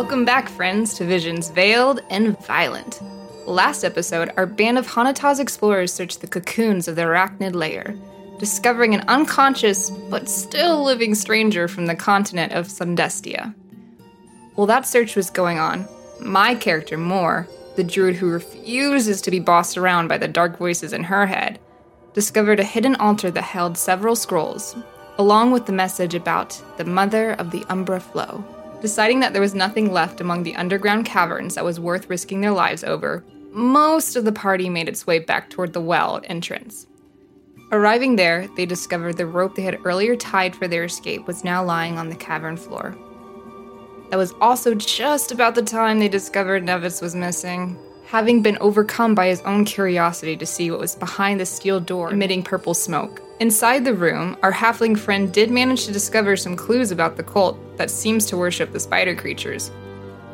Welcome 0.00 0.24
back, 0.24 0.48
friends, 0.48 0.94
to 0.94 1.04
Visions 1.04 1.50
Veiled 1.50 2.00
and 2.08 2.34
Violent. 2.46 3.02
Last 3.46 3.84
episode, 3.84 4.32
our 4.38 4.46
band 4.46 4.78
of 4.78 4.86
Hanataz 4.86 5.38
explorers 5.38 5.92
searched 5.92 6.22
the 6.22 6.26
cocoons 6.26 6.88
of 6.88 6.96
the 6.96 7.02
arachnid 7.02 7.54
layer, 7.54 7.94
discovering 8.38 8.94
an 8.94 9.04
unconscious 9.08 9.90
but 10.08 10.26
still 10.26 10.82
living 10.82 11.14
stranger 11.14 11.68
from 11.68 11.84
the 11.84 11.94
continent 11.94 12.52
of 12.52 12.68
Sundestia. 12.68 13.54
While 14.54 14.66
that 14.68 14.86
search 14.86 15.16
was 15.16 15.28
going 15.28 15.58
on, 15.58 15.86
my 16.18 16.54
character, 16.54 16.96
Moore, 16.96 17.46
the 17.76 17.84
druid 17.84 18.16
who 18.16 18.30
refuses 18.30 19.20
to 19.20 19.30
be 19.30 19.38
bossed 19.38 19.76
around 19.76 20.08
by 20.08 20.16
the 20.16 20.26
dark 20.26 20.56
voices 20.56 20.94
in 20.94 21.04
her 21.04 21.26
head, 21.26 21.60
discovered 22.14 22.58
a 22.58 22.64
hidden 22.64 22.96
altar 22.96 23.30
that 23.30 23.42
held 23.42 23.76
several 23.76 24.16
scrolls, 24.16 24.74
along 25.18 25.50
with 25.50 25.66
the 25.66 25.72
message 25.72 26.14
about 26.14 26.58
the 26.78 26.86
mother 26.86 27.32
of 27.32 27.50
the 27.50 27.66
Umbra 27.68 28.00
Flow. 28.00 28.42
Deciding 28.80 29.20
that 29.20 29.32
there 29.32 29.42
was 29.42 29.54
nothing 29.54 29.92
left 29.92 30.20
among 30.20 30.42
the 30.42 30.56
underground 30.56 31.04
caverns 31.04 31.54
that 31.54 31.64
was 31.64 31.78
worth 31.78 32.08
risking 32.08 32.40
their 32.40 32.50
lives 32.50 32.82
over, 32.82 33.24
most 33.52 34.16
of 34.16 34.24
the 34.24 34.32
party 34.32 34.68
made 34.68 34.88
its 34.88 35.06
way 35.06 35.18
back 35.18 35.50
toward 35.50 35.72
the 35.72 35.80
well 35.80 36.20
entrance. 36.24 36.86
Arriving 37.72 38.16
there, 38.16 38.48
they 38.56 38.66
discovered 38.66 39.16
the 39.16 39.26
rope 39.26 39.54
they 39.54 39.62
had 39.62 39.78
earlier 39.84 40.16
tied 40.16 40.56
for 40.56 40.66
their 40.66 40.84
escape 40.84 41.26
was 41.26 41.44
now 41.44 41.62
lying 41.62 41.98
on 41.98 42.08
the 42.08 42.16
cavern 42.16 42.56
floor. 42.56 42.96
That 44.10 44.16
was 44.16 44.34
also 44.40 44.74
just 44.74 45.30
about 45.30 45.54
the 45.54 45.62
time 45.62 46.00
they 46.00 46.08
discovered 46.08 46.64
Nevitz 46.64 47.00
was 47.00 47.14
missing, 47.14 47.78
having 48.06 48.42
been 48.42 48.58
overcome 48.60 49.14
by 49.14 49.28
his 49.28 49.40
own 49.42 49.64
curiosity 49.64 50.36
to 50.36 50.46
see 50.46 50.70
what 50.70 50.80
was 50.80 50.96
behind 50.96 51.38
the 51.38 51.46
steel 51.46 51.78
door 51.78 52.10
emitting 52.12 52.42
purple 52.42 52.74
smoke. 52.74 53.22
Inside 53.40 53.86
the 53.86 53.94
room, 53.94 54.36
our 54.42 54.52
halfling 54.52 54.98
friend 54.98 55.32
did 55.32 55.50
manage 55.50 55.86
to 55.86 55.92
discover 55.92 56.36
some 56.36 56.54
clues 56.54 56.90
about 56.90 57.16
the 57.16 57.22
cult 57.22 57.58
that 57.78 57.90
seems 57.90 58.26
to 58.26 58.36
worship 58.36 58.70
the 58.70 58.78
spider 58.78 59.14
creatures. 59.14 59.70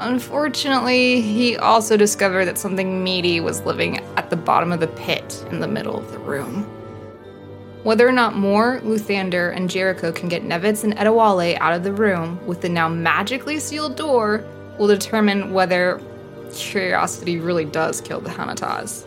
Unfortunately, 0.01 1.21
he 1.21 1.57
also 1.57 1.97
discovered 1.97 2.47
that 2.47 2.59
something 2.59 3.05
meaty 3.05 3.39
was 3.39 3.61
living 3.61 3.99
at 4.17 4.29
the 4.29 4.37
bottom 4.37 4.73
of 4.73 4.81
the 4.81 4.89
pit 4.89 5.47
in 5.53 5.61
the 5.61 5.69
middle 5.69 5.97
of 5.97 6.11
the 6.11 6.19
room. 6.19 6.65
Whether 7.85 8.09
or 8.09 8.13
not 8.13 8.35
Moore, 8.35 8.81
Luthander, 8.83 9.55
and 9.55 9.71
Jericho 9.71 10.11
can 10.11 10.29
get 10.29 10.43
Nevitz 10.43 10.83
and 10.83 10.97
Adewale 10.97 11.57
out 11.61 11.75
of 11.75 11.85
the 11.85 11.93
room 11.93 12.45
with 12.45 12.61
the 12.61 12.69
now 12.69 12.89
magically 12.89 13.61
sealed 13.61 13.95
door 13.95 14.45
will 14.81 14.89
determine 14.89 15.53
whether 15.53 16.01
curiosity 16.53 17.39
really 17.39 17.67
does 17.67 18.01
kill 18.01 18.21
the 18.21 18.31
Hanataz. 18.31 19.07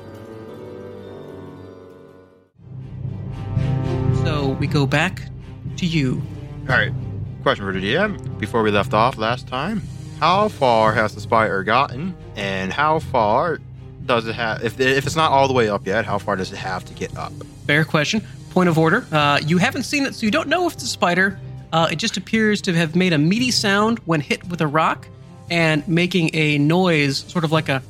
So 4.30 4.50
we 4.50 4.68
go 4.68 4.86
back 4.86 5.24
to 5.78 5.88
you. 5.88 6.22
All 6.70 6.76
right. 6.76 6.94
Question 7.42 7.66
for 7.66 7.74
the 7.74 7.80
DM. 7.80 8.38
Before 8.38 8.62
we 8.62 8.70
left 8.70 8.94
off 8.94 9.18
last 9.18 9.48
time, 9.48 9.82
how 10.20 10.50
far 10.50 10.94
has 10.94 11.16
the 11.16 11.20
spider 11.20 11.64
gotten, 11.64 12.16
and 12.36 12.72
how 12.72 13.00
far 13.00 13.60
does 14.06 14.28
it 14.28 14.36
have? 14.36 14.64
If 14.64 14.80
if 14.80 15.08
it's 15.08 15.16
not 15.16 15.32
all 15.32 15.48
the 15.48 15.56
way 15.56 15.68
up 15.68 15.88
yet, 15.88 16.06
how 16.06 16.20
far 16.20 16.36
does 16.36 16.54
it 16.54 16.58
have 16.58 16.86
to 16.86 16.94
get 16.94 17.18
up? 17.18 17.34
Fair 17.66 17.84
question. 17.84 18.22
Point 18.52 18.70
of 18.70 18.78
order. 18.78 19.04
Uh, 19.12 19.40
you 19.44 19.58
haven't 19.58 19.82
seen 19.82 20.06
it, 20.06 20.14
so 20.14 20.28
you 20.28 20.32
don't 20.32 20.48
know 20.48 20.68
if 20.68 20.74
it's 20.74 20.84
a 20.84 20.88
spider. 20.88 21.40
Uh, 21.74 21.88
it 21.92 21.96
just 21.96 22.16
appears 22.16 22.62
to 22.62 22.74
have 22.76 22.96
made 22.96 23.14
a 23.14 23.18
meaty 23.18 23.50
sound 23.50 23.98
when 24.06 24.22
hit 24.22 24.48
with 24.48 24.62
a 24.62 24.68
rock 24.68 25.08
and 25.50 25.88
making 25.88 26.30
a 26.36 26.60
noise, 26.60 27.18
sort 27.18 27.44
of 27.44 27.52
like 27.52 27.68
a. 27.68 27.82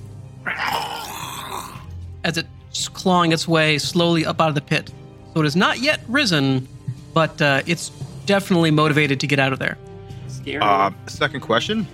as 2.23 2.37
it's 2.37 2.87
clawing 2.87 3.33
its 3.33 3.45
way 3.45 3.77
slowly 3.77 4.25
up 4.25 4.39
out 4.39 4.47
of 4.47 4.55
the 4.55 4.61
pit. 4.61 4.89
So 5.33 5.41
it 5.41 5.43
has 5.43 5.55
not 5.55 5.79
yet 5.79 5.99
risen, 6.07 6.67
but 7.13 7.41
uh, 7.41 7.61
it's 7.65 7.89
definitely 8.25 8.71
motivated 8.71 9.19
to 9.21 9.27
get 9.27 9.39
out 9.39 9.53
of 9.53 9.59
there. 9.59 9.77
Scary. 10.27 10.59
Uh, 10.61 10.91
second 11.07 11.41
question: 11.41 11.87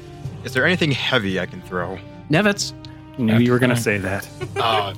Is 0.44 0.53
there 0.53 0.66
anything 0.66 0.91
heavy 0.91 1.39
I 1.39 1.45
can 1.45 1.61
throw? 1.61 1.97
Nevitz, 2.30 2.73
Knew 3.17 3.38
you 3.38 3.51
were 3.51 3.59
going 3.59 3.69
to 3.75 3.81
say 3.81 3.97
that. 4.00 4.28
Uh, 4.57 4.94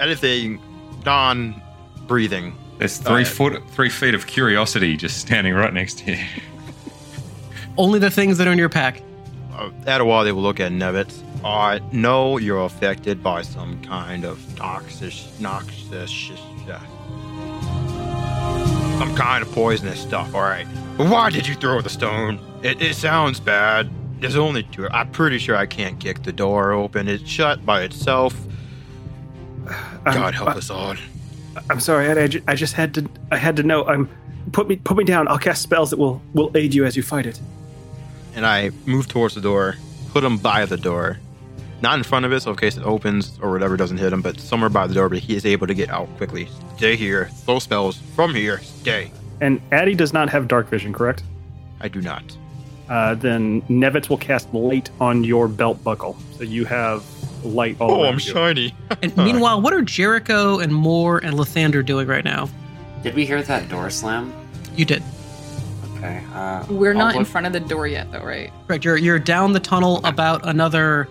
anything 0.00 0.60
non-breathing? 1.04 2.54
There's 2.78 2.98
three 2.98 3.22
Uh, 3.22 3.26
foot, 3.26 3.62
three 3.70 3.88
feet 3.88 4.14
of 4.14 4.26
curiosity 4.26 4.96
just 4.96 5.18
standing 5.18 5.54
right 5.54 5.72
next 5.72 5.98
to 6.00 6.12
you. 6.12 6.24
only 7.78 7.98
the 7.98 8.10
things 8.10 8.38
that 8.38 8.46
are 8.46 8.52
in 8.52 8.58
your 8.58 8.68
pack. 8.68 9.02
Uh, 9.54 9.70
at 9.86 10.00
a 10.00 10.04
while, 10.04 10.24
they 10.24 10.32
will 10.32 10.42
look 10.42 10.60
at 10.60 10.72
Nevitz. 10.72 11.22
I 11.44 11.80
know 11.92 12.36
you're 12.38 12.64
affected 12.64 13.22
by 13.22 13.42
some 13.42 13.80
kind 13.82 14.24
of 14.24 14.38
toxic, 14.56 15.14
noxious, 15.40 16.30
uh, 16.68 16.78
some 18.98 19.14
kind 19.14 19.42
of 19.42 19.50
poisonous 19.52 20.00
stuff. 20.00 20.34
All 20.34 20.42
right, 20.42 20.66
but 20.96 21.08
why 21.10 21.30
did 21.30 21.46
you 21.46 21.54
throw 21.54 21.80
the 21.80 21.90
stone? 21.90 22.38
It, 22.62 22.80
it 22.80 22.94
sounds 22.94 23.40
bad. 23.40 23.90
There's 24.20 24.36
only 24.36 24.62
two. 24.64 24.88
I'm 24.88 25.10
pretty 25.10 25.38
sure 25.38 25.56
I 25.56 25.66
can't 25.66 25.98
kick 26.00 26.22
the 26.22 26.32
door 26.32 26.72
open. 26.72 27.06
It's 27.08 27.28
shut 27.28 27.64
by 27.66 27.82
itself. 27.82 28.34
God 30.04 30.34
help 30.34 30.50
us 30.56 30.70
all. 30.70 30.94
I'm 31.68 31.80
sorry. 31.80 32.08
I, 32.08 32.22
I, 32.24 32.26
ju- 32.28 32.42
I 32.46 32.54
just 32.54 32.74
had 32.74 32.94
to. 32.94 33.08
I 33.30 33.36
had 33.36 33.56
to 33.56 33.62
know. 33.62 33.84
I'm. 33.84 34.08
Put 34.52 34.68
me. 34.68 34.76
Put 34.76 34.96
me 34.96 35.04
down. 35.04 35.28
I'll 35.28 35.38
cast 35.38 35.62
spells 35.62 35.90
that 35.90 35.98
will 35.98 36.22
will 36.34 36.50
aid 36.56 36.74
you 36.74 36.84
as 36.84 36.96
you 36.96 37.02
fight 37.02 37.26
it. 37.26 37.40
and 38.34 38.46
I 38.46 38.70
move 38.86 39.08
towards 39.08 39.34
the 39.34 39.40
door, 39.40 39.76
put 40.12 40.22
him 40.24 40.38
by 40.38 40.64
the 40.66 40.76
door. 40.76 41.18
Not 41.82 41.98
in 41.98 42.04
front 42.04 42.24
of 42.24 42.32
it, 42.32 42.40
so 42.40 42.50
in 42.50 42.56
case 42.56 42.76
it 42.76 42.84
opens 42.84 43.38
or 43.42 43.50
whatever 43.52 43.76
doesn't 43.76 43.98
hit 43.98 44.12
him, 44.12 44.22
but 44.22 44.40
somewhere 44.40 44.70
by 44.70 44.86
the 44.86 44.94
door, 44.94 45.08
but 45.08 45.18
he 45.18 45.36
is 45.36 45.44
able 45.44 45.66
to 45.66 45.74
get 45.74 45.90
out 45.90 46.08
quickly. 46.16 46.48
Stay 46.76 46.96
here. 46.96 47.26
Throw 47.44 47.58
spells 47.58 47.98
from 48.14 48.34
here. 48.34 48.60
Stay. 48.60 49.10
And 49.40 49.60
Addy 49.72 49.94
does 49.94 50.12
not 50.14 50.30
have 50.30 50.48
dark 50.48 50.68
vision, 50.68 50.92
correct? 50.92 51.22
I 51.80 51.88
do 51.88 52.00
not. 52.00 52.24
Uh, 52.88 53.14
then 53.14 53.60
Nevitz 53.62 54.08
will 54.08 54.16
cast 54.16 54.52
light 54.54 54.88
on 55.00 55.24
your 55.24 55.48
belt 55.48 55.82
buckle, 55.84 56.16
so 56.38 56.44
you 56.44 56.64
have 56.64 57.04
light 57.44 57.76
all 57.80 57.90
Oh, 57.90 58.02
around 58.04 58.06
I'm 58.06 58.14
you. 58.14 58.18
shiny. 58.20 58.74
And 59.02 59.14
meanwhile, 59.16 59.60
what 59.60 59.74
are 59.74 59.82
Jericho 59.82 60.58
and 60.58 60.72
Moore 60.72 61.18
and 61.18 61.34
Lathander 61.36 61.84
doing 61.84 62.06
right 62.06 62.24
now? 62.24 62.48
Did 63.02 63.14
we 63.14 63.26
hear 63.26 63.42
that 63.42 63.68
door 63.68 63.90
slam? 63.90 64.32
You 64.76 64.84
did. 64.86 65.02
Okay. 65.96 66.22
Uh, 66.32 66.64
We're 66.70 66.92
I'll 66.92 66.98
not 66.98 67.16
in 67.16 67.24
front 67.24 67.46
of 67.46 67.52
the 67.52 67.60
door 67.60 67.86
yet, 67.86 68.10
though, 68.12 68.22
right? 68.24 68.50
Correct. 68.66 68.84
You're 68.84 68.96
you're 68.96 69.18
down 69.18 69.52
the 69.52 69.60
tunnel 69.60 70.00
about 70.04 70.46
another 70.46 71.08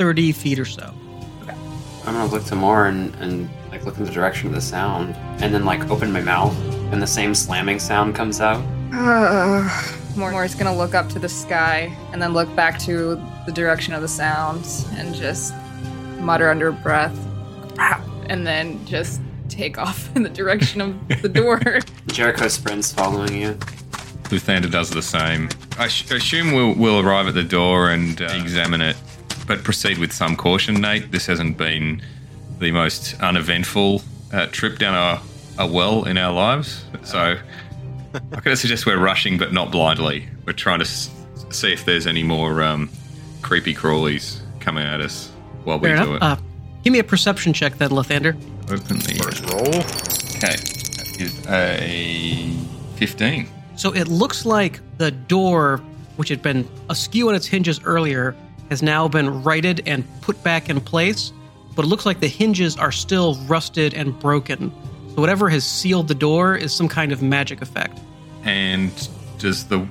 thirty 0.00 0.32
feet 0.32 0.58
or 0.58 0.64
so. 0.64 0.94
I'm 2.06 2.14
gonna 2.14 2.24
look 2.32 2.44
to 2.46 2.56
Moore 2.56 2.86
and, 2.86 3.14
and 3.16 3.50
like 3.70 3.84
look 3.84 3.98
in 3.98 4.04
the 4.04 4.10
direction 4.10 4.48
of 4.48 4.54
the 4.54 4.60
sound, 4.62 5.14
and 5.42 5.52
then 5.52 5.66
like 5.66 5.90
open 5.90 6.10
my 6.10 6.22
mouth, 6.22 6.56
and 6.90 7.02
the 7.02 7.06
same 7.06 7.34
slamming 7.34 7.78
sound 7.78 8.14
comes 8.14 8.40
out. 8.40 8.64
Uh, 8.94 9.68
Moore's 10.16 10.54
gonna 10.54 10.74
look 10.74 10.94
up 10.94 11.10
to 11.10 11.18
the 11.18 11.28
sky 11.28 11.94
and 12.14 12.22
then 12.22 12.32
look 12.32 12.52
back 12.56 12.78
to 12.80 13.22
the 13.44 13.52
direction 13.52 13.92
of 13.92 14.00
the 14.00 14.08
sounds 14.08 14.88
and 14.92 15.14
just 15.14 15.52
mutter 16.18 16.48
under 16.48 16.72
breath, 16.72 17.14
and 18.30 18.46
then 18.46 18.82
just 18.86 19.20
take 19.50 19.76
off 19.76 20.14
in 20.16 20.22
the 20.22 20.30
direction 20.30 20.80
of 20.80 21.08
the 21.20 21.28
door. 21.40 21.60
Jericho 22.06 22.48
sprints 22.48 22.90
following 22.90 23.36
you. 23.36 23.52
Luthander 24.30 24.70
does 24.70 24.88
the 24.88 25.02
same. 25.02 25.50
I 25.78 25.88
sh- 25.88 26.10
assume 26.10 26.52
we'll, 26.52 26.74
we'll 26.74 27.00
arrive 27.00 27.26
at 27.26 27.34
the 27.34 27.42
door 27.42 27.90
and 27.90 28.20
uh, 28.22 28.26
examine 28.26 28.80
it, 28.80 28.96
but 29.50 29.64
proceed 29.64 29.98
with 29.98 30.12
some 30.12 30.36
caution, 30.36 30.76
Nate. 30.80 31.10
This 31.10 31.26
hasn't 31.26 31.58
been 31.58 32.00
the 32.60 32.70
most 32.70 33.20
uneventful 33.20 34.00
uh, 34.32 34.46
trip 34.52 34.78
down 34.78 34.94
a, 34.94 35.20
a 35.60 35.66
well 35.66 36.04
in 36.04 36.16
our 36.16 36.32
lives. 36.32 36.84
So 37.02 37.36
I 38.32 38.40
could 38.40 38.56
suggest 38.56 38.86
we're 38.86 38.96
rushing, 38.96 39.38
but 39.38 39.52
not 39.52 39.72
blindly. 39.72 40.28
We're 40.46 40.52
trying 40.52 40.78
to 40.78 40.84
s- 40.84 41.10
see 41.48 41.72
if 41.72 41.84
there's 41.84 42.06
any 42.06 42.22
more 42.22 42.62
um, 42.62 42.90
creepy 43.42 43.74
crawlies 43.74 44.38
coming 44.60 44.84
at 44.86 45.00
us 45.00 45.32
while 45.64 45.80
we 45.80 45.88
Fair 45.88 45.96
do 46.04 46.14
enough. 46.14 46.38
it. 46.38 46.42
Uh, 46.44 46.46
give 46.84 46.92
me 46.92 47.00
a 47.00 47.04
perception 47.04 47.52
check, 47.52 47.76
then, 47.76 47.90
Lathander. 47.90 48.36
Open 48.70 48.98
the 49.00 49.20
First 49.20 49.44
roll. 49.50 49.66
Okay, 50.36 50.54
that 50.54 51.16
is 51.18 51.44
a 51.48 52.52
15. 52.98 53.48
So 53.74 53.92
it 53.96 54.06
looks 54.06 54.46
like 54.46 54.78
the 54.98 55.10
door, 55.10 55.78
which 56.18 56.28
had 56.28 56.40
been 56.40 56.68
askew 56.88 57.28
on 57.30 57.34
its 57.34 57.46
hinges 57.46 57.80
earlier, 57.82 58.36
has 58.70 58.82
now 58.82 59.08
been 59.08 59.42
righted 59.42 59.82
and 59.86 60.04
put 60.22 60.42
back 60.42 60.70
in 60.70 60.80
place. 60.80 61.32
But 61.76 61.84
it 61.84 61.88
looks 61.88 62.06
like 62.06 62.20
the 62.20 62.28
hinges 62.28 62.76
are 62.76 62.92
still 62.92 63.34
rusted 63.46 63.94
and 63.94 64.18
broken. 64.18 64.72
So 65.10 65.20
whatever 65.20 65.48
has 65.48 65.64
sealed 65.64 66.08
the 66.08 66.14
door 66.14 66.56
is 66.56 66.72
some 66.72 66.88
kind 66.88 67.12
of 67.12 67.22
magic 67.22 67.62
effect. 67.62 67.98
And 68.44 68.90
does 69.38 69.66
the 69.66 69.86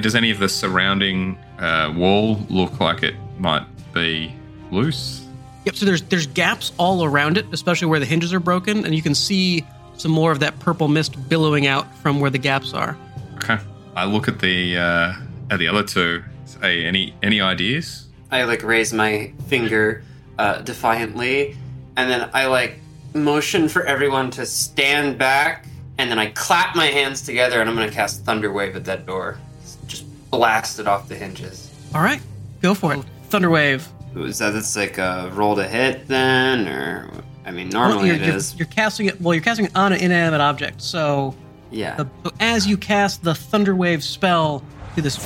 does 0.00 0.14
any 0.14 0.30
of 0.30 0.38
the 0.38 0.48
surrounding 0.48 1.36
uh, 1.58 1.92
wall 1.96 2.38
look 2.48 2.80
like 2.80 3.02
it 3.02 3.14
might 3.38 3.66
be 3.92 4.34
loose? 4.70 5.26
Yep. 5.64 5.76
So 5.76 5.86
there's 5.86 6.02
there's 6.02 6.26
gaps 6.26 6.72
all 6.78 7.04
around 7.04 7.36
it, 7.36 7.46
especially 7.52 7.88
where 7.88 8.00
the 8.00 8.06
hinges 8.06 8.32
are 8.32 8.40
broken, 8.40 8.84
and 8.84 8.94
you 8.94 9.02
can 9.02 9.14
see 9.14 9.64
some 9.96 10.10
more 10.10 10.32
of 10.32 10.40
that 10.40 10.58
purple 10.60 10.88
mist 10.88 11.28
billowing 11.28 11.66
out 11.66 11.94
from 11.98 12.20
where 12.20 12.30
the 12.30 12.38
gaps 12.38 12.72
are. 12.74 12.96
Okay, 13.36 13.58
I 13.96 14.04
look 14.04 14.28
at 14.28 14.40
the 14.40 14.76
uh, 14.76 15.14
at 15.50 15.58
the 15.58 15.68
other 15.68 15.82
two. 15.82 16.22
Say 16.46 16.84
any 16.84 17.14
any 17.22 17.40
ideas? 17.40 18.03
I 18.34 18.42
like 18.42 18.64
raise 18.64 18.92
my 18.92 19.32
finger 19.46 20.02
uh, 20.40 20.60
defiantly, 20.62 21.56
and 21.96 22.10
then 22.10 22.28
I 22.34 22.46
like 22.46 22.80
motion 23.14 23.68
for 23.68 23.84
everyone 23.84 24.32
to 24.32 24.44
stand 24.44 25.18
back, 25.18 25.66
and 25.98 26.10
then 26.10 26.18
I 26.18 26.26
clap 26.30 26.74
my 26.74 26.86
hands 26.86 27.22
together, 27.22 27.60
and 27.60 27.70
I'm 27.70 27.76
gonna 27.76 27.92
cast 27.92 28.24
Thunder 28.24 28.52
Wave 28.52 28.74
at 28.74 28.84
that 28.86 29.06
door. 29.06 29.38
Just 29.86 30.04
blast 30.32 30.80
it 30.80 30.88
off 30.88 31.08
the 31.08 31.14
hinges. 31.14 31.70
All 31.94 32.02
right. 32.02 32.20
Go 32.60 32.74
for 32.74 32.94
it. 32.94 33.00
Thunderwave. 33.30 33.86
Is 34.16 34.38
that 34.38 34.50
that's 34.50 34.74
like 34.76 34.98
a 34.98 35.30
roll 35.34 35.54
to 35.54 35.62
hit 35.68 36.08
then, 36.08 36.66
or 36.66 37.08
I 37.46 37.52
mean, 37.52 37.70
Well, 37.70 37.88
normally 37.90 38.08
you're, 38.08 38.16
it 38.16 38.22
you're, 38.26 38.34
is. 38.36 38.56
you're 38.56 38.66
casting 38.66 39.06
it. 39.06 39.20
Well, 39.20 39.32
you're 39.34 39.44
casting 39.44 39.66
it 39.66 39.76
on 39.76 39.92
an 39.92 40.00
inanimate 40.00 40.40
object. 40.40 40.82
So, 40.82 41.36
Yeah. 41.70 41.94
the, 41.94 42.08
so 42.24 42.32
as 42.40 42.66
you 42.66 42.76
cast 42.76 43.22
the 43.22 43.32
Thunderwave 43.32 44.02
spell, 44.02 44.64
do 44.96 45.02
this 45.02 45.18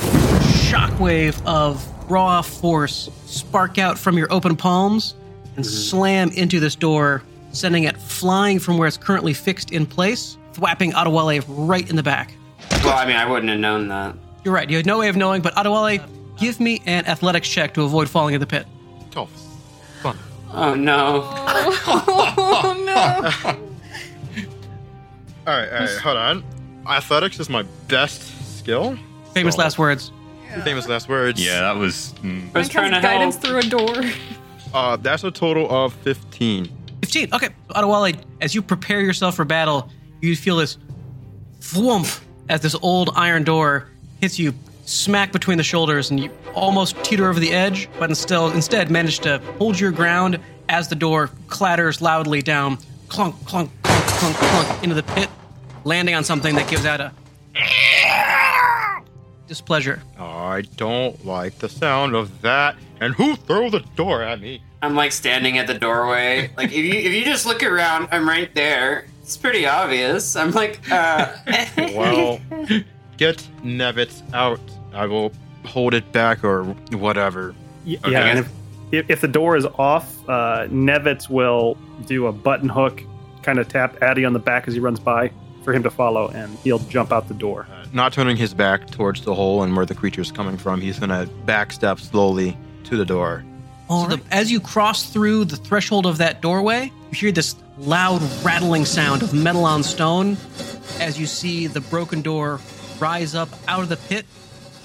shockwave 0.69 1.43
of 1.47 1.83
raw 2.09 2.41
force 2.41 3.09
spark 3.25 3.77
out 3.77 3.97
from 3.97 4.17
your 4.17 4.31
open 4.31 4.55
palms 4.55 5.15
and 5.55 5.63
mm-hmm. 5.63 5.63
slam 5.63 6.29
into 6.31 6.59
this 6.59 6.75
door, 6.75 7.23
sending 7.51 7.83
it 7.83 7.97
flying 7.97 8.59
from 8.59 8.77
where 8.77 8.87
it's 8.87 8.97
currently 8.97 9.33
fixed 9.33 9.71
in 9.71 9.85
place, 9.85 10.37
thwapping 10.53 10.91
Adewale 10.91 11.43
right 11.47 11.89
in 11.89 11.95
the 11.95 12.03
back. 12.03 12.33
well, 12.83 12.97
I 12.97 13.05
mean, 13.05 13.15
I 13.15 13.29
wouldn't 13.29 13.49
have 13.49 13.59
known 13.59 13.87
that. 13.89 14.15
You're 14.43 14.53
right. 14.53 14.69
You 14.69 14.77
had 14.77 14.85
no 14.85 14.99
way 14.99 15.09
of 15.09 15.15
knowing, 15.15 15.41
but 15.41 15.53
Adewale, 15.55 16.01
give 16.37 16.59
me 16.59 16.81
an 16.85 17.05
athletics 17.05 17.47
check 17.47 17.73
to 17.75 17.83
avoid 17.83 18.09
falling 18.09 18.33
in 18.33 18.39
the 18.39 18.47
pit. 18.47 18.65
Tough. 19.11 19.31
Fun. 20.01 20.17
Oh 20.51 20.73
no. 20.75 21.27
Oh 22.61 22.73
no! 22.85 22.93
All 25.47 25.57
right, 25.57 25.71
all 25.71 25.79
right, 25.79 25.89
hold 25.97 26.17
on. 26.17 26.43
Athletics 26.87 27.39
is 27.39 27.49
my 27.49 27.63
best 27.87 28.57
skill. 28.57 28.97
Famous 29.33 29.55
So- 29.55 29.61
last 29.61 29.77
words. 29.77 30.11
Famous 30.63 30.87
last 30.87 31.07
words. 31.07 31.43
Yeah, 31.43 31.61
that 31.61 31.75
was. 31.75 32.13
Mm, 32.21 32.49
I 32.55 32.59
was 32.59 32.69
trying 32.69 32.91
to 32.91 33.01
guidance 33.01 33.35
help. 33.35 33.45
through 33.45 33.57
a 33.59 33.63
door. 33.63 34.11
Uh, 34.73 34.97
that's 34.97 35.23
a 35.23 35.31
total 35.31 35.69
of 35.69 35.93
15. 35.93 36.69
15. 37.01 37.33
Okay. 37.33 37.49
So 37.67 37.73
Adewale, 37.73 38.21
as 38.41 38.53
you 38.53 38.61
prepare 38.61 39.01
yourself 39.01 39.35
for 39.35 39.45
battle, 39.45 39.89
you 40.21 40.35
feel 40.35 40.57
this 40.57 40.77
thwomp 41.59 42.21
as 42.49 42.61
this 42.61 42.75
old 42.81 43.11
iron 43.15 43.43
door 43.43 43.89
hits 44.21 44.37
you 44.39 44.53
smack 44.85 45.31
between 45.31 45.57
the 45.57 45.63
shoulders 45.63 46.09
and 46.09 46.19
you 46.19 46.31
almost 46.55 47.01
teeter 47.03 47.29
over 47.29 47.39
the 47.39 47.51
edge, 47.51 47.87
but 47.99 48.09
instead, 48.09 48.53
instead 48.55 48.89
manage 48.89 49.19
to 49.19 49.37
hold 49.59 49.79
your 49.79 49.91
ground 49.91 50.39
as 50.67 50.87
the 50.87 50.95
door 50.95 51.29
clatters 51.47 52.01
loudly 52.01 52.41
down, 52.41 52.77
clunk, 53.07 53.35
clunk, 53.45 53.71
clunk, 53.83 54.05
clunk, 54.05 54.35
clunk, 54.35 54.83
into 54.83 54.95
the 54.95 55.03
pit, 55.03 55.29
landing 55.83 56.15
on 56.15 56.23
something 56.23 56.55
that 56.55 56.67
gives 56.69 56.85
out 56.85 56.99
a 57.01 57.11
displeasure. 59.49 60.01
I 60.17 60.61
don't 60.77 61.25
like 61.25 61.59
the 61.59 61.67
sound 61.67 62.15
of 62.15 62.41
that. 62.43 62.77
And 63.01 63.13
who 63.15 63.35
threw 63.35 63.69
the 63.69 63.81
door 63.95 64.21
at 64.23 64.39
me? 64.39 64.61
I'm 64.81 64.95
like 64.95 65.11
standing 65.11 65.57
at 65.57 65.67
the 65.67 65.73
doorway. 65.73 66.51
Like 66.55 66.69
if 66.71 66.77
you 66.85 66.93
if 66.93 67.11
you 67.13 67.25
just 67.25 67.45
look 67.45 67.61
around, 67.63 68.07
I'm 68.11 68.27
right 68.27 68.53
there. 68.55 69.05
It's 69.23 69.35
pretty 69.35 69.65
obvious. 69.67 70.35
I'm 70.37 70.51
like, 70.51 70.79
uh, 70.91 71.35
Well, 71.93 72.39
get 73.17 73.37
Nevitz 73.63 74.21
out. 74.33 74.61
I 74.93 75.05
will 75.05 75.31
hold 75.65 75.93
it 75.93 76.09
back 76.13 76.43
or 76.43 76.63
whatever. 76.91 77.53
Y- 77.85 77.97
Okay. 78.03 78.11
Yeah, 78.11 78.25
and 78.25 78.39
if, 78.39 78.49
if, 78.91 79.09
if 79.09 79.21
the 79.21 79.27
door 79.27 79.55
is 79.57 79.65
off, 79.77 80.17
uh, 80.29 80.67
Nevitz 80.69 81.29
will 81.29 81.77
do 82.05 82.27
a 82.27 82.31
button 82.31 82.69
hook, 82.69 83.03
kind 83.43 83.59
of 83.59 83.67
tap 83.67 84.01
Addy 84.01 84.25
on 84.25 84.33
the 84.33 84.39
back 84.39 84.67
as 84.67 84.73
he 84.73 84.79
runs 84.79 84.99
by 84.99 85.31
for 85.69 85.73
him 85.73 85.83
to 85.83 85.91
follow, 85.91 86.29
and 86.29 86.57
he'll 86.63 86.79
jump 86.79 87.11
out 87.11 87.27
the 87.27 87.33
door. 87.35 87.67
Uh, 87.71 87.85
not 87.93 88.11
turning 88.11 88.35
his 88.35 88.55
back 88.55 88.89
towards 88.89 89.21
the 89.21 89.35
hole 89.35 89.61
and 89.61 89.77
where 89.77 89.85
the 89.85 89.93
creature's 89.93 90.31
coming 90.31 90.57
from, 90.57 90.81
he's 90.81 90.97
gonna 90.97 91.29
backstep 91.45 91.99
slowly 91.99 92.57
to 92.85 92.97
the 92.97 93.05
door. 93.05 93.43
So 93.87 94.07
the- 94.07 94.19
as 94.31 94.51
you 94.51 94.59
cross 94.59 95.03
through 95.03 95.45
the 95.45 95.57
threshold 95.57 96.07
of 96.07 96.17
that 96.17 96.41
doorway, 96.41 96.91
you 97.11 97.15
hear 97.15 97.31
this 97.31 97.53
loud 97.77 98.19
rattling 98.43 98.83
sound 98.83 99.21
of 99.21 99.31
metal 99.31 99.63
on 99.63 99.83
stone 99.83 100.37
as 100.99 101.19
you 101.19 101.27
see 101.27 101.67
the 101.67 101.81
broken 101.81 102.23
door 102.23 102.59
rise 102.99 103.35
up 103.35 103.49
out 103.67 103.81
of 103.83 103.89
the 103.89 103.97
pit 103.97 104.25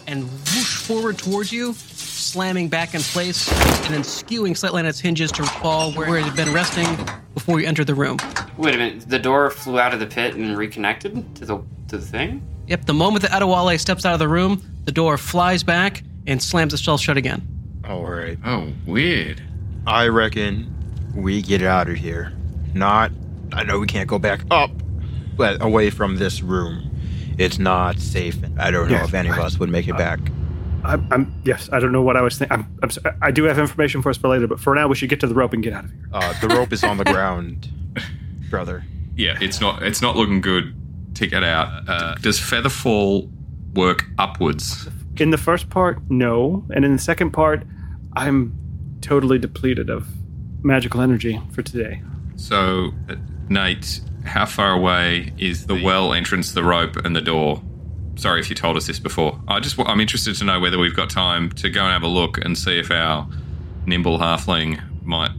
and 0.07 0.25
whoosh 0.25 0.77
forward 0.83 1.17
towards 1.17 1.51
you, 1.51 1.73
slamming 1.73 2.69
back 2.69 2.95
in 2.95 3.01
place 3.01 3.51
and 3.87 3.95
then 3.95 4.03
skewing 4.03 4.55
slightly 4.55 4.81
on 4.81 4.87
its 4.87 5.01
hinges 5.01 5.33
to 5.33 5.45
fall 5.45 5.93
where 5.93 6.19
it 6.19 6.25
had 6.25 6.37
been 6.37 6.53
resting 6.53 6.87
before 7.35 7.59
you 7.59 7.67
entered 7.67 7.87
the 7.87 7.95
room. 7.95 8.19
Wait 8.57 8.75
a 8.75 8.79
minute. 8.79 9.09
The 9.09 9.19
door 9.19 9.51
flew 9.51 9.79
out 9.79 9.93
of 9.95 10.01
the 10.01 10.07
pit 10.07 10.35
and 10.35 10.57
reconnected 10.57 11.35
to 11.37 11.45
the 11.47 11.57
to 11.89 11.99
the 11.99 12.05
thing. 12.07 12.43
Yep, 12.67 12.87
the 12.87 12.95
moment 12.95 13.23
that 13.23 13.31
Adewale 13.33 13.79
steps 13.79 14.07
out 14.07 14.15
of 14.15 14.19
the 14.19 14.29
room, 14.29 14.63
the 14.85 14.93
door 14.93 15.19
flies 15.19 15.63
back 15.63 16.03
and 16.27 16.43
slams 16.43 16.73
itself 16.73 17.01
shut 17.01 17.17
again. 17.19 17.47
All 17.87 18.05
right. 18.07 18.39
oh, 18.47 18.73
weird. 18.87 19.43
I 19.87 20.07
reckon 20.09 20.75
we 21.15 21.43
get 21.43 21.61
out 21.63 21.89
of 21.91 21.97
here. 21.97 22.33
Not, 22.73 23.13
I 23.53 23.63
know 23.65 23.79
we 23.79 23.87
can't 23.87 24.09
go 24.09 24.19
back 24.19 24.41
up, 24.51 24.71
but 25.37 25.63
away 25.63 25.91
from 25.91 26.17
this 26.17 26.41
room. 26.43 26.91
It's 27.37 27.59
not 27.59 27.99
safe. 27.99 28.39
I 28.59 28.71
don't 28.71 28.89
know 28.89 28.95
Yeah. 28.97 29.05
if 29.05 29.13
any 29.13 29.29
of 29.29 29.39
us 29.39 29.59
would 29.59 29.69
make 29.69 29.87
it 29.87 29.99
back. 29.99 30.19
I'm, 30.85 31.07
I'm 31.13 31.43
yes, 31.45 31.69
I 31.73 31.81
don't 31.81 31.93
know 31.93 32.03
what 32.03 32.17
I 32.17 32.23
was 32.23 32.39
thinking. 32.39 32.57
I'm, 32.59 32.79
I'm, 32.83 32.91
so- 32.91 33.03
I 33.21 33.31
do 33.31 33.45
have 33.45 33.59
information 33.59 34.01
for 34.01 34.09
us 34.09 34.17
for 34.17 34.29
later, 34.29 34.47
but 34.47 34.59
for 34.59 34.75
now, 34.75 34.89
we 34.89 34.95
should 34.97 35.11
get 35.11 35.21
to 35.21 35.27
the 35.27 35.35
rope 35.35 35.53
and 35.53 35.63
get 35.63 35.75
out 35.75 35.85
of 35.85 35.91
here. 35.91 36.09
Uh, 36.15 36.33
the 36.41 36.49
rope 36.49 36.73
is 36.73 36.83
on 36.83 36.97
the 36.97 37.05
ground, 37.13 37.69
brother. 38.55 38.85
Yeah, 39.17 39.37
it's 39.41 39.61
not. 39.61 39.83
It's 39.83 40.01
not 40.01 40.15
looking 40.15 40.41
good. 40.41 40.77
Take 41.13 41.33
it 41.33 41.43
out. 41.43 41.89
Uh, 41.89 42.15
does 42.21 42.39
Featherfall 42.39 43.29
work 43.75 44.05
upwards? 44.17 44.89
In 45.17 45.31
the 45.31 45.39
first 45.39 45.71
part, 45.71 45.99
no, 46.09 46.65
and 46.73 46.85
in 46.85 46.93
the 46.93 47.03
second 47.03 47.33
part, 47.33 47.65
I'm 48.15 48.57
totally 49.01 49.39
depleted 49.39 49.91
of 49.91 50.07
magical 50.63 51.01
energy 51.01 51.41
for 51.51 51.63
today. 51.63 52.01
So, 52.37 52.93
uh, 53.09 53.17
Nate, 53.49 54.01
how 54.25 54.47
far 54.47 54.73
away 54.73 55.33
is 55.37 55.67
the 55.67 55.75
well 55.83 56.13
entrance, 56.13 56.53
the 56.53 56.63
rope, 56.63 56.95
and 57.05 57.17
the 57.17 57.21
door? 57.21 57.61
Sorry 58.15 58.39
if 58.39 58.49
you 58.49 58.55
told 58.55 58.77
us 58.77 58.87
this 58.87 59.01
before. 59.01 59.41
I 59.49 59.59
just 59.59 59.77
I'm 59.81 59.99
interested 59.99 60.37
to 60.37 60.45
know 60.45 60.61
whether 60.61 60.79
we've 60.79 60.95
got 60.95 61.11
time 61.11 61.51
to 61.55 61.71
go 61.71 61.83
and 61.83 61.93
have 61.93 62.05
a 62.05 62.15
look 62.21 62.39
and 62.39 62.57
see 62.57 62.79
if 62.79 62.93
our 62.93 63.29
nimble 63.85 64.21
halfling 64.21 64.81
might 65.03 65.33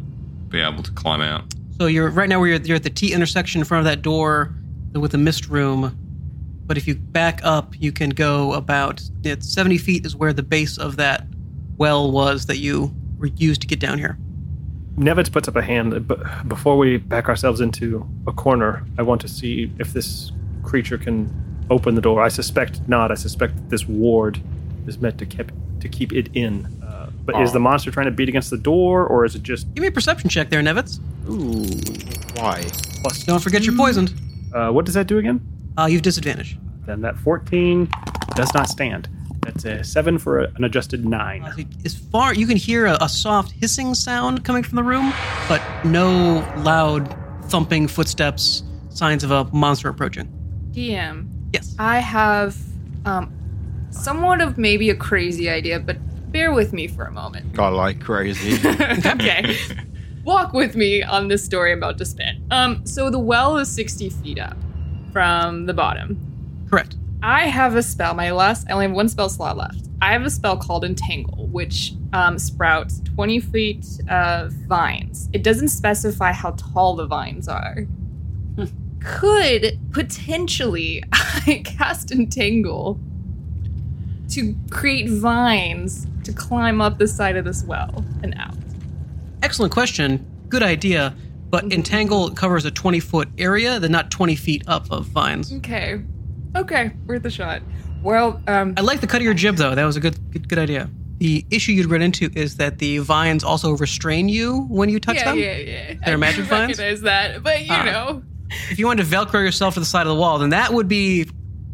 be 0.49 0.59
able 0.59 0.83
to 0.83 0.91
climb 0.91 1.21
out. 1.21 1.54
So 1.77 1.87
you're 1.87 2.09
right 2.09 2.29
now 2.29 2.39
where 2.39 2.49
you're, 2.49 2.61
you're 2.61 2.77
at 2.77 2.83
the 2.83 2.89
T 2.89 3.11
intersection 3.11 3.59
in 3.59 3.65
front 3.65 3.85
of 3.85 3.91
that 3.91 4.01
door 4.01 4.53
with 4.93 5.11
the 5.11 5.17
mist 5.17 5.47
room. 5.47 5.97
But 6.65 6.77
if 6.77 6.87
you 6.87 6.95
back 6.95 7.41
up, 7.43 7.79
you 7.79 7.91
can 7.91 8.09
go 8.09 8.53
about 8.53 9.01
it's 9.23 9.51
70 9.53 9.77
feet 9.77 10.05
is 10.05 10.15
where 10.15 10.33
the 10.33 10.43
base 10.43 10.77
of 10.77 10.95
that 10.97 11.27
well 11.77 12.11
was 12.11 12.45
that 12.45 12.57
you 12.57 12.95
were 13.17 13.27
used 13.27 13.61
to 13.61 13.67
get 13.67 13.79
down 13.79 13.97
here. 13.97 14.17
Nevitz 14.97 15.29
puts 15.29 15.49
up 15.49 15.57
a 15.57 15.61
hand, 15.61 16.07
but 16.07 16.47
before 16.47 16.77
we 16.77 16.97
back 16.97 17.27
ourselves 17.27 17.59
into 17.59 18.07
a 18.25 18.31
corner, 18.31 18.85
I 18.97 19.01
want 19.01 19.19
to 19.21 19.27
see 19.27 19.69
if 19.77 19.91
this 19.91 20.31
creature 20.63 20.97
can 20.97 21.29
open 21.69 21.95
the 21.95 22.01
door. 22.01 22.21
I 22.21 22.29
suspect 22.29 22.87
not. 22.87 23.11
I 23.11 23.15
suspect 23.15 23.55
that 23.57 23.69
this 23.69 23.85
ward 23.85 24.41
is 24.87 24.99
meant 24.99 25.17
to 25.17 25.25
keep 25.25 25.51
to 25.81 25.89
keep 25.89 26.13
it 26.13 26.29
in. 26.33 26.65
Uh, 26.81 27.09
but 27.25 27.41
is 27.41 27.51
the 27.51 27.59
monster 27.59 27.91
trying 27.91 28.05
to 28.05 28.11
beat 28.11 28.29
against 28.29 28.49
the 28.49 28.57
door, 28.57 29.05
or 29.05 29.25
is 29.25 29.35
it 29.35 29.43
just 29.43 29.71
Give 29.73 29.81
me 29.81 29.87
a 29.89 29.91
perception 29.91 30.29
check 30.29 30.49
there, 30.49 30.61
Nevitz. 30.61 31.01
Ooh, 31.29 31.65
why? 32.35 32.63
plus? 33.01 33.23
Don't 33.23 33.41
forget 33.41 33.63
you're 33.63 33.75
poisoned. 33.75 34.13
Uh, 34.53 34.71
what 34.71 34.85
does 34.85 34.93
that 34.95 35.07
do 35.07 35.17
again? 35.17 35.41
Uh, 35.77 35.85
you've 35.85 36.01
disadvantage. 36.01 36.57
Then 36.85 37.01
that 37.01 37.17
14 37.17 37.89
does 38.35 38.53
not 38.53 38.69
stand. 38.69 39.09
That's 39.41 39.65
a 39.65 39.83
seven 39.83 40.17
for 40.17 40.39
a, 40.39 40.51
an 40.55 40.63
adjusted 40.63 41.05
nine. 41.05 41.43
Uh, 41.43 41.53
As 41.83 41.95
far 41.95 42.33
you 42.33 42.47
can 42.47 42.57
hear 42.57 42.85
a, 42.87 42.97
a 43.01 43.09
soft 43.09 43.51
hissing 43.51 43.93
sound 43.93 44.43
coming 44.43 44.63
from 44.63 44.75
the 44.77 44.83
room, 44.83 45.13
but 45.47 45.61
no 45.85 46.37
loud 46.63 47.15
thumping 47.45 47.87
footsteps, 47.87 48.63
signs 48.89 49.23
of 49.23 49.31
a 49.31 49.43
monster 49.53 49.89
approaching. 49.89 50.27
DM, 50.71 51.29
Yes. 51.53 51.75
I 51.79 51.99
have 51.99 52.57
um, 53.05 53.31
somewhat 53.91 54.41
of 54.41 54.57
maybe 54.57 54.89
a 54.89 54.95
crazy 54.95 55.47
idea, 55.49 55.79
but 55.79 55.97
bear 56.31 56.51
with 56.51 56.73
me 56.73 56.87
for 56.87 57.05
a 57.05 57.11
moment. 57.11 57.53
God, 57.53 57.73
like 57.73 58.01
crazy. 58.01 58.55
okay. 59.05 59.55
Walk 60.25 60.53
with 60.53 60.75
me 60.75 61.03
on 61.03 61.27
this 61.27 61.45
story 61.45 61.71
I'm 61.71 61.77
about 61.77 61.99
to 61.99 62.05
spin. 62.05 62.43
Um, 62.49 62.83
so 62.83 63.11
the 63.11 63.19
well 63.19 63.57
is 63.57 63.69
60 63.69 64.09
feet 64.09 64.39
up 64.39 64.57
from 65.13 65.67
the 65.67 65.73
bottom. 65.73 66.65
Correct. 66.67 66.95
I 67.21 67.41
have 67.41 67.75
a 67.75 67.83
spell. 67.83 68.15
My 68.15 68.31
last, 68.31 68.65
I 68.67 68.73
only 68.73 68.87
have 68.87 68.95
one 68.95 69.07
spell 69.07 69.29
slot 69.29 69.55
left. 69.55 69.87
I 70.01 70.13
have 70.13 70.23
a 70.23 70.31
spell 70.31 70.57
called 70.57 70.83
Entangle, 70.83 71.45
which 71.47 71.93
um, 72.11 72.39
sprouts 72.39 73.01
20 73.13 73.39
feet 73.39 73.85
of 74.09 74.51
vines. 74.51 75.29
It 75.31 75.43
doesn't 75.43 75.67
specify 75.67 76.31
how 76.31 76.51
tall 76.51 76.95
the 76.95 77.05
vines 77.05 77.47
are. 77.47 77.85
Could 79.03 79.79
potentially 79.91 81.03
I 81.13 81.61
cast 81.63 82.11
Entangle 82.11 82.99
to 84.29 84.55
create 84.71 85.07
vines 85.07 86.07
to 86.23 86.33
climb 86.33 86.81
up 86.81 86.97
the 86.97 87.07
side 87.07 87.35
of 87.35 87.45
this 87.45 87.63
well 87.63 88.03
and 88.23 88.33
out? 88.39 88.55
Excellent 89.45 89.71
question. 89.71 90.25
Good 90.49 90.63
idea. 90.63 91.15
But 91.51 91.71
entangle 91.71 92.31
covers 92.31 92.65
a 92.65 92.71
20 92.71 92.99
foot 92.99 93.29
area, 93.37 93.79
then 93.79 93.91
not 93.91 94.09
20 94.09 94.35
feet 94.35 94.63
up 94.65 94.91
of 94.91 95.05
vines. 95.05 95.53
Okay. 95.53 96.01
Okay, 96.55 96.91
worth 97.05 97.23
a 97.25 97.29
shot. 97.29 97.61
Well, 98.01 98.41
um, 98.47 98.73
I 98.75 98.81
like 98.81 99.01
the 99.01 99.07
cut 99.07 99.17
of 99.17 99.23
your 99.23 99.35
jib, 99.35 99.55
though. 99.57 99.75
That 99.75 99.85
was 99.85 99.97
a 99.97 99.99
good, 99.99 100.17
good, 100.31 100.49
good 100.49 100.57
idea. 100.57 100.89
The 101.19 101.45
issue 101.51 101.73
you'd 101.73 101.91
run 101.91 102.01
into 102.01 102.31
is 102.35 102.57
that 102.57 102.79
the 102.79 102.97
vines 102.97 103.43
also 103.43 103.73
restrain 103.77 104.29
you 104.29 104.61
when 104.63 104.89
you 104.89 104.99
touch 104.99 105.17
yeah, 105.17 105.25
them. 105.25 105.37
yeah, 105.37 105.57
yeah. 105.57 105.87
Yeah. 105.91 105.93
They're 106.05 106.13
I 106.15 106.17
magic 106.17 106.45
vines? 106.45 106.79
recognize 106.79 107.01
that, 107.01 107.43
but 107.43 107.61
you 107.65 107.71
Ah. 107.71 107.83
know, 107.85 108.23
If 108.71 108.79
you 108.79 108.87
wanted 108.87 109.03
to 109.07 109.15
Velcro 109.15 109.33
yourself 109.43 109.75
to 109.75 109.79
the 109.79 109.85
side 109.85 110.07
of 110.07 110.07
the 110.07 110.15
wall, 110.19 110.39
then 110.39 110.49
that 110.49 110.73
would 110.73 110.87
be 110.87 111.29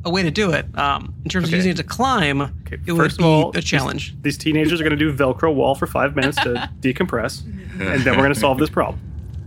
a 0.06 0.10
way 0.10 0.24
to 0.24 0.32
do 0.32 0.52
it. 0.52 0.66
Um, 0.78 1.14
in 1.24 1.30
terms 1.30 1.48
Okay. 1.48 1.54
of 1.56 1.58
using 1.58 1.72
it 1.72 1.78
to 1.78 1.84
climb, 1.84 2.42
Okay, 2.42 2.78
it 2.86 2.92
would 2.94 3.16
be 3.18 3.24
all, 3.24 3.52
a 3.56 3.62
challenge. 3.62 4.16
These, 4.22 4.38
teenagers 4.38 4.80
are 4.82 4.84
going 4.84 4.98
to 4.98 5.04
do 5.06 5.14
Velcro 5.14 5.54
wall 5.54 5.76
for 5.76 5.86
five 5.88 6.16
minutes 6.16 6.38
to 6.42 6.70
decompress, 6.82 7.44
and 7.80 8.02
then 8.04 8.16
we're 8.16 8.24
going 8.24 8.34
to 8.34 8.40
solve 8.40 8.58
this 8.58 8.70
problem. 8.70 9.00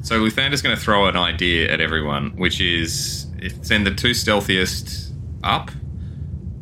So 0.02 0.20
Luthander's 0.20 0.61
going 0.62 0.76
to 0.76 0.80
throw 0.80 1.06
an 1.06 1.16
idea 1.16 1.73
at 1.73 1.80
everyone, 1.80 2.30
which 2.37 2.61
is 2.61 3.26
send 3.62 3.87
the 3.87 3.94
two 3.94 4.11
stealthiest 4.12 5.12
up, 5.42 5.70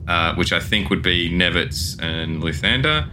uh, 0.09 0.35
which 0.37 0.53
I 0.53 0.61
think 0.61 0.91
would 0.91 1.03
be 1.03 1.29
Nevitz 1.31 2.01
and 2.01 2.43
Luthander, 2.43 3.09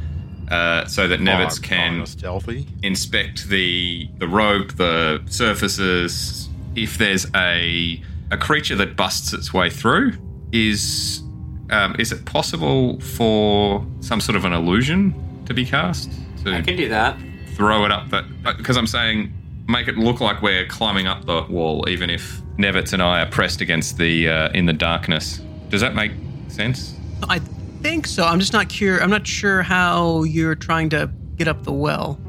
uh, 0.51 0.86
so 0.86 1.07
that 1.07 1.19
Nevitz 1.19 1.59
Oh, 1.59 1.62
can 1.67 2.05
stealthy. 2.05 2.67
inspect 2.83 3.50
the 3.50 4.07
the 4.19 4.27
rope, 4.27 4.74
the 4.74 5.21
surfaces. 5.27 6.48
If 6.75 6.98
there's 6.98 7.25
a 7.36 8.01
a 8.31 8.38
creature 8.38 8.75
that 8.75 8.95
busts 8.95 9.33
its 9.33 9.51
way 9.53 9.69
through, 9.71 10.13
is 10.51 11.21
um, 11.69 11.95
is 11.99 12.11
it 12.11 12.25
possible 12.25 12.99
for 12.99 13.85
some 13.99 14.19
sort 14.19 14.35
of 14.35 14.45
an 14.45 14.53
illusion 14.53 15.13
to 15.45 15.53
be 15.53 15.65
cast 15.65 16.11
to 16.43 16.53
I 16.53 16.61
can 16.61 16.75
do 16.75 16.89
that. 16.89 17.17
throw 17.55 17.85
it 17.85 17.91
up? 17.91 18.09
That 18.09 18.25
because 18.57 18.77
I'm 18.77 18.87
saying 18.87 19.33
make 19.67 19.87
it 19.87 19.97
look 19.97 20.19
like 20.19 20.41
we're 20.41 20.65
climbing 20.65 21.07
up 21.07 21.25
the 21.25 21.43
wall, 21.43 21.87
even 21.87 22.09
if 22.09 22.41
Nevitz 22.57 22.91
and 22.91 23.01
I 23.01 23.21
are 23.21 23.29
pressed 23.29 23.61
against 23.61 23.97
the 23.97 24.27
uh, 24.27 24.49
in 24.49 24.65
the 24.65 24.73
darkness. 24.73 25.41
Does 25.69 25.81
that 25.81 25.95
make 25.95 26.11
sense? 26.47 26.95
I 27.29 27.39
think 27.81 28.07
so. 28.07 28.25
I'm 28.25 28.39
just 28.39 28.53
not 28.53 28.67
cure. 28.69 29.01
I'm 29.01 29.09
not 29.09 29.27
sure 29.27 29.61
how 29.61 30.23
you're 30.23 30.55
trying 30.55 30.89
to 30.89 31.09
get 31.37 31.47
up 31.47 31.63
the 31.63 31.71
well. 31.71 32.19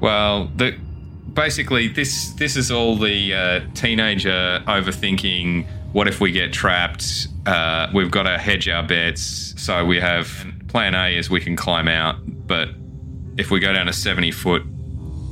Well, 0.00 0.50
the 0.56 0.76
basically 1.34 1.88
this 1.88 2.32
this 2.32 2.56
is 2.56 2.70
all 2.70 2.96
the 2.96 3.34
uh, 3.34 3.60
teenager 3.74 4.62
overthinking. 4.66 5.66
What 5.92 6.06
if 6.08 6.20
we 6.20 6.32
get 6.32 6.52
trapped? 6.52 7.28
Uh, 7.46 7.88
we've 7.94 8.10
got 8.10 8.24
to 8.24 8.36
hedge 8.38 8.68
our 8.68 8.82
bets. 8.82 9.54
So 9.56 9.84
we 9.84 9.98
have 10.00 10.30
plan 10.68 10.94
A 10.94 11.16
is 11.16 11.30
we 11.30 11.40
can 11.40 11.56
climb 11.56 11.88
out, 11.88 12.16
but 12.46 12.68
if 13.38 13.50
we 13.50 13.58
go 13.60 13.72
down 13.72 13.88
a 13.88 13.92
seventy 13.92 14.30
foot 14.30 14.62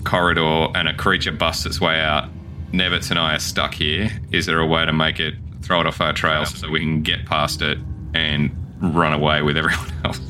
corridor 0.05 0.69
and 0.75 0.89
a 0.89 0.95
creature 0.95 1.33
busts 1.33 1.67
its 1.67 1.81
way 1.81 2.01
out, 2.01 2.29
Nevitz 2.73 3.11
and 3.11 3.19
I 3.19 3.35
are 3.35 3.39
stuck 3.39 3.75
here. 3.75 4.11
Is 4.33 4.47
there 4.47 4.61
a 4.61 4.67
way 4.67 4.85
to 4.87 4.93
make 4.93 5.21
it 5.21 5.35
throw 5.63 5.81
it 5.81 5.87
off 5.87 6.01
our 6.01 6.13
trail 6.13 6.45
so 6.47 6.71
we 6.71 6.81
can 6.81 7.03
get 7.03 7.27
past 7.27 7.61
it 7.61 7.79
and 8.15 8.51
run 8.81 9.13
away 9.13 9.43
with 9.43 9.57
everyone 9.57 9.93
else? 10.05 10.21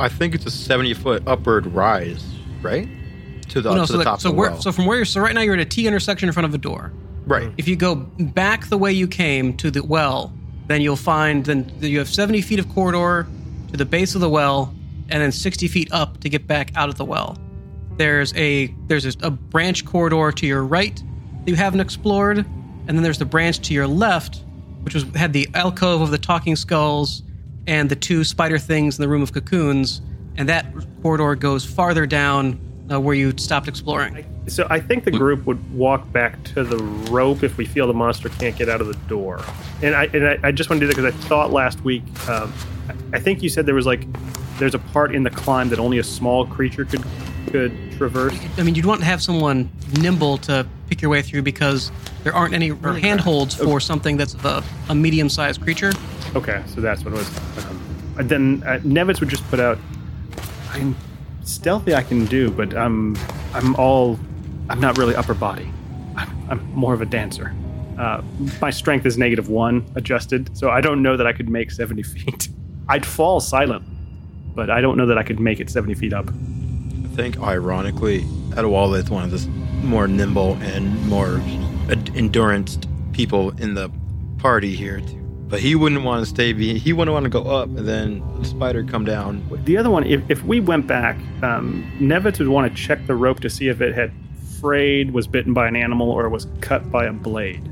I 0.00 0.08
think 0.08 0.34
it's 0.34 0.46
a 0.46 0.50
70 0.50 0.94
foot 0.94 1.22
upward 1.26 1.66
rise, 1.66 2.24
right? 2.62 2.88
To 3.50 3.60
the, 3.60 3.74
no, 3.74 3.80
to 3.82 3.86
so, 3.86 3.92
the 3.94 3.98
like- 3.98 4.04
top 4.06 4.20
so 4.20 4.28
of 4.30 4.34
the 4.34 4.38
where, 4.40 4.60
so 4.60 4.72
from 4.72 4.86
where 4.86 4.96
you're, 4.96 5.04
so 5.04 5.20
right 5.20 5.34
now 5.34 5.40
you're 5.40 5.54
at 5.54 5.60
a 5.60 5.64
T 5.64 5.86
intersection 5.86 6.28
in 6.28 6.32
front 6.32 6.46
of 6.46 6.54
a 6.54 6.58
door. 6.58 6.92
Right. 7.28 7.52
If 7.56 7.68
you 7.68 7.76
go 7.76 7.94
back 7.94 8.66
the 8.68 8.78
way 8.78 8.92
you 8.92 9.06
came 9.06 9.56
to 9.58 9.70
the 9.70 9.84
well, 9.84 10.32
then 10.66 10.80
you'll 10.80 10.96
find 10.96 11.44
then 11.44 11.72
you 11.80 11.98
have 11.98 12.08
70 12.08 12.42
feet 12.42 12.58
of 12.58 12.68
corridor 12.70 13.26
to 13.70 13.76
the 13.76 13.84
base 13.84 14.14
of 14.14 14.20
the 14.20 14.28
well, 14.28 14.74
and 15.08 15.22
then 15.22 15.32
60 15.32 15.68
feet 15.68 15.92
up 15.92 16.20
to 16.20 16.28
get 16.28 16.46
back 16.46 16.72
out 16.74 16.88
of 16.88 16.96
the 16.96 17.04
well. 17.04 17.38
There's 17.96 18.34
a 18.34 18.66
there's 18.86 19.16
a, 19.22 19.30
branch 19.30 19.84
corridor 19.84 20.30
to 20.32 20.46
your 20.46 20.64
right 20.64 20.96
that 20.96 21.48
you 21.48 21.56
haven't 21.56 21.80
explored, 21.80 22.38
and 22.38 22.88
then 22.88 23.02
there's 23.02 23.18
the 23.18 23.24
branch 23.24 23.60
to 23.68 23.74
your 23.74 23.86
left, 23.86 24.44
which 24.82 24.94
was 24.94 25.04
had 25.14 25.32
the 25.32 25.48
alcove 25.54 26.00
of 26.00 26.10
the 26.10 26.18
talking 26.18 26.56
skulls 26.56 27.22
and 27.66 27.90
the 27.90 27.96
two 27.96 28.24
spider 28.24 28.58
things 28.58 28.98
in 28.98 29.02
the 29.02 29.08
room 29.08 29.22
of 29.22 29.32
cocoons, 29.32 30.00
and 30.36 30.48
that 30.48 30.66
corridor 31.02 31.34
goes 31.34 31.64
farther 31.64 32.06
down 32.06 32.60
uh, 32.90 33.00
where 33.00 33.14
you 33.14 33.32
stopped 33.36 33.68
exploring. 33.68 34.24
So 34.46 34.66
I 34.70 34.80
think 34.80 35.04
the 35.04 35.10
group 35.10 35.44
would 35.46 35.72
walk 35.74 36.10
back 36.12 36.42
to 36.54 36.64
the 36.64 36.78
rope 37.10 37.42
if 37.42 37.56
we 37.56 37.64
feel 37.64 37.86
the 37.86 37.94
monster 37.94 38.28
can't 38.28 38.56
get 38.56 38.68
out 38.68 38.80
of 38.80 38.86
the 38.86 38.94
door. 39.08 39.42
And 39.82 39.94
I 39.94 40.04
and 40.04 40.26
I, 40.26 40.38
I 40.42 40.52
just 40.52 40.70
want 40.70 40.80
to 40.80 40.86
do 40.86 40.92
that 40.92 40.96
because 40.96 41.14
I 41.14 41.28
thought 41.28 41.52
last 41.52 41.82
week, 41.84 42.02
um, 42.28 42.52
I 42.88 43.16
I 43.16 43.20
think 43.20 43.42
you 43.42 43.48
said 43.48 43.66
there 43.66 43.74
was 43.74 43.86
like 43.86 44.06
there's 44.58 44.74
a 44.74 44.78
part 44.78 45.14
in 45.14 45.22
the 45.22 45.30
climb 45.30 45.68
that 45.68 45.78
only 45.78 45.98
a 45.98 46.04
small 46.04 46.46
creature 46.46 46.84
could 46.84 47.04
could 47.50 47.72
traverse. 47.92 48.38
I 48.56 48.62
mean, 48.62 48.74
you'd 48.74 48.86
want 48.86 49.00
to 49.00 49.06
have 49.06 49.22
someone 49.22 49.70
nimble 50.00 50.38
to 50.38 50.66
pick 50.88 51.00
your 51.02 51.10
way 51.10 51.22
through 51.22 51.42
because 51.42 51.90
there 52.24 52.34
aren't 52.34 52.54
any 52.54 52.68
handholds 52.68 53.54
for 53.54 53.80
something 53.80 54.16
that's 54.16 54.34
a, 54.44 54.62
a 54.88 54.94
medium-sized 54.94 55.60
creature. 55.62 55.92
Okay, 56.34 56.62
so 56.66 56.80
that's 56.80 57.04
what 57.04 57.14
it 57.14 57.18
was. 57.18 57.66
Um, 57.66 57.80
then 58.28 58.62
uh, 58.66 58.78
Nevitz 58.80 59.20
would 59.20 59.28
just 59.28 59.48
put 59.48 59.60
out. 59.60 59.78
I'm 60.70 60.94
stealthy. 61.48 61.94
I 61.94 62.02
can 62.02 62.26
do, 62.26 62.50
but 62.50 62.76
I'm 62.76 63.16
I'm 63.54 63.74
all. 63.76 64.18
I'm 64.70 64.80
not 64.80 64.98
really 64.98 65.14
upper 65.14 65.34
body. 65.34 65.70
I'm, 66.16 66.50
I'm 66.50 66.72
more 66.74 66.92
of 66.92 67.00
a 67.00 67.06
dancer. 67.06 67.54
Uh, 67.98 68.22
my 68.60 68.70
strength 68.70 69.06
is 69.06 69.18
negative 69.18 69.48
one 69.48 69.84
adjusted, 69.96 70.56
so 70.56 70.70
I 70.70 70.80
don't 70.80 71.02
know 71.02 71.16
that 71.16 71.26
I 71.26 71.32
could 71.32 71.48
make 71.48 71.70
70 71.70 72.02
feet. 72.14 72.48
I'd 72.88 73.04
fall 73.04 73.40
silent, 73.40 73.84
but 74.54 74.70
I 74.70 74.80
don't 74.80 74.96
know 74.96 75.06
that 75.06 75.18
I 75.18 75.22
could 75.22 75.40
make 75.40 75.58
it 75.58 75.68
70 75.70 75.94
feet 75.94 76.12
up. 76.12 76.28
I 76.28 77.08
think, 77.16 77.40
ironically, 77.40 78.20
Adewale 78.50 78.96
is 78.96 79.10
one 79.10 79.24
of 79.24 79.30
the 79.30 79.48
more 79.82 80.06
nimble 80.06 80.54
and 80.60 81.08
more 81.08 81.40
endurance 82.14 82.78
people 83.12 83.50
in 83.60 83.74
the 83.74 83.90
party 84.38 84.76
here. 84.76 85.00
Too. 85.00 85.17
But 85.48 85.60
he 85.60 85.74
wouldn't 85.74 86.04
want 86.04 86.22
to 86.24 86.26
stay. 86.28 86.52
He 86.52 86.92
wouldn't 86.92 87.12
want 87.12 87.24
to 87.24 87.30
go 87.30 87.44
up 87.44 87.68
and 87.68 87.88
then 87.88 88.22
the 88.38 88.44
spider 88.44 88.84
come 88.84 89.04
down. 89.04 89.42
The 89.64 89.78
other 89.78 89.90
one, 89.90 90.04
if, 90.04 90.22
if 90.28 90.44
we 90.44 90.60
went 90.60 90.86
back, 90.86 91.16
um, 91.42 91.90
Nevitz 91.98 92.38
would 92.38 92.48
want 92.48 92.70
to 92.70 92.82
check 92.82 93.06
the 93.06 93.14
rope 93.14 93.40
to 93.40 93.50
see 93.50 93.68
if 93.68 93.80
it 93.80 93.94
had 93.94 94.12
frayed, 94.60 95.12
was 95.12 95.26
bitten 95.26 95.54
by 95.54 95.66
an 95.66 95.76
animal, 95.76 96.10
or 96.10 96.28
was 96.28 96.46
cut 96.60 96.90
by 96.90 97.06
a 97.06 97.12
blade. 97.12 97.62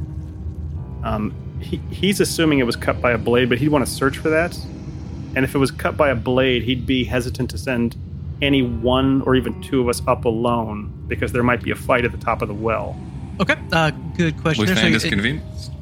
Um, 1.05 1.35
he, 1.61 1.77
he's 1.91 2.21
assuming 2.21 2.61
it 2.61 2.67
was 2.67 2.77
cut 2.77 3.01
by 3.01 3.13
a 3.13 3.19
blade, 3.19 3.49
but 3.49 3.59
he'd 3.59 3.69
want 3.69 3.87
to 3.87 3.91
search 3.91 4.19
for 4.19 4.31
that. 4.31 4.59
And 5.35 5.45
if 5.45 5.55
it 5.55 5.59
was 5.59 5.71
cut 5.71 5.97
by 5.97 6.09
a 6.09 6.15
blade, 6.15 6.63
he'd 6.63 6.87
be 6.87 7.05
hesitant 7.05 7.51
to 7.51 7.59
send 7.59 7.97
any 8.41 8.63
one 8.63 9.23
or 9.23 9.35
even 9.35 9.61
two 9.63 9.81
of 9.81 9.89
us 9.89 10.01
up 10.07 10.25
alone 10.25 10.93
because 11.09 11.33
there 11.33 11.43
might 11.43 11.63
be 11.63 11.71
a 11.71 11.77
fight 11.77 12.05
at 12.05 12.13
the 12.13 12.19
top 12.19 12.41
of 12.43 12.49
the 12.49 12.55
well. 12.55 12.99
Okay, 13.41 13.57
uh, 13.73 13.91
good 14.17 14.41
question. 14.41 14.65
there. 14.65 14.75
So 14.75 14.81
Luthander's 14.81 15.05
it- 15.05 15.11
convinced. 15.11 15.73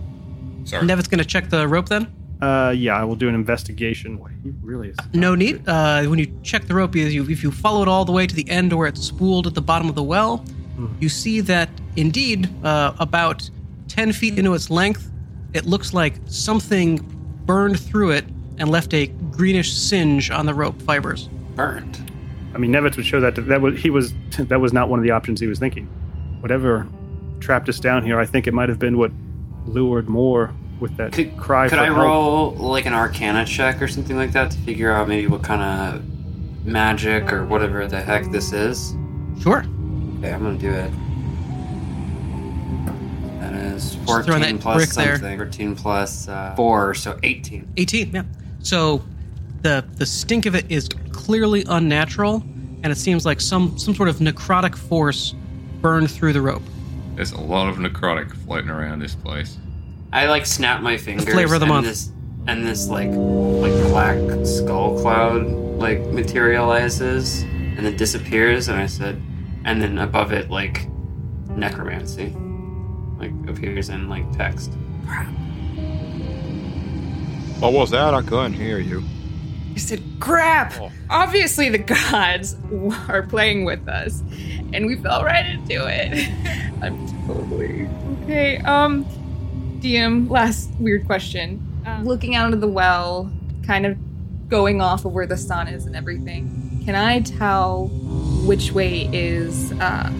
Sorry. 0.64 0.84
Nevin's 0.86 1.08
going 1.08 1.18
to 1.18 1.24
check 1.24 1.50
the 1.50 1.66
rope 1.68 1.88
then? 1.88 2.12
Uh, 2.40 2.74
yeah, 2.76 2.96
I 2.96 3.04
will 3.04 3.16
do 3.16 3.28
an 3.28 3.34
investigation. 3.34 4.16
Boy, 4.16 4.30
he 4.42 4.52
really 4.62 4.90
is. 4.90 4.96
No 5.12 5.34
need. 5.34 5.66
Uh, 5.68 6.04
when 6.04 6.18
you 6.18 6.38
check 6.42 6.66
the 6.66 6.74
rope, 6.74 6.94
you, 6.94 7.28
if 7.30 7.42
you 7.42 7.50
follow 7.50 7.82
it 7.82 7.88
all 7.88 8.04
the 8.04 8.12
way 8.12 8.26
to 8.26 8.34
the 8.34 8.48
end 8.50 8.72
where 8.72 8.88
it's 8.88 9.02
spooled 9.02 9.46
at 9.46 9.54
the 9.54 9.62
bottom 9.62 9.88
of 9.88 9.94
the 9.94 10.02
well, 10.02 10.44
you 11.00 11.08
see 11.08 11.40
that 11.40 11.68
indeed, 11.96 12.48
uh, 12.64 12.92
about 12.98 13.48
10 13.88 14.12
feet 14.12 14.38
into 14.38 14.54
its 14.54 14.70
length, 14.70 15.10
it 15.52 15.66
looks 15.66 15.94
like 15.94 16.14
something 16.26 16.98
burned 17.46 17.78
through 17.78 18.10
it 18.10 18.24
and 18.58 18.68
left 18.68 18.92
a 18.92 19.06
greenish 19.06 19.72
singe 19.72 20.30
on 20.30 20.46
the 20.46 20.54
rope 20.54 20.80
fibers. 20.82 21.28
Burned. 21.54 22.10
I 22.54 22.58
mean, 22.58 22.72
Nevitz 22.72 22.96
would 22.96 23.06
show 23.06 23.20
that 23.20 23.34
that 23.36 23.60
was 23.60 23.80
he 23.80 23.90
was 23.90 24.12
that 24.38 24.60
was 24.60 24.72
not 24.72 24.88
one 24.88 24.98
of 24.98 25.04
the 25.04 25.10
options 25.10 25.40
he 25.40 25.46
was 25.46 25.58
thinking. 25.58 25.86
Whatever 26.40 26.86
trapped 27.40 27.68
us 27.68 27.80
down 27.80 28.04
here, 28.04 28.18
I 28.18 28.26
think 28.26 28.46
it 28.46 28.54
might 28.54 28.68
have 28.68 28.78
been 28.78 28.96
what 28.98 29.12
lured 29.66 30.08
Moore 30.08 30.52
with 30.80 30.96
that 30.96 31.12
Could, 31.12 31.36
cry 31.36 31.68
could 31.68 31.78
for 31.78 31.82
I 31.84 31.86
help. 31.86 31.98
roll 31.98 32.50
like 32.52 32.86
an 32.86 32.92
Arcana 32.94 33.44
check 33.44 33.80
or 33.80 33.88
something 33.88 34.16
like 34.16 34.32
that 34.32 34.50
to 34.50 34.58
figure 34.58 34.92
out 34.92 35.08
maybe 35.08 35.26
what 35.26 35.42
kind 35.42 35.62
of 35.62 36.64
magic 36.66 37.32
or 37.32 37.44
whatever 37.46 37.86
the 37.86 38.00
heck 38.00 38.30
this 38.30 38.52
is? 38.52 38.94
Sure. 39.40 39.60
Okay, 40.18 40.32
I'm 40.32 40.42
gonna 40.42 40.58
do 40.58 40.72
it. 40.72 40.90
That 43.40 43.54
is 43.54 43.96
14 44.06 44.40
that 44.40 44.60
plus 44.60 44.76
brick 44.76 44.90
there. 44.90 45.16
something. 45.16 45.38
14 45.38 45.76
plus 45.76 46.28
uh, 46.28 46.54
4, 46.56 46.94
so 46.94 47.18
18. 47.22 47.72
18, 47.76 48.10
yeah. 48.12 48.22
So 48.60 49.02
the 49.62 49.84
the 49.96 50.06
stink 50.06 50.46
of 50.46 50.54
it 50.54 50.70
is 50.70 50.88
clearly 51.12 51.64
unnatural, 51.68 52.42
and 52.82 52.86
it 52.86 52.96
seems 52.96 53.24
like 53.26 53.40
some 53.40 53.78
some 53.78 53.94
sort 53.94 54.08
of 54.08 54.16
necrotic 54.16 54.74
force 54.76 55.34
burned 55.80 56.10
through 56.10 56.32
the 56.32 56.40
rope. 56.42 56.62
There's 57.14 57.32
a 57.32 57.40
lot 57.40 57.68
of 57.68 57.76
necrotic 57.76 58.34
floating 58.44 58.70
around 58.70 58.98
this 58.98 59.14
place. 59.14 59.58
I 60.12 60.26
like 60.26 60.46
snap 60.46 60.82
my 60.82 60.96
fingers. 60.96 61.32
flavor 61.32 61.54
of 61.54 61.60
the 61.60 61.66
and 61.66 61.74
month. 61.74 61.86
This, 61.86 62.10
and 62.46 62.66
this 62.66 62.88
like 62.88 63.08
like 63.08 63.72
black 63.90 64.18
skull 64.46 65.00
cloud 65.00 65.46
like 65.78 66.00
materializes 66.06 67.42
and 67.42 67.84
then 67.84 67.96
disappears, 67.96 68.68
and 68.68 68.78
I 68.78 68.86
said, 68.86 69.20
and 69.64 69.80
then 69.80 69.98
above 69.98 70.32
it 70.32 70.50
like 70.50 70.88
necromancy, 71.48 72.34
like 73.18 73.32
appears 73.48 73.88
in 73.88 74.08
like 74.08 74.30
text. 74.32 74.72
What 77.60 77.72
was 77.72 77.90
that? 77.90 78.14
I 78.14 78.22
couldn't 78.22 78.54
hear 78.54 78.78
you. 78.78 79.02
I 79.74 79.78
said, 79.78 80.02
crap! 80.20 80.72
Oh. 80.80 80.92
Obviously, 81.10 81.68
the 81.68 81.78
gods 81.78 82.56
are 83.08 83.22
playing 83.22 83.64
with 83.64 83.88
us, 83.88 84.22
and 84.72 84.86
we 84.86 84.96
fell 84.96 85.24
right 85.24 85.44
into 85.44 85.84
it. 85.86 86.28
I'm 86.82 87.26
totally 87.26 87.88
okay. 88.22 88.58
Um, 88.58 89.04
DM, 89.80 90.30
last 90.30 90.70
weird 90.78 91.06
question. 91.06 91.70
Looking 92.02 92.34
out 92.34 92.54
of 92.54 92.60
the 92.60 92.68
well, 92.68 93.30
kind 93.66 93.84
of 93.84 93.98
going 94.48 94.80
off 94.80 95.04
of 95.04 95.12
where 95.12 95.26
the 95.26 95.36
sun 95.36 95.68
is 95.68 95.86
and 95.86 95.94
everything, 95.94 96.82
can 96.84 96.94
I 96.94 97.20
tell 97.20 97.88
which 98.46 98.72
way 98.72 99.08
is 99.12 99.72
uh, 99.72 100.10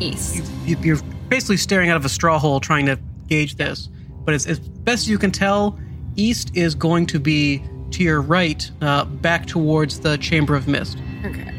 east? 0.00 0.44
You, 0.64 0.76
you're 0.80 1.00
basically 1.28 1.56
staring 1.56 1.90
out 1.90 1.96
of 1.96 2.04
a 2.04 2.08
straw 2.08 2.38
hole 2.38 2.60
trying 2.60 2.86
to 2.86 2.98
gauge 3.26 3.56
this, 3.56 3.88
but 4.24 4.34
as, 4.34 4.46
as 4.46 4.58
best 4.58 5.08
you 5.08 5.18
can 5.18 5.30
tell, 5.30 5.78
east 6.16 6.50
is 6.54 6.74
going 6.74 7.06
to 7.06 7.18
be 7.18 7.62
to 7.92 8.02
your 8.02 8.20
right, 8.20 8.70
uh, 8.80 9.04
back 9.04 9.46
towards 9.46 10.00
the 10.00 10.16
Chamber 10.18 10.54
of 10.54 10.68
Mist. 10.68 10.98
Okay. 11.24 11.52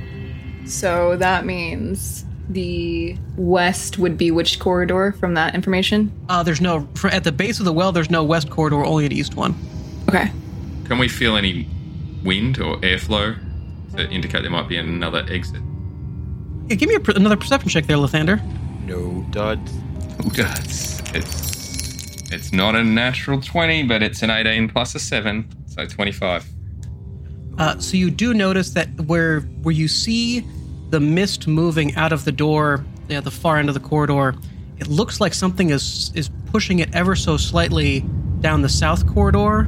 So 0.65 1.15
that 1.17 1.45
means 1.45 2.25
the 2.49 3.17
west 3.37 3.97
would 3.97 4.17
be 4.17 4.31
which 4.31 4.59
corridor 4.59 5.13
from 5.19 5.33
that 5.33 5.55
information? 5.55 6.11
Uh, 6.29 6.43
there's 6.43 6.61
no 6.61 6.87
for, 6.95 7.09
at 7.09 7.23
the 7.23 7.31
base 7.31 7.59
of 7.59 7.65
the 7.65 7.73
well. 7.73 7.91
There's 7.91 8.09
no 8.09 8.23
west 8.23 8.49
corridor, 8.49 8.83
only 8.83 9.05
an 9.05 9.11
east 9.11 9.35
one. 9.35 9.55
Okay. 10.09 10.31
Can 10.85 10.97
we 10.97 11.07
feel 11.07 11.37
any 11.37 11.67
wind 12.23 12.59
or 12.59 12.77
airflow 12.77 13.37
to 13.95 14.09
indicate 14.09 14.41
there 14.41 14.51
might 14.51 14.67
be 14.67 14.77
another 14.77 15.25
exit? 15.29 15.61
Yeah, 16.67 16.75
give 16.75 16.89
me 16.89 16.95
a, 16.95 16.99
per- 16.99 17.13
another 17.13 17.37
perception 17.37 17.69
check 17.69 17.87
there, 17.87 17.97
Lathander. 17.97 18.41
No 18.85 19.25
duds. 19.31 19.71
Who 20.21 20.29
does? 20.29 21.01
It's 21.13 22.31
it's 22.31 22.51
not 22.51 22.75
a 22.75 22.83
natural 22.83 23.39
twenty, 23.41 23.83
but 23.83 24.01
it's 24.03 24.21
an 24.21 24.29
eighteen 24.29 24.67
plus 24.69 24.95
a 24.95 24.99
seven, 24.99 25.47
so 25.73 25.85
twenty-five. 25.85 26.45
Uh, 27.57 27.77
so 27.77 27.97
you 27.97 28.09
do 28.09 28.33
notice 28.33 28.71
that 28.71 28.89
where 29.01 29.41
where 29.61 29.73
you 29.73 29.87
see 29.87 30.45
the 30.89 30.99
mist 30.99 31.47
moving 31.47 31.95
out 31.95 32.11
of 32.11 32.25
the 32.25 32.31
door, 32.31 32.83
yeah, 33.09 33.19
the 33.19 33.31
far 33.31 33.57
end 33.57 33.67
of 33.69 33.73
the 33.73 33.79
corridor, 33.79 34.35
it 34.77 34.87
looks 34.87 35.19
like 35.19 35.33
something 35.33 35.69
is 35.69 36.11
is 36.15 36.29
pushing 36.51 36.79
it 36.79 36.93
ever 36.93 37.15
so 37.15 37.37
slightly 37.37 38.01
down 38.41 38.61
the 38.61 38.69
south 38.69 39.07
corridor, 39.07 39.63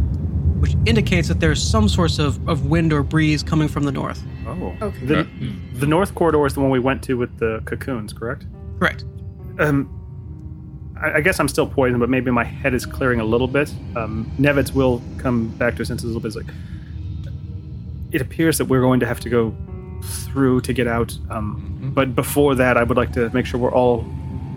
which 0.59 0.75
indicates 0.85 1.27
that 1.27 1.39
there's 1.39 1.61
some 1.61 1.87
source 1.87 2.19
of, 2.19 2.47
of 2.47 2.65
wind 2.65 2.91
or 2.91 3.03
breeze 3.03 3.41
coming 3.41 3.67
from 3.67 3.83
the 3.83 3.91
north. 3.91 4.21
Oh. 4.47 4.75
Okay. 4.81 5.05
The, 5.05 5.27
the 5.73 5.87
north 5.87 6.13
corridor 6.13 6.45
is 6.45 6.53
the 6.53 6.59
one 6.59 6.69
we 6.69 6.79
went 6.79 7.01
to 7.03 7.15
with 7.15 7.37
the 7.39 7.61
cocoons, 7.65 8.13
correct? 8.13 8.45
Correct. 8.79 9.05
Um, 9.59 9.94
I, 11.01 11.13
I 11.15 11.21
guess 11.21 11.39
I'm 11.39 11.47
still 11.47 11.67
poisoned, 11.67 11.99
but 11.99 12.09
maybe 12.09 12.31
my 12.31 12.43
head 12.43 12.73
is 12.73 12.85
clearing 12.85 13.19
a 13.19 13.25
little 13.25 13.47
bit. 13.47 13.73
Um, 13.95 14.31
Nevitz 14.39 14.73
will 14.73 15.01
come 15.17 15.47
back 15.57 15.73
to 15.73 15.79
his 15.79 15.87
senses 15.87 16.05
a 16.05 16.07
little 16.07 16.21
bit. 16.21 16.27
It's 16.27 16.35
like, 16.35 16.55
it 18.11 18.21
appears 18.21 18.57
that 18.57 18.65
we're 18.65 18.81
going 18.81 18.99
to 19.01 19.05
have 19.05 19.19
to 19.21 19.29
go 19.29 19.55
through 20.03 20.61
to 20.61 20.73
get 20.73 20.87
out. 20.87 21.17
Um, 21.29 21.91
But 21.95 22.15
before 22.15 22.55
that, 22.55 22.77
I 22.77 22.83
would 22.83 22.97
like 22.97 23.11
to 23.13 23.29
make 23.33 23.45
sure 23.45 23.59
we're 23.59 23.73
all 23.73 24.05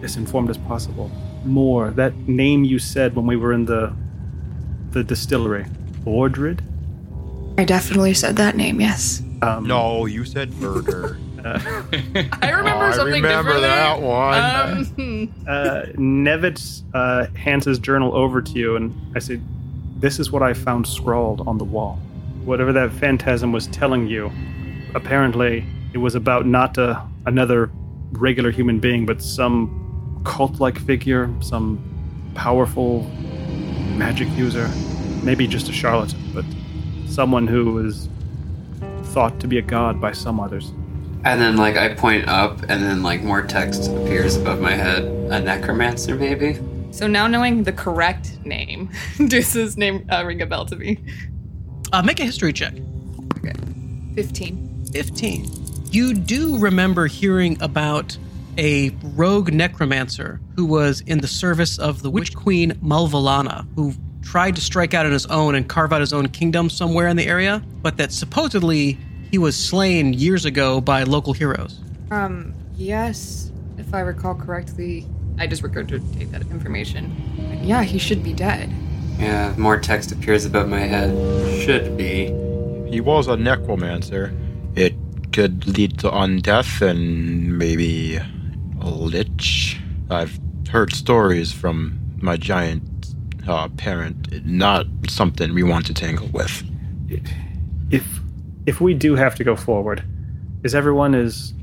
as 0.02 0.16
informed 0.16 0.50
as 0.50 0.58
possible. 0.58 1.10
Moore 1.44 1.90
that 1.90 2.14
name 2.28 2.64
you 2.64 2.78
said 2.78 3.14
when 3.14 3.26
we 3.26 3.36
were 3.36 3.52
in 3.52 3.64
the 3.66 3.92
the 4.90 5.04
distillery, 5.04 5.66
Ordred. 6.04 6.62
I 7.58 7.64
definitely 7.64 8.14
said 8.14 8.36
that 8.36 8.56
name, 8.56 8.80
yes. 8.80 9.22
Um, 9.42 9.66
No, 9.66 10.06
you 10.06 10.24
said 10.24 10.52
murder. 10.54 11.18
I 11.44 12.50
remember 12.50 12.84
I 12.84 12.92
something 12.92 13.22
remember 13.22 13.54
differently. 13.54 13.60
that 13.68 14.00
one. 14.00 14.38
Um, 14.38 15.44
uh, 15.48 15.82
Nevitz 15.96 16.82
uh, 16.94 17.26
hands 17.36 17.64
his 17.64 17.78
journal 17.78 18.14
over 18.14 18.42
to 18.42 18.52
you, 18.52 18.76
and 18.76 18.94
I 19.14 19.18
say, 19.18 19.40
"This 19.98 20.18
is 20.18 20.30
what 20.32 20.42
I 20.42 20.52
found 20.52 20.86
scrawled 20.86 21.46
on 21.46 21.58
the 21.58 21.64
wall. 21.64 21.98
Whatever 22.44 22.72
that 22.72 22.92
phantasm 22.92 23.52
was 23.52 23.66
telling 23.68 24.06
you, 24.06 24.30
apparently 24.94 25.64
it 25.92 25.98
was 25.98 26.14
about 26.14 26.46
not 26.46 26.78
a, 26.78 27.02
another 27.26 27.70
regular 28.12 28.50
human 28.50 28.78
being, 28.78 29.06
but 29.06 29.22
some 29.22 30.22
cult-like 30.24 30.78
figure, 30.78 31.30
some 31.40 31.78
powerful 32.34 33.02
magic 33.96 34.28
user, 34.30 34.68
maybe 35.22 35.46
just 35.46 35.68
a 35.68 35.72
charlatan, 35.72 36.20
but 36.34 36.44
someone 37.06 37.46
who 37.46 37.72
was 37.72 38.08
thought 39.12 39.38
to 39.40 39.46
be 39.48 39.58
a 39.58 39.62
god 39.62 40.00
by 40.00 40.12
some 40.12 40.40
others." 40.40 40.72
And 41.28 41.42
then 41.42 41.58
like 41.58 41.76
I 41.76 41.92
point 41.92 42.26
up, 42.26 42.62
and 42.70 42.82
then 42.82 43.02
like 43.02 43.22
more 43.22 43.42
text 43.42 43.90
appears 43.90 44.36
above 44.36 44.62
my 44.62 44.72
head. 44.72 45.04
A 45.30 45.38
necromancer, 45.38 46.14
maybe. 46.14 46.58
so 46.90 47.06
now 47.06 47.26
knowing 47.26 47.64
the 47.64 47.72
correct 47.72 48.38
name, 48.46 48.90
Deuce's 49.26 49.76
name 49.76 50.06
uh, 50.10 50.24
ring 50.24 50.40
a 50.40 50.46
bell 50.46 50.64
to 50.64 50.74
me? 50.74 50.98
Uh, 51.92 52.02
make 52.02 52.18
a 52.18 52.24
history 52.24 52.54
check. 52.54 52.72
Okay. 53.36 53.52
15. 54.14 54.86
15. 54.90 55.50
You 55.90 56.14
do 56.14 56.56
remember 56.56 57.06
hearing 57.06 57.60
about 57.62 58.16
a 58.56 58.88
rogue 59.14 59.52
necromancer 59.52 60.40
who 60.56 60.64
was 60.64 61.02
in 61.02 61.18
the 61.20 61.28
service 61.28 61.78
of 61.78 62.00
the 62.00 62.10
witch 62.10 62.34
queen 62.34 62.72
Malvalana, 62.82 63.66
who 63.76 63.92
tried 64.22 64.54
to 64.54 64.62
strike 64.62 64.94
out 64.94 65.04
on 65.04 65.12
his 65.12 65.26
own 65.26 65.54
and 65.54 65.68
carve 65.68 65.92
out 65.92 66.00
his 66.00 66.14
own 66.14 66.28
kingdom 66.28 66.70
somewhere 66.70 67.08
in 67.08 67.18
the 67.18 67.26
area, 67.26 67.62
but 67.82 67.98
that 67.98 68.12
supposedly 68.12 68.98
he 69.30 69.38
was 69.38 69.56
slain 69.56 70.12
years 70.14 70.44
ago 70.44 70.80
by 70.80 71.02
local 71.02 71.32
heroes. 71.32 71.80
Um, 72.10 72.54
yes, 72.76 73.50
if 73.76 73.92
I 73.92 74.00
recall 74.00 74.34
correctly, 74.34 75.06
I 75.38 75.46
just 75.46 75.62
regurgitate 75.62 76.30
that 76.32 76.42
information. 76.42 77.60
Yeah, 77.62 77.82
he 77.82 77.98
should 77.98 78.24
be 78.24 78.32
dead. 78.32 78.72
Yeah, 79.18 79.54
more 79.56 79.78
text 79.78 80.12
appears 80.12 80.44
above 80.44 80.68
my 80.68 80.80
head. 80.80 81.10
Should 81.62 81.96
be. 81.96 82.26
he 82.88 83.00
was 83.00 83.26
a 83.28 83.36
necromancer. 83.36 84.32
It 84.74 84.94
could 85.32 85.66
lead 85.66 85.98
to 85.98 86.10
undeath 86.10 86.80
and 86.80 87.58
maybe 87.58 88.16
a 88.16 88.88
lich. 88.90 89.78
I've 90.08 90.38
heard 90.70 90.92
stories 90.92 91.52
from 91.52 91.98
my 92.20 92.36
giant 92.36 92.82
uh, 93.46 93.68
parent. 93.70 94.44
Not 94.46 94.86
something 95.08 95.52
we 95.52 95.62
want 95.62 95.86
to 95.86 95.94
tangle 95.94 96.28
with. 96.28 96.62
if 97.90 98.06
if 98.68 98.82
we 98.82 98.92
do 98.92 99.14
have 99.14 99.34
to 99.34 99.44
go 99.44 99.56
forward, 99.56 100.04
is 100.62 100.74
everyone 100.74 101.14
as 101.14 101.54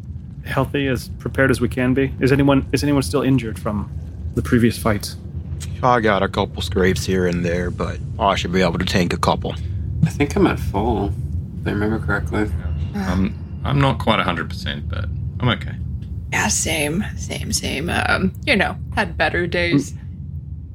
healthy 0.43 0.87
as 0.87 1.09
prepared 1.19 1.51
as 1.51 1.61
we 1.61 1.69
can 1.69 1.93
be? 1.93 2.11
Is 2.19 2.31
anyone 2.31 2.67
is 2.71 2.83
anyone 2.83 3.03
still 3.03 3.21
injured 3.21 3.59
from 3.59 3.91
the 4.33 4.41
previous 4.41 4.75
fights? 4.75 5.15
I 5.83 5.99
got 5.99 6.23
a 6.23 6.27
couple 6.27 6.63
scrapes 6.63 7.05
here 7.05 7.27
and 7.27 7.45
there, 7.45 7.69
but 7.69 7.99
I 8.17 8.33
should 8.33 8.51
be 8.51 8.61
able 8.63 8.79
to 8.79 8.85
tank 8.85 9.13
a 9.13 9.17
couple. 9.17 9.53
I 10.03 10.09
think 10.09 10.35
I'm 10.35 10.47
at 10.47 10.59
full. 10.59 11.13
If 11.61 11.67
I 11.67 11.71
remember 11.71 11.99
correctly. 11.99 12.49
I'm 12.95 13.37
I'm 13.63 13.79
not 13.79 13.99
quite 13.99 14.19
hundred 14.21 14.49
percent, 14.49 14.89
but 14.89 15.05
I'm 15.39 15.49
okay. 15.49 15.75
Yeah, 16.31 16.47
same, 16.47 17.05
same, 17.17 17.53
same. 17.53 17.91
Um, 17.91 18.33
you 18.47 18.55
know, 18.55 18.75
had 18.95 19.15
better 19.15 19.45
days. 19.45 19.93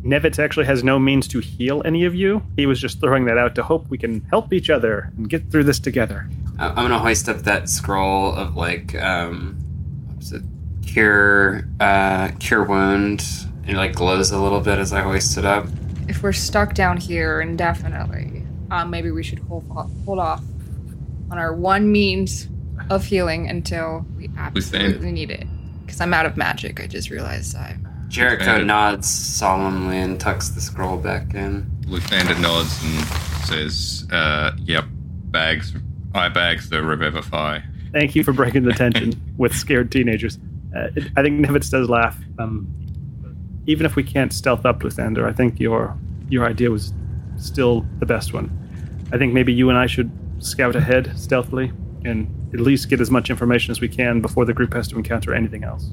Nevitz 0.05 0.39
actually 0.39 0.67
has 0.67 0.83
no 0.83 0.99
means 0.99 1.29
to 1.29 1.41
heal 1.41 1.83
any 1.85 2.05
of 2.05 2.15
you. 2.15 2.43
He 2.57 2.65
was 2.67 2.81
just 2.81 3.01
throwing 3.01 3.27
that 3.27 3.37
out 3.37 3.55
to 3.57 3.63
hope 3.63 3.89
we 3.91 3.99
can 3.99 4.23
help 4.31 4.53
each 4.53 4.71
other 4.71 5.13
and 5.17 5.29
get 5.29 5.51
through 5.51 5.65
this 5.65 5.79
together. 5.79 6.29
I- 6.59 6.69
I'm 6.69 6.75
gonna 6.77 6.99
hoist 6.99 7.29
up 7.29 7.39
that 7.43 7.69
scroll 7.69 8.33
of 8.35 8.57
like 8.57 8.95
um, 9.01 9.57
what 10.07 10.17
was 10.19 10.33
it? 10.33 10.43
Cure, 10.87 11.65
uh, 11.79 12.29
cure 12.41 12.65
wound. 12.65 13.25
It 13.67 13.77
like 13.77 13.95
glows 13.95 14.31
a 14.33 14.39
little 14.41 14.61
bit 14.61 14.79
as 14.79 14.93
I 14.93 15.03
hoist 15.03 15.37
it 15.39 15.45
up. 15.45 15.67
If 16.09 16.23
we're 16.23 16.33
stuck 16.33 16.75
down 16.75 16.97
here 16.97 17.41
indefinitely, 17.41 18.43
um, 18.71 18.91
maybe 18.91 19.11
we 19.11 19.23
should 19.23 19.39
hold 19.41 19.65
off, 19.71 19.91
hold 20.05 20.19
off 20.19 20.43
on 21.31 21.39
our 21.39 21.55
one 21.55 21.93
means 21.93 22.49
of 22.89 23.05
healing 23.05 23.49
until 23.49 24.05
we 24.17 24.29
absolutely 24.37 25.13
need 25.13 25.31
it. 25.31 25.47
Because 25.85 26.01
I'm 26.01 26.13
out 26.15 26.27
of 26.27 26.37
magic. 26.37 26.81
I 26.81 26.87
just 26.87 27.11
realized 27.11 27.55
I. 27.55 27.77
Jericho 28.11 28.45
Bandit. 28.45 28.67
nods 28.67 29.09
solemnly 29.09 29.99
and 29.99 30.21
tucks 30.21 30.51
the 30.51 30.61
scroll 30.61 30.97
back 30.99 31.33
in. 31.35 31.71
Luthander 31.87 32.39
nods 32.41 32.83
and 32.85 33.05
says, 33.47 34.07
uh, 34.13 34.53
"Yep, 34.59 34.85
bags, 35.31 35.75
eye 36.15 36.29
bags, 36.29 36.69
the 36.69 36.83
revivify." 36.83 37.61
Thank 37.93 38.15
you 38.15 38.23
for 38.25 38.33
breaking 38.33 38.65
the 38.65 38.73
tension 38.73 39.13
with 39.37 39.55
scared 39.55 39.91
teenagers. 39.91 40.39
Uh, 40.77 40.89
it- 40.97 41.11
I 41.17 41.23
think 41.23 41.45
Nevitz 41.45 41.71
does 41.71 41.89
laugh. 41.89 42.17
Um, 42.39 42.67
even 43.67 43.87
if 43.87 43.97
we 43.97 44.03
can't 44.03 44.33
stealth 44.33 44.65
up 44.67 44.83
with 44.83 44.99
Ender, 44.99 45.27
I 45.27 45.33
think 45.33 45.59
your 45.61 45.97
your 46.29 46.45
idea 46.47 46.71
was 46.71 46.93
still 47.37 47.87
the 47.99 48.07
best 48.07 48.33
one. 48.33 48.51
I 49.13 49.19
think 49.19 49.33
maybe 49.33 49.53
you 49.53 49.69
and 49.71 49.79
I 49.79 49.87
should 49.87 50.11
scout 50.39 50.77
ahead 50.77 51.13
stealthily 51.19 51.73
and 52.05 52.29
at 52.55 52.61
least 52.61 52.89
get 52.89 53.01
as 53.01 53.11
much 53.11 53.31
information 53.31 53.71
as 53.73 53.81
we 53.81 53.89
can 53.89 54.21
before 54.21 54.45
the 54.45 54.53
group 54.55 54.73
has 54.75 54.89
to 54.89 54.97
encounter 54.97 55.35
anything 55.35 55.65
else. 55.65 55.91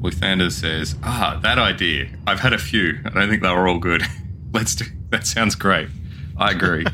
Luthander 0.00 0.50
says, 0.50 0.94
"Ah, 1.02 1.38
that 1.42 1.58
idea. 1.58 2.08
I've 2.26 2.40
had 2.40 2.52
a 2.52 2.58
few. 2.58 2.98
I 3.04 3.10
don't 3.10 3.28
think 3.28 3.42
they 3.42 3.52
were 3.52 3.68
all 3.68 3.78
good. 3.78 4.02
Let's 4.52 4.74
do. 4.74 4.84
That 5.10 5.26
sounds 5.26 5.54
great. 5.54 5.88
I 6.36 6.52
agree. 6.52 6.86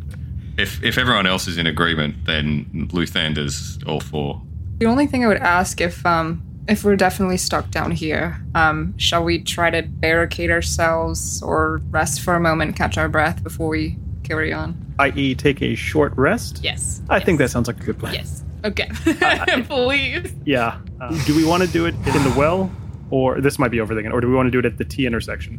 if 0.58 0.82
if 0.82 0.98
everyone 0.98 1.26
else 1.26 1.46
is 1.46 1.58
in 1.58 1.66
agreement, 1.66 2.24
then 2.24 2.88
Luthander's 2.92 3.78
all 3.86 4.00
for." 4.00 4.42
The 4.78 4.86
only 4.86 5.06
thing 5.06 5.24
I 5.24 5.28
would 5.28 5.38
ask 5.38 5.80
if 5.80 6.04
um 6.04 6.42
if 6.68 6.84
we're 6.84 6.96
definitely 6.96 7.36
stuck 7.36 7.70
down 7.70 7.92
here, 7.92 8.40
um, 8.54 8.96
shall 8.98 9.22
we 9.24 9.38
try 9.40 9.70
to 9.70 9.82
barricade 9.82 10.50
ourselves 10.50 11.42
or 11.42 11.80
rest 11.90 12.20
for 12.20 12.34
a 12.34 12.40
moment, 12.40 12.76
catch 12.76 12.98
our 12.98 13.08
breath 13.08 13.42
before 13.42 13.68
we 13.68 13.98
carry 14.24 14.52
on? 14.52 14.76
I.e., 14.98 15.34
take 15.34 15.62
a 15.62 15.74
short 15.74 16.12
rest. 16.16 16.60
Yes. 16.62 17.02
I 17.08 17.20
think 17.20 17.38
that 17.38 17.50
sounds 17.50 17.68
like 17.68 17.80
a 17.80 17.84
good 17.84 17.98
plan. 17.98 18.14
Yes. 18.14 18.42
Okay. 18.66 18.88
Please. 19.68 20.34
Yeah. 20.44 20.78
Uh, 21.00 21.24
do 21.24 21.34
we 21.36 21.44
want 21.44 21.62
to 21.62 21.68
do 21.68 21.86
it 21.86 21.94
in 21.94 22.22
the 22.22 22.34
well, 22.36 22.70
or 23.10 23.40
this 23.40 23.58
might 23.58 23.70
be 23.70 23.78
overthinking, 23.78 24.12
or 24.12 24.20
do 24.20 24.28
we 24.28 24.34
want 24.34 24.46
to 24.46 24.50
do 24.50 24.58
it 24.58 24.64
at 24.64 24.78
the 24.78 24.84
T 24.84 25.06
intersection? 25.06 25.58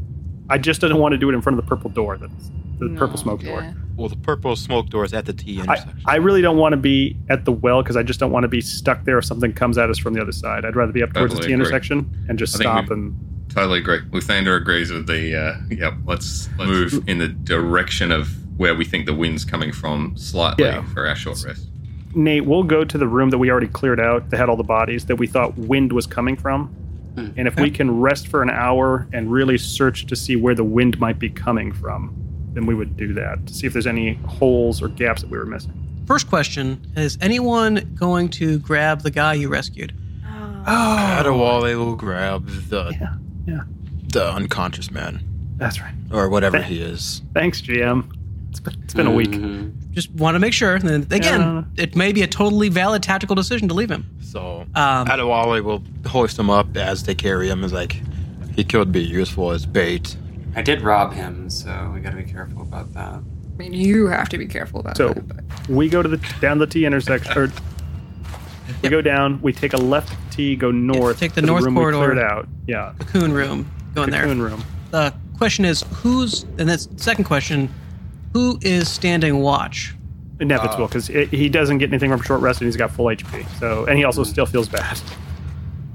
I 0.49 0.57
just 0.57 0.81
don't 0.81 0.97
want 0.99 1.13
to 1.13 1.17
do 1.17 1.29
it 1.29 1.33
in 1.33 1.41
front 1.41 1.57
of 1.59 1.65
the 1.65 1.69
purple 1.69 1.89
door, 1.89 2.17
that's 2.17 2.51
the 2.79 2.89
purple 2.97 3.17
smoke 3.17 3.41
door. 3.41 3.73
Well, 3.95 4.07
the 4.09 4.15
purple 4.17 4.55
smoke 4.55 4.89
door 4.89 5.03
is 5.03 5.13
at 5.13 5.25
the 5.25 5.33
T 5.33 5.59
intersection. 5.59 5.99
I 6.05 6.17
really 6.17 6.41
don't 6.41 6.57
want 6.57 6.73
to 6.73 6.77
be 6.77 7.17
at 7.29 7.45
the 7.45 7.51
well 7.51 7.81
because 7.81 7.97
I 7.97 8.03
just 8.03 8.19
don't 8.19 8.31
want 8.31 8.43
to 8.43 8.47
be 8.47 8.61
stuck 8.61 9.03
there 9.05 9.17
if 9.17 9.25
something 9.25 9.51
comes 9.53 9.77
at 9.77 9.89
us 9.89 9.97
from 9.97 10.13
the 10.13 10.21
other 10.21 10.31
side. 10.31 10.63
I'd 10.65 10.75
rather 10.75 10.91
be 10.91 11.01
up 11.03 11.13
towards 11.13 11.33
the 11.33 11.39
T 11.39 11.45
agree. 11.45 11.53
intersection 11.55 12.25
and 12.29 12.37
just 12.37 12.55
I 12.55 12.59
stop 12.59 12.89
and 12.91 13.15
totally 13.49 13.79
agree. 13.79 13.99
Luthander 14.11 14.55
agrees 14.57 14.91
with 14.91 15.07
the. 15.07 15.35
Uh, 15.35 15.55
yep, 15.69 15.93
let's, 16.05 16.49
let's 16.57 16.69
move 16.69 17.09
in 17.09 17.17
the 17.17 17.27
direction 17.29 18.11
of 18.11 18.29
where 18.57 18.75
we 18.75 18.85
think 18.85 19.05
the 19.05 19.13
wind's 19.15 19.43
coming 19.45 19.71
from 19.71 20.15
slightly 20.17 20.65
Yeah. 20.65 20.83
for 20.93 21.07
our 21.07 21.15
short 21.15 21.43
rest. 21.45 21.67
Nate, 22.15 22.45
we'll 22.45 22.63
go 22.63 22.83
to 22.83 22.97
the 22.97 23.07
room 23.07 23.29
that 23.29 23.37
we 23.37 23.51
already 23.51 23.67
cleared 23.67 23.99
out 23.99 24.29
that 24.29 24.37
had 24.37 24.49
all 24.49 24.55
the 24.55 24.63
bodies 24.63 25.05
that 25.05 25.17
we 25.17 25.27
thought 25.27 25.57
wind 25.57 25.93
was 25.93 26.07
coming 26.07 26.35
from. 26.35 26.67
Hmm. 27.15 27.29
And 27.37 27.47
if 27.47 27.55
we 27.55 27.71
can 27.71 27.99
rest 27.99 28.27
for 28.27 28.41
an 28.41 28.49
hour 28.49 29.07
and 29.11 29.31
really 29.31 29.57
search 29.57 30.05
to 30.07 30.15
see 30.15 30.35
where 30.35 30.55
the 30.55 30.63
wind 30.63 30.99
might 30.99 31.19
be 31.19 31.29
coming 31.29 31.71
from, 31.71 32.15
then 32.53 32.65
we 32.65 32.75
would 32.75 32.95
do 32.97 33.13
that 33.13 33.45
to 33.47 33.53
see 33.53 33.67
if 33.67 33.73
there's 33.73 33.87
any 33.87 34.15
holes 34.25 34.81
or 34.81 34.87
gaps 34.87 35.21
that 35.21 35.29
we 35.29 35.37
were 35.37 35.45
missing. 35.45 35.73
First 36.07 36.29
question 36.29 36.81
Is 36.95 37.17
anyone 37.21 37.93
going 37.95 38.29
to 38.29 38.59
grab 38.59 39.01
the 39.01 39.11
guy 39.11 39.33
you 39.33 39.49
rescued? 39.49 39.93
Uh, 40.25 40.63
oh. 40.65 41.23
Adewale 41.23 41.75
will 41.77 41.95
grab 41.95 42.47
the 42.69 42.95
Yeah, 42.99 43.15
yeah, 43.45 43.61
the 44.13 44.31
unconscious 44.31 44.89
man 44.89 45.21
that's 45.57 45.81
right. 45.81 45.93
or 46.11 46.29
whatever 46.29 46.61
he 46.61 46.81
is. 46.81 47.21
Thanks, 47.33 47.61
GM. 47.61 48.11
It's 48.49 48.59
been, 48.59 48.81
it's 48.83 48.93
been 48.93 49.07
a 49.07 49.11
week. 49.11 49.31
Mm-hmm. 49.31 49.86
Just 49.97 50.11
want 50.11 50.35
to 50.35 50.39
make 50.39 50.53
sure. 50.53 50.75
And 50.75 50.87
then 50.87 51.01
again, 51.09 51.41
Yeah. 51.75 51.83
it 51.83 51.95
may 51.95 52.11
be 52.11 52.21
a 52.21 52.27
totally 52.27 52.69
valid 52.69 53.01
tactical 53.01 53.35
decision 53.35 53.67
to 53.69 53.73
leave 53.73 53.89
him. 53.89 54.05
So 54.21 54.67
Um, 54.75 55.07
Adewale 55.07 55.63
will 55.63 55.81
hoist 56.05 56.37
him 56.37 56.51
up 56.51 56.77
as 56.77 57.01
they 57.01 57.15
carry 57.15 57.49
him. 57.49 57.63
Is 57.63 57.73
like 57.73 57.99
he 58.55 58.63
could 58.63 58.91
be 58.91 59.01
useful 59.01 59.49
as 59.49 59.65
bait. 59.65 60.15
I 60.55 60.61
did 60.61 60.83
rob 60.83 61.13
him, 61.13 61.49
so 61.49 61.91
we 61.95 61.99
gotta 62.01 62.15
be 62.15 62.25
careful 62.25 62.61
about 62.61 62.93
that. 62.93 63.13
I 63.15 63.57
mean, 63.57 63.73
you 63.73 64.05
have 64.05 64.29
to 64.29 64.37
be 64.37 64.45
careful 64.45 64.81
about 64.81 64.97
So 64.97 65.13
that. 65.13 65.43
So 65.65 65.73
we 65.73 65.89
go 65.89 66.03
to 66.03 66.09
the 66.09 66.19
down 66.41 66.59
the 66.59 66.67
T 66.67 66.85
intersection, 66.85 67.35
or 67.35 67.51
we 68.83 68.89
go 68.89 69.01
down. 69.01 69.41
We 69.41 69.51
take 69.51 69.73
a 69.73 69.77
left 69.77 70.13
T, 70.31 70.55
go 70.55 70.69
north. 70.69 71.19
take 71.19 71.33
the 71.33 71.41
to 71.41 71.47
north 71.47 71.63
room 71.63 71.73
corridor. 71.73 71.97
We 72.01 72.05
cleared 72.05 72.19
out. 72.19 72.47
Yeah, 72.67 72.93
Cocoon 72.99 73.31
room. 73.31 73.67
Go 73.95 74.03
in 74.03 74.11
there. 74.11 74.21
cocoon 74.25 74.43
room. 74.43 74.63
The 74.91 75.11
question 75.39 75.65
is 75.65 75.83
who's, 75.91 76.45
and 76.59 76.69
that's 76.69 76.87
second 76.97 77.23
question, 77.23 77.67
who 78.33 78.59
is 78.61 78.89
standing 78.89 79.39
watch? 79.39 79.93
Nevitz 80.37 80.77
will 80.77 80.87
because 80.87 81.07
he 81.07 81.49
doesn't 81.49 81.79
get 81.79 81.89
anything 81.89 82.11
from 82.11 82.21
short 82.21 82.41
rest 82.41 82.61
and 82.61 82.67
he's 82.67 82.77
got 82.77 82.91
full 82.91 83.05
HP. 83.05 83.47
So 83.59 83.85
and 83.85 83.97
he 83.97 84.03
also 84.03 84.23
still 84.23 84.45
feels 84.45 84.69
bad. 84.69 84.99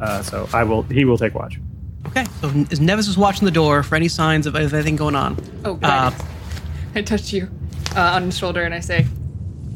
Uh, 0.01 0.21
so 0.23 0.49
I 0.53 0.64
will. 0.64 0.83
He 0.85 1.05
will 1.05 1.16
take 1.18 1.35
watch. 1.35 1.61
Okay, 2.09 2.25
so 2.40 2.49
is 2.49 2.81
Nevitz 2.81 3.09
is 3.09 3.16
watching 3.16 3.45
the 3.45 3.53
door 3.53 3.85
for 3.85 3.95
any 3.95 4.09
signs 4.09 4.47
of 4.49 4.57
anything 4.57 4.97
going 4.97 5.14
on? 5.14 5.37
oh, 5.64 5.75
good. 5.75 5.85
Uh, 5.85 6.11
I 6.97 7.03
touch 7.03 7.33
you 7.33 7.49
uh, 7.97 8.01
on 8.14 8.27
the 8.27 8.33
shoulder 8.33 8.62
and 8.64 8.75
I 8.75 8.81
say, 8.81 9.07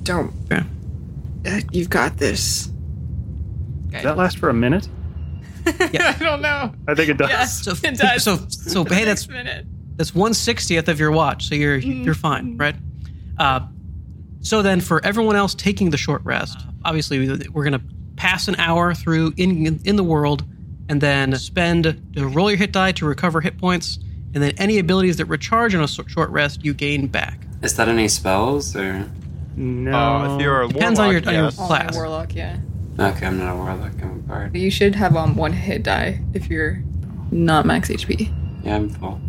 "Don't. 0.03 0.33
Okay. 0.51 0.65
Uh, 1.47 1.61
you've 1.71 1.89
got 1.91 2.17
this." 2.17 2.67
Does 3.93 4.03
that 4.03 4.17
last 4.17 4.39
for 4.39 4.49
a 4.49 4.55
minute? 4.55 4.89
yeah. 5.93 6.15
I 6.21 6.25
don't 6.25 6.43
know. 6.43 6.75
I 6.89 6.95
think 6.95 7.09
it 7.09 7.17
does. 7.19 7.31
Yes, 7.31 7.63
So, 7.63 7.73
it 7.83 7.97
does. 7.97 8.25
so, 8.25 8.37
so, 8.49 8.85
hey, 8.85 9.05
that's 9.07 9.29
minute. 9.29 9.65
That's 9.97 10.15
one 10.15 10.35
sixtieth 10.35 10.89
of 10.89 11.01
your 11.01 11.11
watch, 11.11 11.49
so 11.49 11.55
you're 11.55 11.77
you're 11.77 12.15
fine, 12.15 12.57
right? 12.57 12.77
Uh, 13.39 13.61
so 14.41 14.63
then, 14.63 14.81
for 14.81 15.05
everyone 15.05 15.37
else 15.37 15.55
taking 15.55 15.91
the 15.91 15.97
short 15.97 16.23
rest, 16.25 16.59
obviously 16.85 17.19
we- 17.19 17.49
we're 17.53 17.65
gonna 17.65 17.81
pass 18.17 18.49
an 18.49 18.55
hour 18.57 18.95
through 18.95 19.33
in 19.37 19.81
in 19.85 19.97
the 19.97 20.05
world, 20.05 20.45
and 20.89 21.01
then 21.01 21.35
spend 21.37 22.01
to 22.15 22.27
roll 22.29 22.51
your 22.51 22.59
hit 22.59 22.73
die 22.73 22.93
to 22.93 23.05
recover 23.07 23.41
hit 23.41 23.59
points, 23.59 23.99
and 24.35 24.43
then 24.43 24.53
any 24.59 24.79
abilities 24.79 25.17
that 25.17 25.25
recharge 25.27 25.75
on 25.75 25.83
a 25.83 25.89
short 25.89 26.31
rest 26.31 26.65
you 26.65 26.73
gain 26.75 27.07
back. 27.09 27.41
Is 27.63 27.75
that 27.75 27.89
any 27.89 28.09
spells 28.09 28.77
or? 28.77 29.09
No. 29.57 29.93
Uh, 29.97 30.35
if 30.37 30.43
you're 30.43 30.63
a 30.63 30.69
Depends 30.69 30.99
on 31.01 31.07
warlock, 31.07 31.25
your- 31.25 31.31
on 31.31 31.35
your- 31.35 31.45
yes. 31.47 31.57
Oh, 31.59 31.67
Class. 31.67 31.95
warlock, 31.95 32.35
yeah. 32.35 32.57
Okay, 32.99 33.27
I'm 33.27 33.39
not 33.39 33.53
a 33.53 33.57
warlock. 33.57 33.93
I'm 34.03 34.11
a 34.11 34.15
bard. 34.29 34.55
You 34.57 34.71
should 34.71 34.95
have 34.95 35.17
um 35.17 35.35
one 35.37 35.53
hit 35.55 35.83
die 35.83 36.21
if 36.35 36.49
you're 36.51 36.83
not 37.31 37.65
max 37.67 37.89
HP. 37.91 38.31
Yeah, 38.65 38.77
I'm 38.77 38.89
full. 38.91 39.21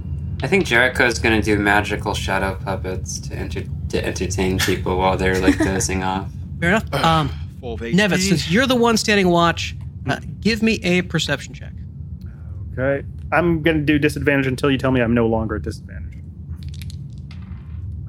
I 0.43 0.47
think 0.47 0.65
Jericho's 0.65 1.19
gonna 1.19 1.41
do 1.41 1.57
magical 1.57 2.13
shadow 2.13 2.55
puppets 2.63 3.19
to 3.21 3.35
enter- 3.35 3.63
to 3.89 4.05
entertain 4.05 4.59
people 4.59 4.97
while 4.97 5.17
they're 5.17 5.39
like 5.39 5.57
dozing 5.63 6.03
off. 6.03 6.29
Fair 6.59 6.69
enough. 6.69 6.93
Um, 6.93 7.29
Full 7.59 7.73
of 7.73 7.79
Nevitz, 7.81 8.27
since 8.29 8.51
you're 8.51 8.67
the 8.67 8.75
one 8.75 8.97
standing 8.97 9.29
watch, 9.29 9.75
uh, 10.07 10.19
give 10.41 10.61
me 10.61 10.73
a 10.83 11.01
perception 11.01 11.53
check. 11.55 11.73
Okay. 12.77 13.05
I'm 13.31 13.63
gonna 13.63 13.81
do 13.81 13.97
disadvantage 13.97 14.45
until 14.47 14.69
you 14.69 14.77
tell 14.77 14.91
me 14.91 15.01
I'm 15.01 15.13
no 15.15 15.25
longer 15.27 15.55
at 15.55 15.63
disadvantage. 15.63 16.13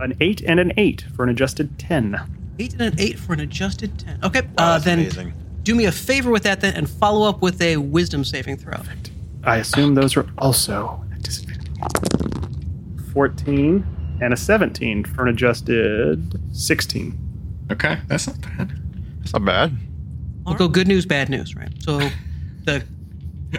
An 0.01 0.15
eight 0.21 0.43
and 0.43 0.61
an 0.61 0.73
eight 0.77 1.05
for 1.17 1.23
an 1.25 1.31
adjusted 1.31 1.79
ten. 1.79 2.21
Eight 2.59 2.73
and 2.75 2.83
an 2.83 2.95
eight 3.01 3.19
for 3.19 3.33
an 3.33 3.41
adjusted 3.41 3.99
ten. 3.99 4.19
Okay, 4.23 4.43
Wow, 4.43 4.75
uh, 4.75 4.79
then 4.79 5.01
amazing. 5.01 5.33
do 5.63 5.75
me 5.75 5.87
a 5.87 5.93
favor 5.93 6.31
with 6.31 6.43
that 6.45 6.61
then, 6.61 6.75
and 6.75 6.89
follow 6.89 7.29
up 7.29 7.41
with 7.43 7.61
a 7.63 7.79
wisdom 7.79 8.23
saving 8.25 8.59
throw. 8.59 8.79
I 9.45 9.57
assume 9.57 9.95
those 9.95 10.17
are 10.17 10.27
also 10.39 11.03
at 11.13 11.23
disadvantage. 11.23 11.65
Fourteen 13.13 13.85
and 14.21 14.33
a 14.33 14.37
seventeen 14.37 15.05
for 15.05 15.23
an 15.23 15.29
adjusted 15.29 16.41
sixteen. 16.57 17.19
Okay, 17.71 17.99
that's 18.07 18.27
not 18.27 18.41
bad. 18.41 18.73
That's 19.19 19.33
not 19.33 19.45
bad. 19.45 19.77
We'll 20.45 20.55
go 20.55 20.69
good 20.69 20.89
news, 20.89 21.05
bad 21.07 21.29
news, 21.29 21.55
right? 21.55 21.73
So 21.81 21.99
the 22.65 22.85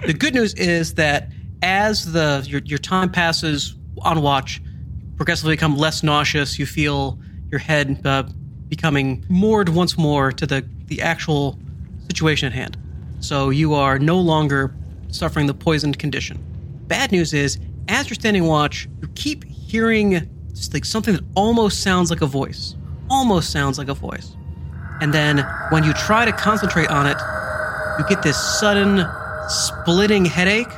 the 0.06 0.14
good 0.14 0.34
news 0.34 0.54
is 0.56 0.96
that 0.96 1.32
as 1.62 2.12
the 2.12 2.46
your, 2.48 2.62
your 2.66 2.80
time 2.80 3.12
passes 3.12 3.76
on 4.04 4.22
watch, 4.22 4.62
progressively 5.18 5.54
become 5.54 5.78
less 5.78 6.04
nauseous. 6.04 6.58
You 6.58 6.66
feel 6.66 7.20
your 7.52 7.60
head 7.60 8.02
uh, 8.06 8.24
becoming 8.68 9.26
moored 9.30 9.70
once 9.70 9.98
more 9.98 10.32
to 10.32 10.46
the 10.46 10.68
the 10.86 11.02
actual 11.02 11.60
situation 12.08 12.48
at 12.48 12.54
hand. 12.54 12.78
So 13.20 13.50
you 13.50 13.74
are 13.74 14.00
no 14.00 14.20
longer 14.20 14.74
suffering 15.10 15.48
the 15.48 15.54
poisoned 15.54 16.00
condition. 16.00 16.44
Bad 16.88 17.12
news 17.12 17.34
is, 17.34 17.60
as 17.90 18.10
you're 18.10 18.16
standing 18.16 18.46
watch, 18.46 18.88
you 19.02 19.08
keep 19.16 19.44
hearing 19.44 20.30
just 20.54 20.74
like 20.74 20.86
something 20.86 21.14
that 21.14 21.24
almost 21.36 21.82
sounds 21.82 22.10
like 22.10 22.22
a 22.22 22.26
voice. 22.26 22.76
Almost 23.10 23.52
sounds 23.52 23.78
like 23.78 23.88
a 23.88 23.94
voice. 23.94 24.36
And 25.02 25.14
then 25.14 25.40
when 25.70 25.84
you 25.84 25.94
try 25.94 26.26
to 26.26 26.32
concentrate 26.32 26.90
on 26.90 27.08
it, 27.08 27.18
you 27.98 28.06
get 28.08 28.24
this 28.24 28.38
sudden 28.60 29.06
splitting 29.48 30.26
headache, 30.26 30.72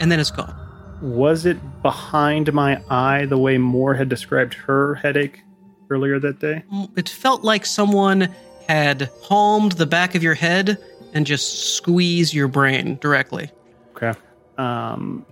and 0.00 0.10
then 0.10 0.18
it's 0.18 0.30
gone. 0.30 0.54
Was 1.00 1.46
it 1.46 1.58
behind 1.82 2.52
my 2.52 2.82
eye 2.90 3.26
the 3.26 3.38
way 3.38 3.58
Moore 3.58 3.94
had 3.94 4.08
described 4.08 4.54
her 4.54 4.96
headache 4.96 5.42
earlier 5.90 6.18
that 6.18 6.40
day? 6.40 6.64
It 6.96 7.08
felt 7.08 7.44
like 7.44 7.64
someone 7.64 8.34
had 8.68 9.10
palmed 9.22 9.72
the 9.72 9.86
back 9.86 10.14
of 10.14 10.22
your 10.22 10.34
head 10.34 10.78
and 11.14 11.26
just 11.26 11.76
squeezed 11.76 12.34
your 12.34 12.48
brain 12.48 12.98
directly. 13.00 13.50
Okay. 13.96 14.18
Um, 14.58 15.24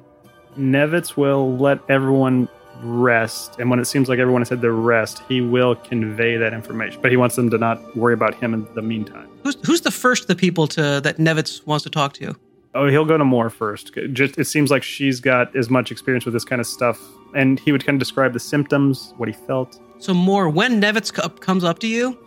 Nevitz 0.58 1.16
will 1.16 1.56
let 1.56 1.80
everyone 1.88 2.48
rest, 2.82 3.56
and 3.58 3.70
when 3.70 3.78
it 3.78 3.86
seems 3.86 4.08
like 4.08 4.18
everyone 4.18 4.42
has 4.42 4.48
had 4.48 4.60
their 4.60 4.72
rest, 4.72 5.22
he 5.28 5.40
will 5.40 5.74
convey 5.74 6.36
that 6.36 6.52
information. 6.52 7.00
But 7.00 7.10
he 7.10 7.16
wants 7.16 7.36
them 7.36 7.50
to 7.50 7.58
not 7.58 7.96
worry 7.96 8.14
about 8.14 8.34
him 8.34 8.54
in 8.54 8.66
the 8.74 8.82
meantime. 8.82 9.28
Who's 9.42 9.56
who's 9.66 9.80
the 9.82 9.90
first 9.90 10.24
of 10.24 10.28
the 10.28 10.36
people 10.36 10.66
to 10.68 11.00
that 11.02 11.18
Nevitz 11.18 11.66
wants 11.66 11.84
to 11.84 11.90
talk 11.90 12.12
to? 12.14 12.34
Oh, 12.74 12.88
he'll 12.88 13.06
go 13.06 13.16
to 13.16 13.24
Moore 13.24 13.48
first. 13.48 13.92
Just 14.12 14.38
it 14.38 14.44
seems 14.46 14.70
like 14.70 14.82
she's 14.82 15.20
got 15.20 15.54
as 15.56 15.70
much 15.70 15.90
experience 15.90 16.24
with 16.24 16.34
this 16.34 16.44
kind 16.44 16.60
of 16.60 16.66
stuff, 16.66 17.00
and 17.34 17.58
he 17.60 17.72
would 17.72 17.84
kind 17.84 17.96
of 17.96 18.00
describe 18.00 18.32
the 18.32 18.40
symptoms, 18.40 19.14
what 19.16 19.28
he 19.28 19.32
felt. 19.32 19.80
So 19.98 20.12
Moore 20.12 20.48
when 20.48 20.80
Nevitz 20.80 21.40
comes 21.40 21.64
up 21.64 21.78
to 21.80 21.86
you, 21.86 22.18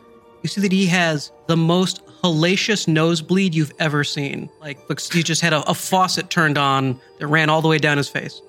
you 0.41 0.49
see 0.49 0.61
that 0.61 0.71
he 0.71 0.87
has 0.87 1.31
the 1.47 1.57
most 1.57 2.01
hellacious 2.23 2.87
nosebleed 2.87 3.53
you've 3.55 3.73
ever 3.79 4.03
seen. 4.03 4.49
Like 4.61 4.87
looks 4.89 5.09
he 5.11 5.23
just 5.23 5.41
had 5.41 5.53
a, 5.53 5.69
a 5.69 5.73
faucet 5.73 6.29
turned 6.29 6.57
on 6.57 6.99
that 7.19 7.27
ran 7.27 7.49
all 7.49 7.61
the 7.61 7.67
way 7.67 7.77
down 7.77 7.97
his 7.97 8.09
face. 8.09 8.41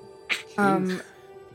Um, 0.58 1.00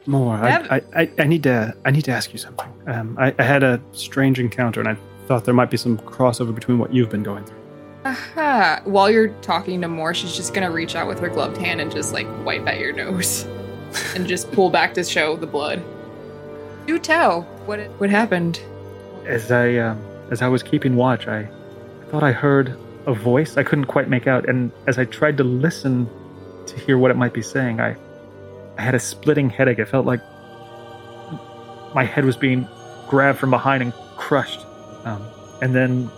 Moore, 0.05 0.35
I, 0.35 0.77
I, 0.77 0.81
I, 1.01 1.11
I 1.19 1.23
need 1.25 1.43
to 1.43 1.75
I 1.85 1.91
need 1.91 2.03
to 2.05 2.11
ask 2.11 2.31
you 2.31 2.39
something. 2.39 2.67
Um, 2.87 3.17
I, 3.19 3.33
I 3.39 3.43
had 3.43 3.63
a 3.63 3.81
strange 3.91 4.39
encounter, 4.39 4.79
and 4.79 4.89
I 4.89 4.97
thought 5.27 5.45
there 5.45 5.53
might 5.53 5.71
be 5.71 5.77
some 5.77 5.97
crossover 5.99 6.53
between 6.53 6.77
what 6.77 6.93
you've 6.93 7.09
been 7.09 7.23
going 7.23 7.43
through. 7.45 7.57
aha. 8.05 8.81
While 8.85 9.09
you're 9.09 9.29
talking 9.41 9.81
to 9.81 9.87
Moore, 9.87 10.13
she's 10.13 10.35
just 10.35 10.53
gonna 10.53 10.69
reach 10.71 10.95
out 10.95 11.07
with 11.07 11.19
her 11.19 11.29
gloved 11.29 11.57
hand 11.57 11.81
and 11.81 11.91
just 11.91 12.13
like 12.13 12.27
wipe 12.45 12.67
at 12.67 12.79
your 12.79 12.93
nose, 12.93 13.45
and 14.15 14.27
just 14.27 14.51
pull 14.51 14.69
back 14.69 14.93
to 14.95 15.03
show 15.03 15.35
the 15.35 15.47
blood. 15.47 15.83
Do 16.85 16.99
tell 16.99 17.41
what 17.65 17.79
it, 17.79 17.89
what 17.97 18.09
happened. 18.11 18.59
As 19.25 19.51
I 19.51 19.75
um, 19.77 19.99
as 20.29 20.43
I 20.43 20.47
was 20.47 20.61
keeping 20.61 20.95
watch, 20.95 21.27
I 21.27 21.47
thought 22.09 22.23
I 22.23 22.31
heard 22.31 22.77
a 23.05 23.13
voice 23.13 23.57
I 23.57 23.63
couldn't 23.63 23.85
quite 23.85 24.09
make 24.09 24.27
out, 24.27 24.47
and 24.47 24.71
as 24.87 24.97
I 24.97 25.05
tried 25.05 25.37
to 25.37 25.43
listen 25.43 26.09
to 26.67 26.79
hear 26.79 26.97
what 26.97 27.11
it 27.11 27.17
might 27.17 27.33
be 27.33 27.41
saying, 27.41 27.79
I 27.79 27.95
I 28.77 28.81
had 28.81 28.95
a 28.95 28.99
splitting 28.99 29.49
headache. 29.49 29.79
It 29.79 29.87
felt 29.87 30.05
like 30.05 30.21
my 31.93 32.03
head 32.03 32.25
was 32.25 32.35
being 32.35 32.67
grabbed 33.07 33.39
from 33.39 33.51
behind 33.51 33.83
and 33.83 33.93
crushed, 34.17 34.65
um, 35.05 35.25
and 35.61 35.73
then 35.73 36.09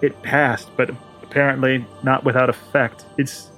it 0.00 0.22
passed, 0.22 0.70
but 0.76 0.90
apparently 1.22 1.84
not 2.02 2.24
without 2.24 2.48
effect. 2.48 3.04
It's 3.18 3.50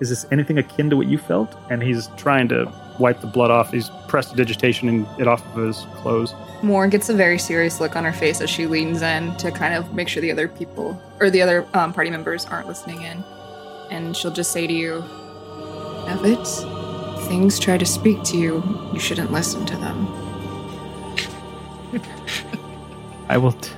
is 0.00 0.08
this 0.08 0.24
anything 0.30 0.58
akin 0.58 0.90
to 0.90 0.96
what 0.96 1.06
you 1.08 1.18
felt? 1.18 1.54
And 1.70 1.82
he's 1.82 2.08
trying 2.16 2.48
to 2.48 2.72
wipe 3.00 3.20
the 3.20 3.26
blood 3.26 3.50
off. 3.50 3.72
He's 3.72 3.90
prestidigitation 4.06 4.88
and 4.88 5.06
it 5.18 5.26
off 5.26 5.44
of 5.56 5.66
his 5.66 5.86
clothes. 5.96 6.34
Moore 6.62 6.86
gets 6.86 7.08
a 7.08 7.14
very 7.14 7.38
serious 7.38 7.80
look 7.80 7.96
on 7.96 8.04
her 8.04 8.12
face 8.12 8.40
as 8.40 8.50
she 8.50 8.66
leans 8.66 9.02
in 9.02 9.34
to 9.38 9.50
kind 9.50 9.74
of 9.74 9.94
make 9.94 10.08
sure 10.08 10.20
the 10.20 10.30
other 10.30 10.46
people 10.46 11.00
or 11.18 11.30
the 11.30 11.40
other 11.40 11.66
um, 11.74 11.92
party 11.92 12.10
members 12.10 12.44
aren't 12.44 12.68
listening 12.68 13.02
in. 13.02 13.24
And 13.90 14.16
she'll 14.16 14.30
just 14.30 14.52
say 14.52 14.66
to 14.66 14.72
you, 14.72 15.02
Nevitz, 16.06 17.28
things 17.28 17.58
try 17.58 17.78
to 17.78 17.86
speak 17.86 18.22
to 18.24 18.36
you, 18.36 18.62
you 18.92 19.00
shouldn't 19.00 19.32
listen 19.32 19.64
to 19.66 19.76
them. 19.76 20.06
I 23.28 23.38
will 23.38 23.52
t- 23.52 23.72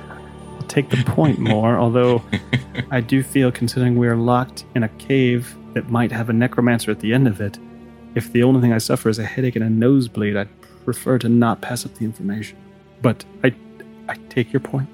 I'll 0.59 0.67
take 0.67 0.89
the 0.89 1.03
point 1.05 1.39
Moore, 1.39 1.77
although 1.77 2.21
I 2.91 2.99
do 3.01 3.23
feel, 3.23 3.51
considering 3.51 3.95
we're 3.97 4.15
locked 4.15 4.65
in 4.75 4.83
a 4.83 4.89
cave 4.89 5.55
that 5.73 5.89
might 5.89 6.11
have 6.11 6.29
a 6.29 6.33
necromancer 6.33 6.91
at 6.91 6.99
the 6.99 7.13
end 7.13 7.27
of 7.27 7.39
it, 7.39 7.57
if 8.15 8.31
the 8.31 8.43
only 8.43 8.61
thing 8.61 8.73
I 8.73 8.77
suffer 8.77 9.09
is 9.09 9.19
a 9.19 9.25
headache 9.25 9.55
and 9.55 9.65
a 9.65 9.69
nosebleed, 9.69 10.35
I'd 10.37 10.49
prefer 10.85 11.17
to 11.19 11.29
not 11.29 11.61
pass 11.61 11.85
up 11.85 11.93
the 11.95 12.05
information. 12.05 12.57
But 13.01 13.23
I, 13.43 13.53
I 14.07 14.15
take 14.29 14.51
your 14.53 14.59
point. 14.59 14.89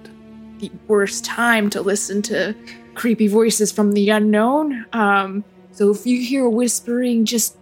the 0.59 0.71
worst 0.87 1.23
time 1.25 1.69
to 1.71 1.81
listen 1.81 2.21
to 2.23 2.55
creepy 2.95 3.27
voices 3.27 3.71
from 3.71 3.93
the 3.93 4.09
unknown. 4.09 4.85
Um, 4.93 5.43
so 5.71 5.91
if 5.91 6.05
you 6.05 6.21
hear 6.21 6.49
whispering, 6.49 7.25
just 7.25 7.55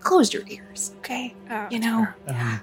close 0.00 0.32
your 0.32 0.42
ears, 0.48 0.92
okay? 0.98 1.34
you 1.70 1.78
know, 1.78 2.06
yeah, 2.26 2.58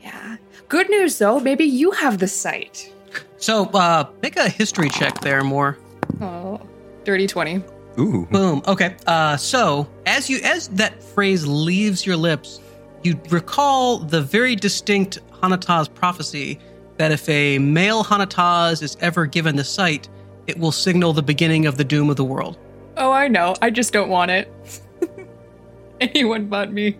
yeah. 0.00 0.36
Good 0.68 0.88
news 0.88 1.18
though, 1.18 1.40
maybe 1.40 1.64
you 1.64 1.90
have 1.90 2.18
the 2.18 2.28
sight. 2.28 2.92
So, 3.38 3.64
uh, 3.70 4.08
make 4.22 4.36
a 4.36 4.48
history 4.48 4.88
check 4.88 5.20
there, 5.20 5.42
Moore. 5.42 5.76
Oh, 6.20 6.60
dirty 7.04 7.26
20. 7.26 7.62
Ooh. 7.98 8.26
Boom. 8.30 8.62
Okay. 8.68 8.94
Uh, 9.06 9.36
so 9.36 9.88
as 10.06 10.28
you 10.28 10.40
as 10.42 10.68
that 10.68 11.02
phrase 11.02 11.46
leaves 11.46 12.06
your 12.06 12.16
lips, 12.16 12.60
you 13.02 13.20
recall 13.30 13.98
the 13.98 14.20
very 14.20 14.56
distinct 14.56 15.18
Hanataz 15.42 15.92
prophecy 15.92 16.58
that 16.98 17.10
if 17.10 17.28
a 17.28 17.58
male 17.58 18.04
Hanataz 18.04 18.82
is 18.82 18.96
ever 19.00 19.26
given 19.26 19.56
the 19.56 19.64
sight, 19.64 20.08
it 20.46 20.58
will 20.58 20.72
signal 20.72 21.12
the 21.12 21.22
beginning 21.22 21.66
of 21.66 21.76
the 21.76 21.84
doom 21.84 22.10
of 22.10 22.16
the 22.16 22.24
world. 22.24 22.58
Oh, 22.96 23.10
I 23.10 23.28
know. 23.28 23.54
I 23.62 23.70
just 23.70 23.92
don't 23.92 24.08
want 24.08 24.30
it. 24.30 24.80
Anyone 26.00 26.46
but 26.46 26.72
me. 26.72 26.98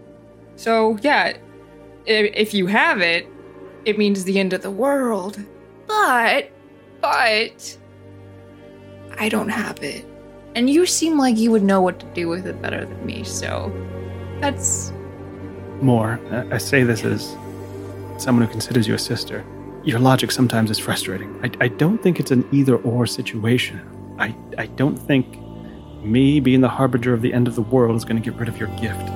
So, 0.57 0.99
yeah, 1.03 1.37
if 2.07 2.55
you 2.55 2.67
have 2.67 3.01
it, 3.01 3.27
it 3.85 3.99
means 3.99 4.25
the 4.25 4.39
end 4.39 4.53
of 4.53 4.63
the 4.63 4.71
world. 4.71 5.39
But, 5.87 6.51
but, 7.01 7.79
I 9.19 9.29
don't 9.29 9.49
have 9.49 9.83
it. 9.83 10.07
And 10.55 10.69
you 10.69 10.85
seem 10.87 11.19
like 11.19 11.37
you 11.37 11.51
would 11.51 11.63
know 11.63 11.81
what 11.81 11.99
to 12.01 12.07
do 12.15 12.29
with 12.29 12.47
it 12.47 12.61
better 12.61 12.85
than 12.85 13.07
me, 13.07 13.25
so 13.25 13.73
that's. 14.41 14.93
Moore, 15.81 16.21
I 16.51 16.59
say 16.59 16.85
this 16.85 17.05
as 17.05 17.37
someone 18.19 18.47
who 18.47 18.51
considers 18.51 18.87
you 18.87 18.95
a 18.95 18.99
sister. 18.99 19.45
Your 19.83 19.99
logic 19.99 20.31
sometimes 20.31 20.71
is 20.71 20.79
frustrating. 20.79 21.35
I, 21.43 21.51
I 21.65 21.69
don't 21.69 21.99
think 21.99 22.21
it's 22.21 22.31
an 22.31 22.47
either 22.53 22.77
or 22.77 23.07
situation. 23.07 23.81
I, 24.19 24.37
I 24.59 24.67
don't 24.67 24.97
think 24.97 25.39
me 26.05 26.41
being 26.41 26.61
the 26.61 26.69
harbinger 26.69 27.13
of 27.13 27.23
the 27.23 27.33
end 27.33 27.49
of 27.49 27.55
the 27.55 27.63
world 27.63 27.97
is 27.97 28.05
going 28.05 28.21
to 28.21 28.31
get 28.31 28.39
rid 28.39 28.49
of 28.49 28.59
your 28.59 28.69
gift 28.79 29.09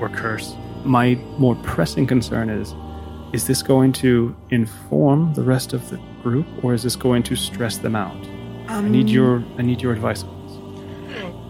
or 0.00 0.08
curse. 0.08 0.54
My 0.84 1.14
more 1.38 1.56
pressing 1.56 2.06
concern 2.06 2.48
is 2.50 2.74
is 3.34 3.46
this 3.46 3.62
going 3.62 3.92
to 3.92 4.34
inform 4.48 5.34
the 5.34 5.42
rest 5.42 5.74
of 5.74 5.90
the 5.90 6.00
group 6.22 6.46
or 6.62 6.72
is 6.72 6.82
this 6.82 6.96
going 6.96 7.22
to 7.24 7.36
stress 7.36 7.76
them 7.76 7.94
out? 7.94 8.16
I 8.68 8.80
need 8.88 9.06
um, 9.06 9.08
your 9.08 9.44
I 9.58 9.62
need 9.62 9.82
your 9.82 9.92
advice. 9.92 10.24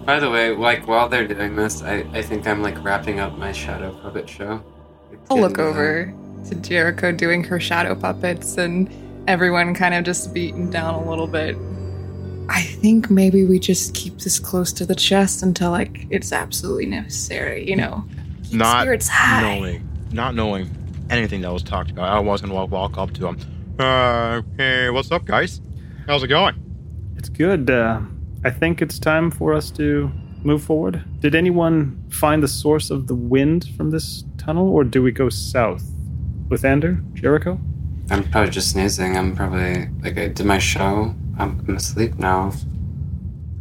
By 0.08 0.20
the 0.20 0.30
way, 0.30 0.56
like 0.56 0.88
while 0.88 1.06
they're 1.06 1.28
doing 1.28 1.54
this, 1.54 1.82
I, 1.82 1.96
I 2.14 2.22
think 2.22 2.46
I'm 2.46 2.62
like 2.62 2.82
wrapping 2.82 3.20
up 3.20 3.36
my 3.36 3.52
shadow 3.52 3.92
puppet 4.00 4.26
show. 4.26 4.64
It's 5.12 5.30
I'll 5.30 5.38
look 5.38 5.58
over 5.58 6.14
to 6.48 6.54
Jericho 6.54 7.12
doing 7.12 7.44
her 7.44 7.60
shadow 7.60 7.94
puppets 7.94 8.56
and 8.56 8.90
everyone 9.28 9.74
kind 9.74 9.92
of 9.92 10.04
just 10.04 10.32
beaten 10.32 10.70
down 10.70 10.94
a 10.94 11.10
little 11.10 11.26
bit. 11.26 11.58
I 12.48 12.62
think 12.62 13.10
maybe 13.10 13.44
we 13.44 13.58
just 13.58 13.92
keep 13.92 14.16
this 14.20 14.38
close 14.38 14.72
to 14.72 14.86
the 14.86 14.94
chest 14.94 15.42
until 15.42 15.72
like 15.72 16.06
it's 16.08 16.32
absolutely 16.32 16.86
necessary, 16.86 17.68
you 17.68 17.76
know. 17.76 18.02
Not 18.50 18.80
spirits 18.80 19.08
high. 19.08 19.42
knowing, 19.42 19.86
not 20.10 20.34
knowing 20.34 20.70
anything 21.10 21.42
that 21.42 21.52
was 21.52 21.62
talked 21.62 21.90
about. 21.90 22.08
I 22.08 22.18
was 22.18 22.40
gonna 22.40 22.54
walk, 22.54 22.70
walk 22.70 22.96
up 22.96 23.12
to 23.12 23.26
him. 23.26 23.38
Uh, 23.78 24.40
hey, 24.56 24.88
what's 24.88 25.12
up, 25.12 25.26
guys? 25.26 25.60
How's 26.06 26.22
it 26.22 26.28
going? 26.28 26.54
It's 27.18 27.28
good. 27.28 27.68
Uh, 27.68 28.00
I 28.44 28.50
think 28.50 28.80
it's 28.80 28.98
time 28.98 29.30
for 29.30 29.52
us 29.52 29.70
to 29.72 30.10
move 30.44 30.62
forward. 30.62 31.02
Did 31.20 31.34
anyone 31.34 32.04
find 32.10 32.42
the 32.42 32.48
source 32.48 32.90
of 32.90 33.08
the 33.08 33.14
wind 33.14 33.68
from 33.76 33.90
this 33.90 34.24
tunnel, 34.36 34.68
or 34.68 34.84
do 34.84 35.02
we 35.02 35.10
go 35.10 35.28
south? 35.28 35.82
Lathander? 36.48 37.02
Jericho? 37.14 37.58
I'm 38.10 38.24
probably 38.30 38.50
just 38.50 38.70
sneezing. 38.70 39.16
I'm 39.16 39.34
probably 39.34 39.88
like 40.02 40.16
I 40.16 40.28
did 40.28 40.46
my 40.46 40.58
show. 40.58 41.14
I'm, 41.38 41.64
I'm 41.68 41.76
asleep 41.76 42.18
now. 42.18 42.52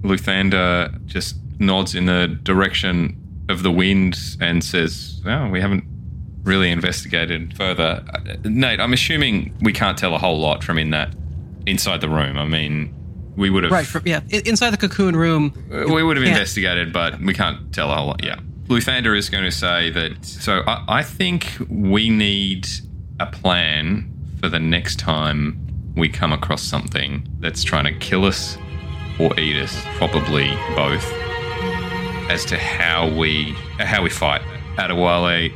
Luthander 0.04 1.06
just 1.06 1.36
nods 1.60 1.96
in 1.96 2.06
the 2.06 2.40
direction 2.44 3.18
of 3.50 3.64
the 3.64 3.72
wind 3.72 4.18
and 4.40 4.64
says, 4.64 5.22
"Oh, 5.26 5.50
we 5.50 5.60
haven't 5.60 5.84
really 6.44 6.72
investigated 6.72 7.58
further." 7.58 8.04
Uh, 8.14 8.36
Nate, 8.46 8.80
I'm 8.80 8.94
assuming 8.94 9.54
we 9.62 9.74
can't 9.74 9.98
tell 9.98 10.14
a 10.16 10.18
whole 10.18 10.40
lot 10.40 10.64
from 10.64 10.78
in 10.78 10.92
that 10.92 11.14
inside 11.66 12.00
the 12.00 12.10
room. 12.10 12.38
I 12.38 12.46
mean, 12.46 12.94
we 13.38 13.50
would 13.50 13.64
have 13.64 13.72
Right. 13.72 13.86
For, 13.86 14.02
yeah. 14.04 14.22
Inside 14.30 14.72
the 14.72 14.78
cocoon 14.78 15.16
room. 15.16 15.54
Uh, 15.72 15.94
we 15.94 16.04
would 16.04 16.18
have 16.18 16.26
investigated, 16.26 16.92
but 16.92 17.22
we 17.22 17.34
can't 17.34 17.74
tell 17.74 17.92
a 17.92 17.96
whole 17.96 18.08
lot. 18.08 18.24
Yeah. 18.24 18.40
Luthander 18.68 19.18
is 19.18 19.30
going 19.30 19.46
to 19.46 19.52
say 19.52 19.90
that. 19.92 20.26
So 20.26 20.64
I, 20.68 20.84
I 21.00 21.04
think 21.04 21.56
we 21.70 22.10
need 22.10 22.68
a 23.20 23.28
plan 23.28 24.12
for 24.42 24.50
the 24.50 24.60
next 24.60 25.00
time 25.00 25.64
we 25.96 26.10
come 26.10 26.34
across 26.34 26.62
something 26.64 27.28
that's 27.40 27.64
trying 27.64 27.86
to 27.86 27.94
kill 27.94 28.26
us 28.26 28.58
or 29.20 29.40
eat 29.40 29.56
us, 29.56 29.76
probably 29.96 30.50
both, 30.76 31.06
as 32.30 32.44
to 32.46 32.58
how 32.58 33.10
we 33.18 33.54
how 33.80 34.04
we 34.04 34.10
fight. 34.10 34.42
Adewale, 34.78 35.52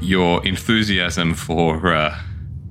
your 0.00 0.46
enthusiasm 0.46 1.34
for 1.34 1.92
uh, 1.92 2.16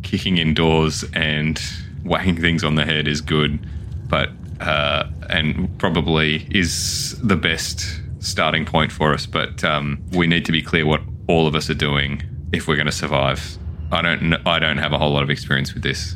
kicking 0.04 0.38
indoors 0.38 1.04
and 1.14 1.60
whacking 2.04 2.40
things 2.40 2.64
on 2.64 2.76
the 2.76 2.86
head 2.86 3.08
is 3.08 3.20
good, 3.20 3.60
but 4.08 4.30
uh, 4.60 5.04
and 5.30 5.78
probably 5.80 6.48
is 6.52 7.20
the 7.22 7.36
best 7.36 8.02
starting 8.20 8.66
point 8.66 8.92
for 8.92 9.14
us. 9.14 9.26
But 9.26 9.64
um, 9.64 10.04
we 10.14 10.28
need 10.28 10.46
to 10.46 10.52
be 10.52 10.62
clear 10.62 10.86
what 10.86 11.02
all 11.28 11.48
of 11.48 11.56
us 11.56 11.70
are 11.70 11.74
doing 11.76 12.22
if 12.52 12.68
we're 12.68 12.76
going 12.76 12.86
to 12.88 12.92
survive. 12.92 13.58
I 13.92 14.02
don't. 14.02 14.20
kn- 14.20 14.42
I 14.46 14.60
don't 14.60 14.78
have 14.78 14.94
a 14.94 14.98
whole 14.98 15.12
lot 15.12 15.24
of 15.24 15.30
experience 15.30 15.74
with 15.74 15.84
this. 15.84 16.16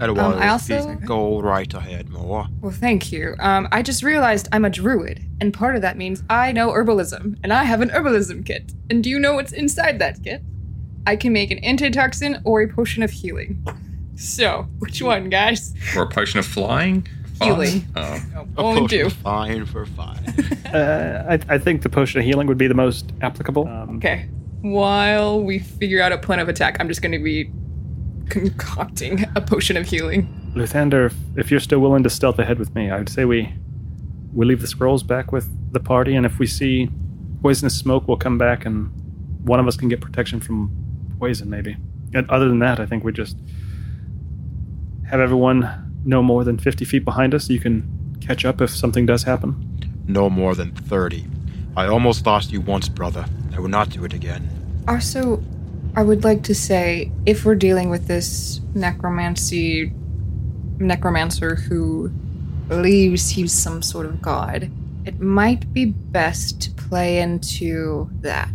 Otherwise, 0.00 0.36
I 0.40 0.48
also- 0.48 0.96
please 0.96 1.06
go 1.06 1.40
right 1.40 1.72
ahead, 1.72 2.08
Moore. 2.08 2.46
Well, 2.60 2.72
thank 2.72 3.12
you. 3.12 3.36
Um, 3.38 3.68
I 3.70 3.80
just 3.82 4.02
realized 4.02 4.48
I'm 4.52 4.64
a 4.64 4.70
druid, 4.70 5.22
and 5.40 5.54
part 5.54 5.76
of 5.76 5.82
that 5.82 5.96
means 5.96 6.22
I 6.28 6.50
know 6.50 6.70
herbalism, 6.72 7.38
and 7.44 7.52
I 7.52 7.62
have 7.64 7.80
an 7.80 7.90
herbalism 7.90 8.44
kit. 8.44 8.72
And 8.90 9.04
do 9.04 9.10
you 9.10 9.18
know 9.20 9.34
what's 9.34 9.52
inside 9.52 9.98
that 10.00 10.22
kit? 10.24 10.42
I 11.06 11.14
can 11.16 11.32
make 11.32 11.50
an 11.52 11.62
antitoxin 11.64 12.40
or 12.44 12.62
a 12.62 12.68
potion 12.68 13.02
of 13.02 13.10
healing. 13.12 13.64
So, 14.16 14.66
which 14.78 15.02
one, 15.02 15.28
guys? 15.28 15.74
Or 15.96 16.02
a 16.04 16.08
potion 16.08 16.38
of 16.40 16.46
flying. 16.46 17.06
Healing. 17.42 17.84
Oh. 17.96 18.20
Oh, 18.36 18.40
A 18.56 18.60
only 18.62 18.80
potion 18.82 18.98
two. 19.04 19.10
Fine 19.10 19.66
for 19.66 19.86
five. 19.86 20.20
Uh, 20.74 21.38
I, 21.48 21.54
I 21.54 21.58
think 21.58 21.82
the 21.82 21.88
potion 21.88 22.18
of 22.18 22.26
healing 22.26 22.48
would 22.48 22.58
be 22.58 22.66
the 22.66 22.74
most 22.74 23.12
applicable. 23.20 23.68
Um, 23.68 23.98
Okay. 23.98 24.28
While 24.62 25.40
we 25.40 25.60
figure 25.60 26.02
out 26.02 26.10
a 26.10 26.18
plan 26.18 26.40
of 26.40 26.48
attack, 26.48 26.78
I'm 26.80 26.88
just 26.88 27.00
going 27.00 27.12
to 27.12 27.22
be 27.22 27.48
concocting 28.28 29.24
a 29.36 29.40
potion 29.40 29.76
of 29.76 29.86
healing. 29.86 30.26
Luthander, 30.56 31.06
if, 31.06 31.14
if 31.36 31.50
you're 31.52 31.60
still 31.60 31.78
willing 31.78 32.02
to 32.02 32.10
stealth 32.10 32.40
ahead 32.40 32.58
with 32.58 32.74
me, 32.74 32.90
I 32.90 32.98
would 32.98 33.08
say 33.08 33.24
we 33.24 33.52
we 34.32 34.46
leave 34.46 34.60
the 34.62 34.66
scrolls 34.66 35.04
back 35.04 35.30
with 35.30 35.48
the 35.72 35.78
party, 35.78 36.16
and 36.16 36.26
if 36.26 36.40
we 36.40 36.46
see 36.48 36.88
poisonous 37.40 37.78
smoke, 37.78 38.08
we'll 38.08 38.16
come 38.16 38.36
back 38.36 38.64
and 38.66 38.90
one 39.46 39.60
of 39.60 39.68
us 39.68 39.76
can 39.76 39.88
get 39.88 40.00
protection 40.00 40.40
from 40.40 40.70
poison, 41.20 41.48
maybe. 41.48 41.76
And 42.14 42.28
other 42.30 42.48
than 42.48 42.58
that, 42.60 42.80
I 42.80 42.86
think 42.86 43.04
we 43.04 43.12
just 43.12 43.36
have 45.08 45.20
everyone 45.20 45.83
no 46.04 46.22
more 46.22 46.44
than 46.44 46.58
50 46.58 46.84
feet 46.84 47.04
behind 47.04 47.34
us 47.34 47.46
so 47.46 47.52
you 47.52 47.60
can 47.60 48.16
catch 48.20 48.44
up 48.44 48.60
if 48.60 48.70
something 48.70 49.06
does 49.06 49.24
happen. 49.24 49.70
no 50.06 50.28
more 50.28 50.54
than 50.54 50.70
30. 50.70 51.24
I 51.76 51.86
almost 51.86 52.26
lost 52.26 52.52
you 52.52 52.60
once, 52.60 52.88
brother. 52.90 53.24
I 53.54 53.58
will 53.60 53.68
not 53.68 53.88
do 53.88 54.04
it 54.04 54.12
again. 54.12 54.48
Also, 54.86 55.42
I 55.96 56.02
would 56.02 56.24
like 56.24 56.42
to 56.44 56.54
say 56.54 57.10
if 57.24 57.44
we're 57.44 57.54
dealing 57.54 57.88
with 57.88 58.06
this 58.06 58.60
necromancy 58.74 59.92
necromancer 60.78 61.54
who 61.54 62.10
believes 62.68 63.30
he's 63.30 63.52
some 63.52 63.80
sort 63.80 64.06
of 64.06 64.20
god, 64.20 64.70
it 65.04 65.20
might 65.20 65.72
be 65.72 65.86
best 65.86 66.60
to 66.62 66.70
play 66.72 67.18
into 67.20 68.10
that. 68.20 68.52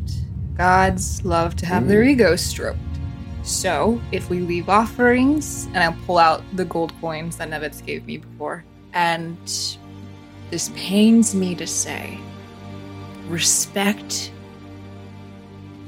Gods 0.58 1.24
love 1.26 1.56
to 1.58 1.66
have 1.66 1.88
their 1.88 2.04
ego 2.04 2.36
stroked. 2.36 2.80
So, 3.44 4.00
if 4.12 4.30
we 4.30 4.40
leave 4.40 4.70
offerings, 4.70 5.66
and 5.68 5.78
I'll 5.78 5.98
pull 6.06 6.18
out 6.18 6.44
the 6.54 6.66
gold 6.66 6.94
coins 7.02 7.38
that 7.38 7.50
Nevitz 7.50 7.84
gave 7.84 8.06
me 8.06 8.18
before, 8.18 8.64
and 8.94 9.38
this 10.50 10.72
pains 10.76 11.34
me 11.34 11.56
to 11.56 11.66
say, 11.66 12.20
respect 13.28 14.32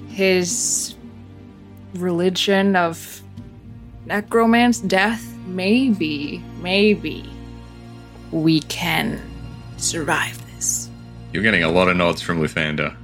his 0.07 0.95
religion 1.95 2.75
of 2.75 3.21
necromance 4.05 4.79
death 4.79 5.25
maybe 5.45 6.41
maybe 6.61 7.29
we 8.31 8.59
can 8.61 9.21
survive 9.77 10.37
this 10.53 10.89
You're 11.33 11.43
getting 11.43 11.63
a 11.63 11.71
lot 11.71 11.89
of 11.89 11.97
nods 11.97 12.21
from 12.21 12.41
Luthander. 12.41 12.95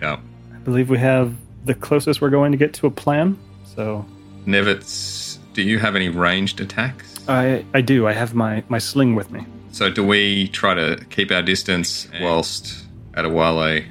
Yeah. 0.00 0.18
I 0.54 0.58
believe 0.58 0.88
we 0.88 0.98
have 0.98 1.34
the 1.64 1.74
closest 1.74 2.20
we're 2.20 2.30
going 2.30 2.52
to 2.52 2.58
get 2.58 2.72
to 2.74 2.86
a 2.86 2.90
plan. 2.90 3.38
So 3.74 4.04
Nevitz, 4.46 5.38
do 5.54 5.62
you 5.62 5.78
have 5.78 5.96
any 5.96 6.08
ranged 6.08 6.60
attacks? 6.60 7.14
I 7.28 7.64
I 7.74 7.80
do. 7.80 8.06
I 8.06 8.12
have 8.12 8.34
my 8.34 8.62
my 8.68 8.78
sling 8.78 9.14
with 9.14 9.30
me. 9.30 9.46
So 9.70 9.90
do 9.90 10.04
we 10.04 10.48
try 10.48 10.74
to 10.74 11.04
keep 11.10 11.30
our 11.30 11.42
distance 11.42 12.08
whilst 12.20 12.84
Adewale 13.12 13.86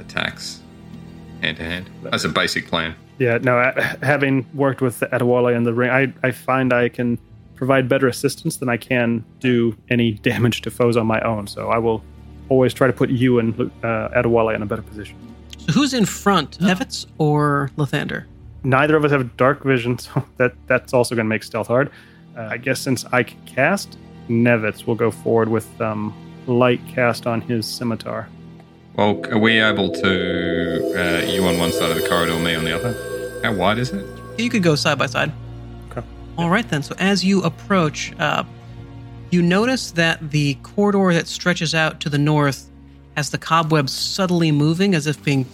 attacks 0.00 0.60
hand 1.40 1.56
to 1.56 1.64
hand? 1.64 1.88
That's 2.02 2.24
a 2.24 2.28
basic 2.28 2.66
plan. 2.66 2.94
Yeah. 3.18 3.38
No. 3.38 3.56
I, 3.56 3.96
having 4.02 4.46
worked 4.54 4.82
with 4.82 5.00
Adewale 5.00 5.54
in 5.56 5.64
the 5.64 5.72
ring, 5.72 5.90
I 5.90 6.12
I 6.26 6.32
find 6.32 6.72
I 6.72 6.88
can 6.88 7.18
provide 7.54 7.88
better 7.88 8.06
assistance 8.06 8.58
than 8.58 8.68
I 8.68 8.76
can 8.76 9.24
do 9.40 9.74
any 9.88 10.12
damage 10.12 10.60
to 10.62 10.70
foes 10.70 10.96
on 10.96 11.06
my 11.06 11.20
own. 11.20 11.46
So 11.46 11.68
I 11.68 11.78
will 11.78 12.02
always 12.50 12.74
try 12.74 12.86
to 12.86 12.92
put 12.92 13.08
you 13.08 13.38
and 13.38 13.58
uh, 13.82 14.08
Adewale 14.14 14.54
in 14.54 14.62
a 14.62 14.66
better 14.66 14.82
position. 14.82 15.16
So 15.58 15.72
who's 15.72 15.94
in 15.94 16.04
front, 16.04 16.58
Nevitz 16.58 17.06
or 17.18 17.70
Lathander? 17.76 18.26
Neither 18.64 18.96
of 18.96 19.04
us 19.04 19.10
have 19.12 19.36
dark 19.36 19.64
vision, 19.64 19.98
so 20.06 20.24
that 20.36 20.52
that's 20.66 20.92
also 20.92 21.14
going 21.14 21.26
to 21.26 21.28
make 21.28 21.42
stealth 21.42 21.68
hard. 21.68 21.90
Uh, 22.36 22.48
I 22.50 22.56
guess 22.58 22.80
since 22.80 23.04
I 23.06 23.22
can 23.22 23.40
cast, 23.46 23.96
Nevitz 24.28 24.86
will 24.86 24.94
go 24.94 25.10
forward 25.10 25.48
with 25.48 25.80
um, 25.80 26.14
light 26.46 26.80
cast 26.88 27.26
on 27.26 27.40
his 27.40 27.66
scimitar. 27.66 28.28
Well, 28.94 29.20
are 29.30 29.38
we 29.38 29.60
able 29.60 29.90
to, 29.92 30.94
uh, 30.96 31.26
you 31.26 31.44
on 31.44 31.58
one 31.58 31.70
side 31.70 31.90
of 31.90 32.00
the 32.00 32.08
corridor, 32.08 32.38
me 32.38 32.54
on 32.54 32.64
the 32.64 32.74
other? 32.74 33.40
How 33.42 33.52
wide 33.54 33.78
is 33.78 33.90
it? 33.90 34.06
You 34.38 34.48
could 34.48 34.62
go 34.62 34.74
side 34.74 34.98
by 34.98 35.06
side. 35.06 35.32
Okay. 35.90 36.06
All 36.38 36.50
right 36.50 36.66
then. 36.68 36.82
So 36.82 36.94
as 36.98 37.24
you 37.24 37.42
approach, 37.42 38.14
uh, 38.18 38.44
you 39.30 39.42
notice 39.42 39.90
that 39.92 40.30
the 40.30 40.54
corridor 40.62 41.12
that 41.12 41.26
stretches 41.26 41.74
out 41.74 42.00
to 42.00 42.08
the 42.08 42.18
north 42.18 42.70
has 43.16 43.30
the 43.30 43.38
cobwebs 43.38 43.92
subtly 43.92 44.50
moving, 44.52 44.94
as 44.94 45.06
if 45.06 45.22
being 45.22 45.46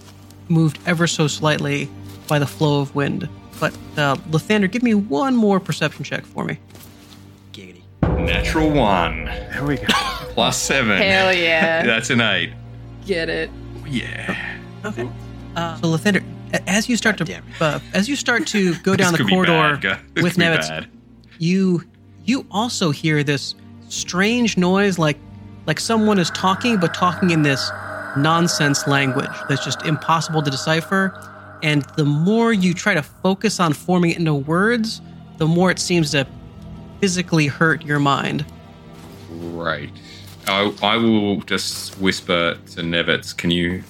moved 0.48 0.78
ever 0.86 1.06
so 1.06 1.26
slightly 1.26 1.88
by 2.32 2.38
the 2.38 2.46
flow 2.46 2.80
of 2.80 2.94
wind. 2.94 3.28
But 3.60 3.74
uh, 3.98 4.16
Lathander, 4.30 4.72
give 4.72 4.82
me 4.82 4.94
one 4.94 5.36
more 5.36 5.60
perception 5.60 6.02
check 6.02 6.24
for 6.24 6.46
me. 6.46 6.58
Giggity. 7.52 7.82
Natural 8.24 8.70
one. 8.70 9.26
There 9.26 9.66
we 9.66 9.76
go. 9.76 9.84
Plus 10.32 10.56
seven. 10.56 10.96
Hell 10.96 11.34
yeah. 11.34 11.84
That's 11.86 12.08
an 12.08 12.22
eight. 12.22 12.54
Get 13.04 13.28
it. 13.28 13.50
Yeah. 13.86 14.58
Okay. 14.82 15.06
Uh, 15.54 15.76
so 15.76 15.88
Lathander, 15.88 16.24
as 16.66 16.88
you 16.88 16.96
start 16.96 17.18
God 17.18 17.26
to 17.26 17.42
uh, 17.60 17.80
as 17.92 18.08
you 18.08 18.16
start 18.16 18.46
to 18.46 18.74
go 18.82 18.96
down 18.96 19.12
the 19.12 19.24
corridor 19.24 19.52
bad, 19.52 19.82
guys. 19.82 20.00
This 20.14 20.22
with 20.22 20.32
could 20.32 20.40
be 20.40 20.46
Nevitz, 20.46 20.88
you 21.38 21.84
you 22.24 22.46
also 22.50 22.92
hear 22.92 23.22
this 23.22 23.54
strange 23.90 24.56
noise 24.56 24.98
like 24.98 25.18
like 25.66 25.78
someone 25.78 26.18
is 26.18 26.30
talking 26.30 26.78
but 26.78 26.94
talking 26.94 27.28
in 27.28 27.42
this 27.42 27.70
nonsense 28.16 28.86
language 28.86 29.28
that's 29.50 29.62
just 29.62 29.82
impossible 29.82 30.40
to 30.40 30.50
decipher 30.50 31.31
and 31.62 31.82
the 31.96 32.04
more 32.04 32.52
you 32.52 32.74
try 32.74 32.94
to 32.94 33.02
focus 33.02 33.60
on 33.60 33.72
forming 33.72 34.10
it 34.12 34.18
into 34.18 34.34
words 34.34 35.00
the 35.38 35.46
more 35.46 35.70
it 35.70 35.78
seems 35.78 36.10
to 36.10 36.26
physically 37.00 37.46
hurt 37.46 37.84
your 37.84 37.98
mind 37.98 38.44
Right. 39.30 39.90
I, 40.46 40.74
I 40.82 40.96
will 40.96 41.40
just 41.42 41.98
whisper 42.00 42.56
to 42.72 42.80
Nevitz. 42.82 43.36
Can 43.36 43.50
you 43.50 43.82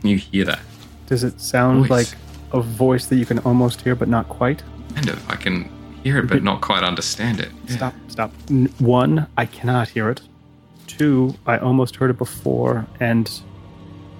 can 0.00 0.10
you 0.10 0.18
hear 0.18 0.44
that? 0.44 0.60
Does 1.06 1.24
it 1.24 1.40
sound 1.40 1.86
Voice. 1.86 1.90
like 1.90 2.18
a 2.52 2.60
voice 2.60 3.06
that 3.06 3.16
you 3.16 3.24
can 3.26 3.38
almost 3.40 3.80
hear 3.80 3.94
but 3.94 4.08
not 4.08 4.28
quite? 4.28 4.62
Kind 4.94 5.08
of. 5.08 5.30
I 5.30 5.36
can 5.36 5.70
hear 6.02 6.18
it, 6.18 6.28
but 6.28 6.42
not 6.42 6.60
quite 6.60 6.82
understand 6.82 7.40
it. 7.40 7.50
Stop, 7.68 7.94
stop. 8.08 8.32
N- 8.50 8.72
one, 8.78 9.26
I 9.36 9.46
cannot 9.46 9.88
hear 9.88 10.10
it. 10.10 10.20
Two, 10.86 11.34
I 11.46 11.58
almost 11.58 11.96
heard 11.96 12.10
it 12.10 12.18
before, 12.18 12.86
and 13.00 13.30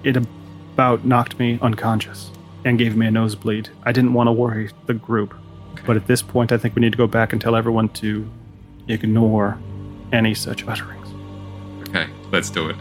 it 0.03 0.17
about 0.17 1.05
knocked 1.05 1.37
me 1.39 1.59
unconscious 1.61 2.31
and 2.65 2.77
gave 2.77 2.97
me 2.97 3.05
a 3.05 3.11
nosebleed. 3.11 3.69
I 3.83 3.91
didn't 3.91 4.13
want 4.13 4.27
to 4.27 4.31
worry 4.33 4.71
the 4.87 4.95
group, 4.95 5.33
but 5.85 5.95
at 5.95 6.07
this 6.07 6.21
point, 6.21 6.51
I 6.51 6.57
think 6.57 6.75
we 6.75 6.81
need 6.81 6.91
to 6.91 6.97
go 6.97 7.07
back 7.07 7.31
and 7.31 7.41
tell 7.41 7.55
everyone 7.55 7.89
to 7.89 8.27
ignore 8.87 9.57
any 10.11 10.33
such 10.33 10.67
utterings. 10.67 11.07
Okay, 11.87 12.07
let's 12.31 12.49
do 12.49 12.67
it. 12.69 12.75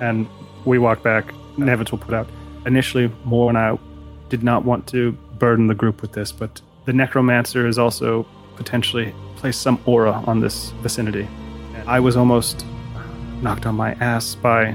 And 0.00 0.26
we 0.64 0.78
walk 0.78 1.02
back. 1.02 1.32
Nevitz 1.56 1.90
will 1.90 1.98
put 1.98 2.14
out. 2.14 2.28
Initially, 2.64 3.12
Moore 3.24 3.50
and 3.50 3.58
I 3.58 3.78
did 4.28 4.42
not 4.42 4.64
want 4.64 4.86
to 4.88 5.12
burden 5.38 5.66
the 5.66 5.74
group 5.74 6.02
with 6.02 6.12
this, 6.12 6.32
but 6.32 6.60
the 6.86 6.92
necromancer 6.92 7.66
is 7.66 7.78
also 7.78 8.26
potentially 8.56 9.14
placed 9.36 9.60
some 9.60 9.78
aura 9.84 10.12
on 10.26 10.40
this 10.40 10.70
vicinity. 10.82 11.28
And 11.74 11.88
I 11.88 12.00
was 12.00 12.16
almost 12.16 12.64
knocked 13.42 13.66
on 13.66 13.74
my 13.74 13.92
ass 13.94 14.34
by 14.34 14.72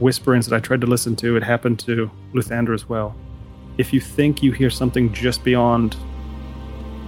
whisperings 0.00 0.46
that 0.46 0.56
I 0.56 0.60
tried 0.60 0.80
to 0.80 0.86
listen 0.86 1.14
to. 1.16 1.36
It 1.36 1.44
happened 1.44 1.78
to 1.80 2.10
Luthander 2.34 2.74
as 2.74 2.88
well. 2.88 3.14
If 3.80 3.94
you 3.94 4.00
think 4.00 4.42
you 4.42 4.52
hear 4.52 4.68
something 4.68 5.10
just 5.10 5.42
beyond 5.42 5.96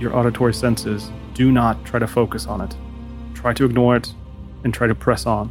your 0.01 0.17
auditory 0.17 0.55
senses, 0.55 1.11
do 1.35 1.53
not 1.53 1.85
try 1.85 1.99
to 1.99 2.07
focus 2.07 2.47
on 2.47 2.63
it. 2.63 2.75
Try 3.35 3.53
to 3.53 3.67
ignore 3.67 3.95
it 3.97 4.11
and 4.65 4.73
try 4.73 4.87
to 4.87 4.95
press 4.95 5.27
on. 5.27 5.51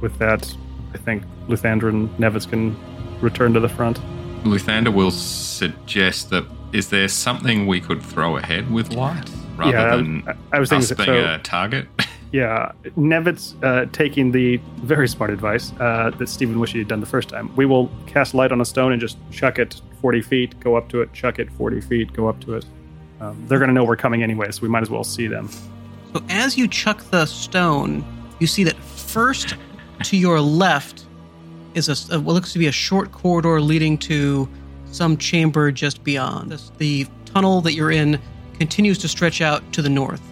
With 0.00 0.16
that, 0.18 0.54
I 0.94 0.98
think 0.98 1.24
Luthander 1.48 1.88
and 1.88 2.08
Nevitz 2.18 2.48
can 2.48 2.76
return 3.20 3.52
to 3.54 3.58
the 3.58 3.68
front. 3.68 3.98
Luthander 4.44 4.94
will 4.94 5.10
suggest 5.10 6.30
that 6.30 6.44
is 6.72 6.88
there 6.90 7.08
something 7.08 7.66
we 7.66 7.80
could 7.80 8.00
throw 8.00 8.36
ahead 8.36 8.70
with 8.70 8.92
light 8.92 9.28
rather 9.56 9.72
Yeah, 9.76 9.96
than 9.96 10.22
I- 10.52 10.56
I 10.56 10.60
was 10.60 10.70
us 10.70 10.92
being 10.92 11.04
so- 11.06 11.34
a 11.34 11.38
target? 11.38 11.88
Yeah, 12.32 12.70
Nevitz 12.96 13.54
uh, 13.64 13.86
taking 13.92 14.30
the 14.30 14.58
very 14.82 15.08
smart 15.08 15.30
advice 15.30 15.72
uh, 15.80 16.10
that 16.16 16.28
Stephen 16.28 16.60
wished 16.60 16.72
he 16.74 16.78
had 16.78 16.86
done 16.88 17.00
the 17.00 17.06
first 17.06 17.28
time. 17.28 17.54
We 17.56 17.66
will 17.66 17.90
cast 18.06 18.34
light 18.34 18.52
on 18.52 18.60
a 18.60 18.64
stone 18.64 18.92
and 18.92 19.00
just 19.00 19.18
chuck 19.32 19.58
it 19.58 19.80
40 20.00 20.22
feet, 20.22 20.60
go 20.60 20.76
up 20.76 20.88
to 20.90 21.02
it, 21.02 21.12
chuck 21.12 21.40
it 21.40 21.50
40 21.52 21.80
feet, 21.80 22.12
go 22.12 22.28
up 22.28 22.38
to 22.42 22.54
it. 22.54 22.64
Um, 23.20 23.44
they're 23.48 23.58
going 23.58 23.68
to 23.68 23.74
know 23.74 23.84
we're 23.84 23.96
coming 23.96 24.22
anyway, 24.22 24.50
so 24.52 24.62
we 24.62 24.68
might 24.68 24.82
as 24.82 24.90
well 24.90 25.02
see 25.02 25.26
them. 25.26 25.48
So 26.12 26.22
as 26.28 26.56
you 26.56 26.68
chuck 26.68 27.02
the 27.10 27.26
stone, 27.26 28.04
you 28.38 28.46
see 28.46 28.62
that 28.64 28.76
first 28.76 29.56
to 30.04 30.16
your 30.16 30.40
left 30.40 31.06
is 31.74 31.88
a, 32.10 32.14
a- 32.14 32.20
what 32.20 32.32
looks 32.34 32.52
to 32.52 32.58
be 32.60 32.68
a 32.68 32.72
short 32.72 33.10
corridor 33.10 33.60
leading 33.60 33.98
to 33.98 34.48
some 34.92 35.16
chamber 35.16 35.72
just 35.72 36.04
beyond. 36.04 36.52
The 36.78 37.06
tunnel 37.26 37.60
that 37.62 37.74
you're 37.74 37.90
in 37.90 38.20
continues 38.58 38.98
to 38.98 39.08
stretch 39.08 39.40
out 39.40 39.72
to 39.72 39.82
the 39.82 39.88
north. 39.88 40.22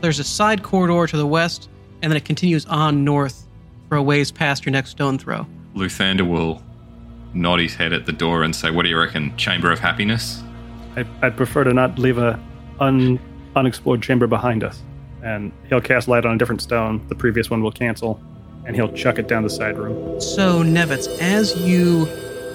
There's 0.00 0.18
a 0.18 0.24
side 0.24 0.62
corridor 0.62 1.06
to 1.06 1.16
the 1.16 1.26
west, 1.26 1.68
and 2.02 2.10
then 2.12 2.16
it 2.16 2.24
continues 2.24 2.66
on 2.66 3.04
north 3.04 3.46
for 3.88 3.96
a 3.96 4.02
ways 4.02 4.30
past 4.30 4.64
your 4.64 4.72
next 4.72 4.90
stone 4.90 5.18
throw. 5.18 5.46
Luthander 5.74 6.28
will 6.28 6.62
nod 7.34 7.58
his 7.60 7.74
head 7.74 7.92
at 7.92 8.06
the 8.06 8.12
door 8.12 8.42
and 8.42 8.54
say, 8.54 8.70
"What 8.70 8.82
do 8.84 8.88
you 8.88 8.98
reckon? 8.98 9.36
Chamber 9.36 9.70
of 9.72 9.78
happiness?" 9.80 10.42
I, 10.96 11.04
I'd 11.22 11.36
prefer 11.36 11.64
to 11.64 11.72
not 11.72 11.98
leave 11.98 12.18
a 12.18 12.38
un, 12.80 13.18
unexplored 13.56 14.02
chamber 14.02 14.26
behind 14.26 14.64
us. 14.64 14.82
And 15.22 15.52
he'll 15.68 15.80
cast 15.80 16.06
light 16.08 16.24
on 16.24 16.34
a 16.34 16.38
different 16.38 16.62
stone. 16.62 17.04
The 17.08 17.14
previous 17.16 17.50
one 17.50 17.60
will 17.62 17.72
cancel, 17.72 18.20
and 18.64 18.76
he'll 18.76 18.92
chuck 18.92 19.18
it 19.18 19.26
down 19.26 19.42
the 19.42 19.50
side 19.50 19.76
room. 19.76 20.20
So, 20.20 20.62
Nevitz, 20.62 21.08
as 21.20 21.56
you 21.60 22.06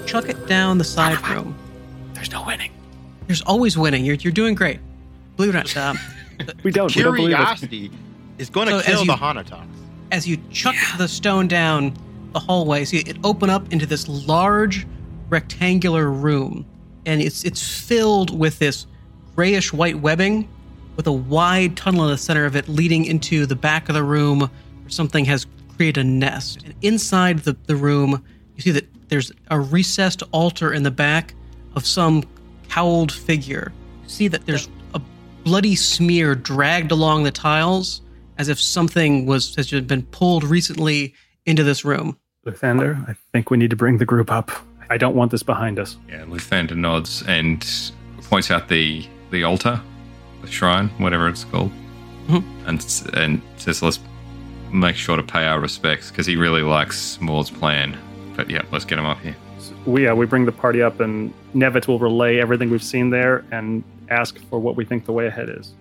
chuck 0.06 0.29
it 0.29 0.47
down 0.47 0.77
the 0.77 0.84
side 0.86 1.19
room, 1.27 1.56
There's 2.13 2.32
no 2.32 2.45
winning. 2.45 2.71
there's 3.27 3.41
always 3.41 3.77
winning. 3.77 4.06
You're, 4.06 4.15
you're 4.15 4.32
doing 4.34 4.56
great. 4.56 4.79
Believe 5.36 5.53
it 5.53 5.58
or 5.58 5.60
not. 5.60 5.77
Um, 5.77 5.97
We 6.63 6.71
don't. 6.71 6.95
We 6.95 7.01
don't 7.03 7.15
believe 7.15 7.31
it. 7.31 7.35
Curiosity 7.35 7.91
is 8.37 8.49
going 8.49 8.67
to 8.67 8.79
So 8.79 8.85
kill 8.85 8.99
you- 9.01 9.07
the 9.07 9.13
Hanatox. 9.15 9.65
as 10.11 10.27
you 10.27 10.37
chuck 10.51 10.75
the 10.97 11.07
stone 11.07 11.47
down 11.47 11.93
the 12.33 12.39
hallway, 12.39 12.83
see 12.85 12.97
it 12.99 13.17
open 13.23 13.49
up 13.49 13.71
into 13.71 13.85
this 13.85 14.07
large 14.07 14.87
rectangular 15.29 16.09
room, 16.09 16.65
and 17.05 17.21
it's 17.21 17.43
it's 17.43 17.61
filled 17.81 18.37
with 18.37 18.59
this 18.59 18.87
grayish 19.35 19.71
white 19.73 19.99
webbing, 19.99 20.47
with 20.95 21.07
a 21.07 21.11
wide 21.11 21.75
tunnel 21.77 22.05
in 22.05 22.11
the 22.11 22.17
center 22.17 22.45
of 22.45 22.55
it 22.55 22.67
leading 22.67 23.05
into 23.05 23.45
the 23.45 23.55
back 23.55 23.89
of 23.89 23.95
the 23.95 24.03
room 24.03 24.39
where 24.39 24.49
something 24.89 25.25
has 25.25 25.45
created 25.75 26.01
a 26.01 26.03
nest. 26.03 26.61
And 26.63 26.73
inside 26.83 27.39
the, 27.39 27.55
the 27.65 27.75
room, 27.75 28.23
you 28.55 28.61
see 28.61 28.71
that 28.71 28.87
there's 29.09 29.31
a 29.49 29.59
recessed 29.59 30.21
altar 30.31 30.71
in 30.73 30.83
the 30.83 30.91
back 30.91 31.33
of 31.75 31.85
some 31.85 32.23
cowled 32.69 33.11
figure. 33.11 33.71
You 34.03 34.09
see 34.09 34.27
that 34.27 34.45
there's 34.45 34.67
a 34.67 34.69
bloody 35.43 35.75
smear 35.75 36.35
dragged 36.35 36.91
along 36.91 37.23
the 37.23 37.31
tiles 37.31 38.01
as 38.37 38.49
if 38.49 38.59
something 38.59 39.25
was 39.25 39.55
has 39.55 39.69
been 39.71 40.03
pulled 40.03 40.43
recently 40.43 41.13
into 41.45 41.63
this 41.63 41.85
room. 41.85 42.17
Luthander, 42.45 43.07
I 43.09 43.15
think 43.31 43.49
we 43.49 43.57
need 43.57 43.69
to 43.69 43.75
bring 43.75 43.97
the 43.97 44.05
group 44.05 44.31
up. 44.31 44.51
I 44.89 44.97
don't 44.97 45.15
want 45.15 45.31
this 45.31 45.43
behind 45.43 45.79
us. 45.79 45.97
Yeah, 46.09 46.23
Luthander 46.25 46.75
nods 46.75 47.23
and 47.27 47.65
points 48.23 48.51
out 48.51 48.67
the 48.69 49.05
the 49.31 49.43
altar, 49.43 49.79
the 50.41 50.47
shrine, 50.51 50.89
whatever 50.97 51.27
it's 51.29 51.43
called, 51.45 51.71
Mhm. 52.27 52.43
and 52.67 53.13
and 53.15 53.41
says, 53.57 53.81
"Let's 53.81 53.99
make 54.71 54.95
sure 54.95 55.15
to 55.17 55.23
pay 55.23 55.45
our 55.45 55.59
respects 55.59 56.09
because 56.11 56.25
he 56.25 56.35
really 56.35 56.61
likes 56.63 57.17
Maud's 57.21 57.49
plan." 57.49 57.95
But 58.35 58.49
yeah, 58.49 58.61
let's 58.71 58.85
get 58.85 58.97
him 58.99 59.05
up 59.05 59.19
here. 59.21 59.35
we 59.85 60.03
yeah 60.05 60.13
we 60.13 60.25
bring 60.25 60.45
the 60.45 60.51
party 60.51 60.81
up 60.81 60.99
and 61.01 61.33
Nevitz 61.55 61.87
will 61.87 61.99
relay 61.99 62.37
everything 62.39 62.69
we've 62.69 62.83
seen 62.83 63.09
there 63.09 63.43
and 63.51 63.83
ask 64.10 64.38
for 64.49 64.60
what 64.60 64.76
we 64.76 64.86
think 64.86 65.06
the 65.06 65.12
way 65.12 65.28
ahead 65.28 65.49
is. 65.49 65.74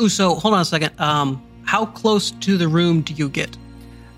Ooh, 0.00 0.08
so 0.08 0.34
hold 0.34 0.54
on 0.54 0.60
a 0.60 0.64
second. 0.64 0.98
Um, 1.00 1.42
how 1.64 1.86
close 1.86 2.30
to 2.32 2.56
the 2.56 2.68
room 2.68 3.00
do 3.02 3.12
you 3.14 3.28
get? 3.28 3.56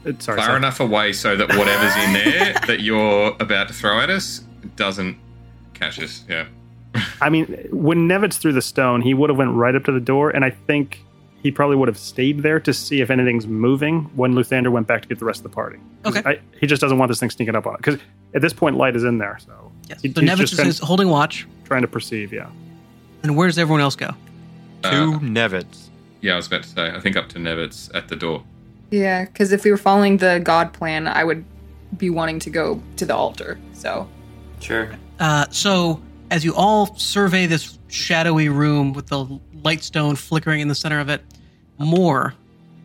Uh, 0.07 0.13
sorry, 0.19 0.37
Far 0.39 0.47
sorry. 0.47 0.57
enough 0.57 0.81
away 0.81 1.13
so 1.13 1.37
that 1.37 1.49
whatever's 1.57 1.97
in 2.05 2.13
there 2.33 2.55
that 2.67 2.81
you're 2.81 3.35
about 3.41 3.69
to 3.69 3.75
throw 3.75 4.01
at 4.01 4.11
us 4.11 4.43
doesn't 4.77 5.17
Cassius, 5.75 6.25
yeah. 6.29 6.47
I 7.21 7.29
mean, 7.29 7.47
when 7.71 8.09
Nevitz 8.09 8.35
threw 8.39 8.53
the 8.53 8.63
stone, 8.63 9.03
he 9.03 9.15
would 9.15 9.31
have 9.31 9.37
went 9.39 9.53
right 9.55 9.75
up 9.75 9.85
to 9.85 9.93
the 9.93 10.01
door, 10.01 10.31
and 10.31 10.45
I 10.45 10.51
think 10.51 11.05
he 11.43 11.53
probably 11.53 11.77
would 11.77 11.87
have 11.87 11.99
stayed 11.99 12.41
there 12.43 12.59
to 12.59 12.73
see 12.73 13.01
if 13.01 13.11
anything's 13.11 13.47
moving 13.47 14.05
when 14.17 14.35
Luthander 14.35 14.73
went 14.73 14.89
back 14.89 15.03
to 15.03 15.09
get 15.09 15.19
the 15.21 15.25
rest 15.25 15.39
of 15.41 15.45
the 15.45 15.49
party. 15.55 15.79
Okay. 16.05 16.23
I, 16.25 16.41
he 16.59 16.67
just 16.67 16.81
doesn't 16.83 16.99
want 16.99 17.11
this 17.11 17.21
thing 17.21 17.31
sneaking 17.31 17.55
up 17.55 17.67
on 17.67 17.75
it 17.75 17.77
because 17.79 18.01
at 18.35 18.43
this 18.43 18.53
point, 18.53 18.77
light 18.77 18.97
is 18.97 19.05
in 19.05 19.19
there, 19.19 19.39
so 19.39 19.71
Yes. 19.89 20.03
He- 20.03 20.13
So 20.13 20.21
he's 20.21 20.31
Nevitz 20.31 20.37
just 20.39 20.53
is, 20.55 20.59
been- 20.59 20.67
is 20.69 20.79
holding 20.81 21.09
watch. 21.09 21.47
trying 21.65 21.83
to 21.83 21.89
perceive. 21.89 22.33
Yeah. 22.33 22.49
And 23.23 23.37
where 23.37 23.49
does 23.49 23.59
everyone 23.59 23.81
else 23.81 23.97
go? 23.97 24.11
Two 24.83 25.15
Uh, 25.15 25.19
Nevitz. 25.21 25.89
yeah, 26.21 26.35
I 26.35 26.37
was 26.37 26.47
about 26.47 26.63
to 26.63 26.69
say, 26.69 26.91
I 26.91 27.01
think 27.01 27.17
up 27.17 27.29
to 27.31 27.39
Nevitz 27.39 27.91
at 27.95 28.09
the 28.09 28.17
door. 28.17 28.45
Yeah, 28.91 29.25
because 29.25 29.53
if 29.53 29.65
we 29.65 29.71
were 29.71 29.77
following 29.77 30.17
the 30.19 30.41
god 30.43 30.73
plan, 30.73 31.07
I 31.09 31.25
would 31.25 31.45
be 31.97 32.11
wanting 32.11 32.39
to 32.41 32.51
go 32.51 32.81
to 32.97 33.05
the 33.07 33.15
altar. 33.15 33.59
So 33.73 34.09
Sure. 34.61 34.91
Uh, 35.21 35.47
so, 35.51 36.01
as 36.31 36.45
you 36.45 36.55
all 36.55 36.95
survey 36.97 37.47
this 37.47 37.79
shadowy 37.89 38.49
room 38.49 38.93
with 38.93 39.07
the 39.07 39.39
light 39.63 39.83
stone 39.83 40.17
flickering 40.17 40.61
in 40.61 40.69
the 40.69 40.75
center 40.75 41.01
of 41.01 41.09
it, 41.09 41.23
more, 41.79 42.35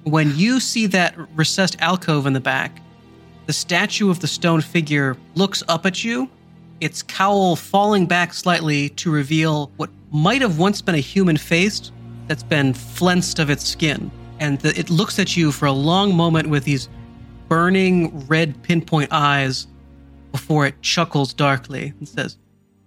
when 0.04 0.36
you 0.38 0.60
see 0.60 0.86
that 0.88 1.16
recessed 1.36 1.80
alcove 1.80 2.26
in 2.28 2.34
the 2.34 2.40
back, 2.40 2.80
the 3.48 3.54
statue 3.54 4.10
of 4.10 4.20
the 4.20 4.28
stone 4.28 4.62
figure 4.62 5.18
looks 5.36 5.64
up 5.68 5.86
at 5.86 6.04
you, 6.04 6.30
its 6.84 7.02
cowl 7.02 7.56
falling 7.56 8.06
back 8.06 8.34
slightly 8.34 8.90
to 8.90 9.10
reveal 9.10 9.72
what 9.78 9.90
might 10.12 10.42
have 10.42 10.60
once 10.60 10.82
been 10.82 10.96
a 10.96 11.00
human 11.00 11.38
face 11.38 11.92
that's 12.28 12.44
been 12.44 12.74
flensed 12.74 13.40
of 13.40 13.50
its 13.50 13.66
skin. 13.66 14.12
And 14.40 14.60
the, 14.60 14.78
it 14.78 14.90
looks 14.90 15.18
at 15.18 15.38
you 15.38 15.52
for 15.52 15.66
a 15.66 15.72
long 15.72 16.14
moment 16.14 16.50
with 16.50 16.66
these 16.66 16.90
burning 17.48 18.28
red 18.28 18.62
pinpoint 18.64 19.10
eyes 19.12 19.68
before 20.32 20.66
it 20.66 20.82
chuckles 20.82 21.34
darkly 21.34 21.94
and 22.00 22.08
says, 22.08 22.38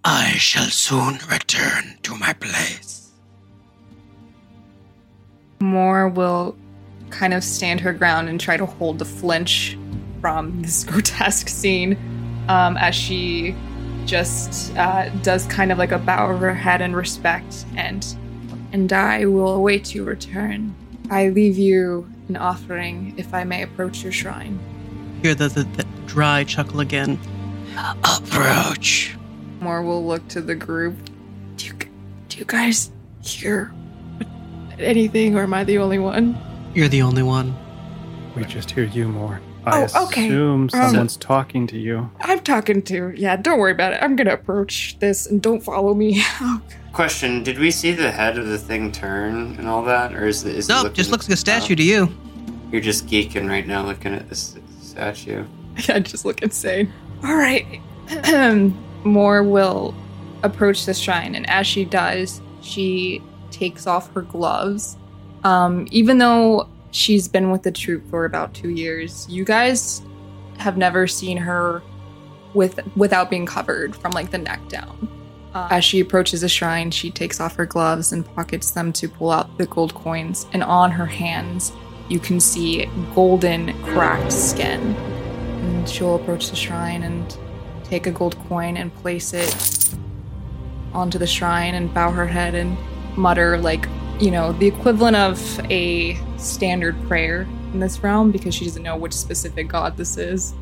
I 0.04 0.32
shall 0.32 0.66
soon 0.66 1.18
return 1.30 1.96
to 2.02 2.14
my 2.16 2.32
place. 2.34 3.12
Moore 5.60 6.08
will 6.08 6.56
kind 7.10 7.32
of 7.32 7.42
stand 7.42 7.80
her 7.80 7.92
ground 7.92 8.28
and 8.28 8.38
try 8.38 8.56
to 8.56 8.66
hold 8.66 8.98
the 8.98 9.04
flinch 9.04 9.78
from 10.20 10.60
this 10.60 10.84
grotesque 10.88 11.48
scene 11.48 11.96
um, 12.48 12.76
as 12.76 12.94
she 12.94 13.54
just 14.06 14.74
uh, 14.76 15.08
does 15.22 15.46
kind 15.46 15.72
of 15.72 15.78
like 15.78 15.92
a 15.92 15.98
bow 15.98 16.30
of 16.30 16.40
her 16.40 16.54
head 16.54 16.80
in 16.80 16.94
respect 16.94 17.66
and 17.76 18.16
and 18.72 18.92
I 18.92 19.26
will 19.26 19.54
await 19.54 19.94
your 19.94 20.04
return. 20.04 20.74
I 21.10 21.28
leave 21.28 21.56
you 21.56 22.10
an 22.28 22.36
offering 22.36 23.14
if 23.16 23.32
I 23.32 23.44
may 23.44 23.62
approach 23.62 24.02
your 24.02 24.12
shrine. 24.12 24.58
Hear 25.22 25.34
the, 25.34 25.48
the, 25.48 25.62
the 25.62 25.84
dry 26.06 26.44
chuckle 26.44 26.80
again. 26.80 27.18
Approach. 28.04 29.16
Moore 29.60 29.82
will 29.82 30.04
look 30.04 30.26
to 30.28 30.40
the 30.40 30.54
group. 30.54 30.96
Do 31.56 31.66
you, 31.66 31.72
do 32.28 32.38
you 32.38 32.44
guys 32.44 32.90
hear 33.22 33.72
anything, 34.78 35.36
or 35.36 35.42
am 35.42 35.54
I 35.54 35.64
the 35.64 35.78
only 35.78 35.98
one? 35.98 36.36
You're 36.74 36.88
the 36.88 37.02
only 37.02 37.22
one. 37.22 37.56
We 38.34 38.44
just 38.44 38.70
hear 38.70 38.84
you 38.84 39.08
more. 39.08 39.40
I 39.66 39.88
Oh, 39.94 40.04
okay. 40.06 40.26
assume 40.26 40.68
someone's 40.68 41.16
talking 41.16 41.66
to 41.66 41.78
you. 41.78 42.08
I'm 42.20 42.38
talking 42.40 42.82
to. 42.82 43.12
Yeah, 43.16 43.34
don't 43.36 43.58
worry 43.58 43.72
about 43.72 43.92
it. 43.94 43.98
I'm 44.02 44.14
gonna 44.16 44.32
approach 44.34 44.96
this 45.00 45.26
and 45.26 45.42
don't 45.42 45.60
follow 45.62 45.92
me. 45.94 46.22
Oh, 46.40 46.60
Question: 46.92 47.42
Did 47.42 47.58
we 47.58 47.70
see 47.70 47.92
the 47.92 48.10
head 48.10 48.38
of 48.38 48.46
the 48.46 48.56
thing 48.58 48.90
turn 48.92 49.56
and 49.58 49.68
all 49.68 49.82
that, 49.84 50.14
or 50.14 50.26
is 50.26 50.44
it? 50.44 50.54
Is 50.56 50.68
it 50.68 50.72
Nope, 50.72 50.82
looking- 50.84 50.94
just 50.96 51.10
looks 51.10 51.28
like 51.28 51.34
a 51.34 51.36
statue 51.36 51.74
to 51.74 51.82
you. 51.82 52.08
You're 52.72 52.80
just 52.80 53.06
geeking 53.06 53.48
right 53.48 53.66
now, 53.66 53.84
looking 53.84 54.14
at 54.14 54.28
this 54.30 54.56
statue. 54.80 55.44
I 55.88 56.00
just 56.00 56.24
look 56.24 56.42
insane. 56.42 56.90
All 57.24 57.34
right. 57.36 57.66
Moore 59.04 59.42
will 59.42 59.94
approach 60.42 60.86
the 60.86 60.94
shrine, 60.94 61.34
and 61.34 61.48
as 61.50 61.66
she 61.66 61.84
does, 61.84 62.40
she 62.62 63.22
takes 63.50 63.86
off 63.86 64.12
her 64.14 64.22
gloves. 64.22 64.96
Um, 65.44 65.86
even 65.90 66.18
though 66.18 66.68
she's 66.90 67.28
been 67.28 67.50
with 67.50 67.62
the 67.62 67.72
troop 67.72 68.08
for 68.10 68.24
about 68.24 68.54
two 68.54 68.70
years, 68.70 69.26
you 69.28 69.44
guys 69.44 70.02
have 70.58 70.76
never 70.76 71.06
seen 71.06 71.36
her 71.36 71.82
with 72.54 72.80
without 72.96 73.28
being 73.30 73.46
covered 73.46 73.94
from 73.94 74.12
like 74.12 74.30
the 74.30 74.38
neck 74.38 74.66
down. 74.68 75.08
Uh, 75.54 75.68
as 75.70 75.84
she 75.84 76.00
approaches 76.00 76.42
the 76.42 76.48
shrine, 76.48 76.90
she 76.90 77.10
takes 77.10 77.40
off 77.40 77.56
her 77.56 77.64
gloves 77.64 78.12
and 78.12 78.26
pockets 78.34 78.72
them 78.72 78.92
to 78.92 79.08
pull 79.08 79.30
out 79.30 79.56
the 79.56 79.66
gold 79.66 79.94
coins. 79.94 80.46
And 80.52 80.62
on 80.62 80.90
her 80.90 81.06
hands, 81.06 81.72
you 82.08 82.18
can 82.18 82.40
see 82.40 82.84
golden 83.14 83.72
cracked 83.82 84.32
skin. 84.32 84.94
And 84.94 85.88
she'll 85.88 86.16
approach 86.16 86.50
the 86.50 86.56
shrine 86.56 87.02
and 87.02 87.36
take 87.84 88.06
a 88.06 88.10
gold 88.10 88.36
coin 88.48 88.76
and 88.76 88.94
place 88.96 89.32
it 89.32 89.94
onto 90.92 91.18
the 91.18 91.26
shrine 91.26 91.74
and 91.74 91.92
bow 91.92 92.10
her 92.10 92.26
head 92.26 92.54
and 92.54 92.76
mutter, 93.16 93.56
like, 93.56 93.88
you 94.20 94.30
know, 94.30 94.52
the 94.52 94.66
equivalent 94.66 95.16
of 95.16 95.60
a 95.70 96.14
standard 96.38 96.96
prayer 97.06 97.46
in 97.72 97.80
this 97.80 98.00
realm 98.02 98.30
because 98.32 98.54
she 98.54 98.64
doesn't 98.64 98.82
know 98.82 98.96
which 98.96 99.12
specific 99.12 99.68
god 99.68 99.96
this 99.96 100.16
is. 100.16 100.54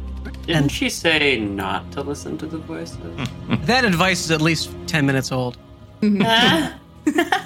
Didn't 0.47 0.49
And- 0.63 0.73
she 0.73 0.89
say 0.89 1.39
not 1.39 1.91
to 1.93 2.01
listen 2.03 2.39
to 2.39 2.47
the 2.47 2.59
voices? 2.59 3.29
That 3.67 3.85
advice 3.85 4.25
is 4.25 4.31
at 4.31 4.41
least 4.41 4.71
10 4.87 5.07
minutes 5.07 5.31
old. 5.33 5.57
Uh-huh. 6.03 6.73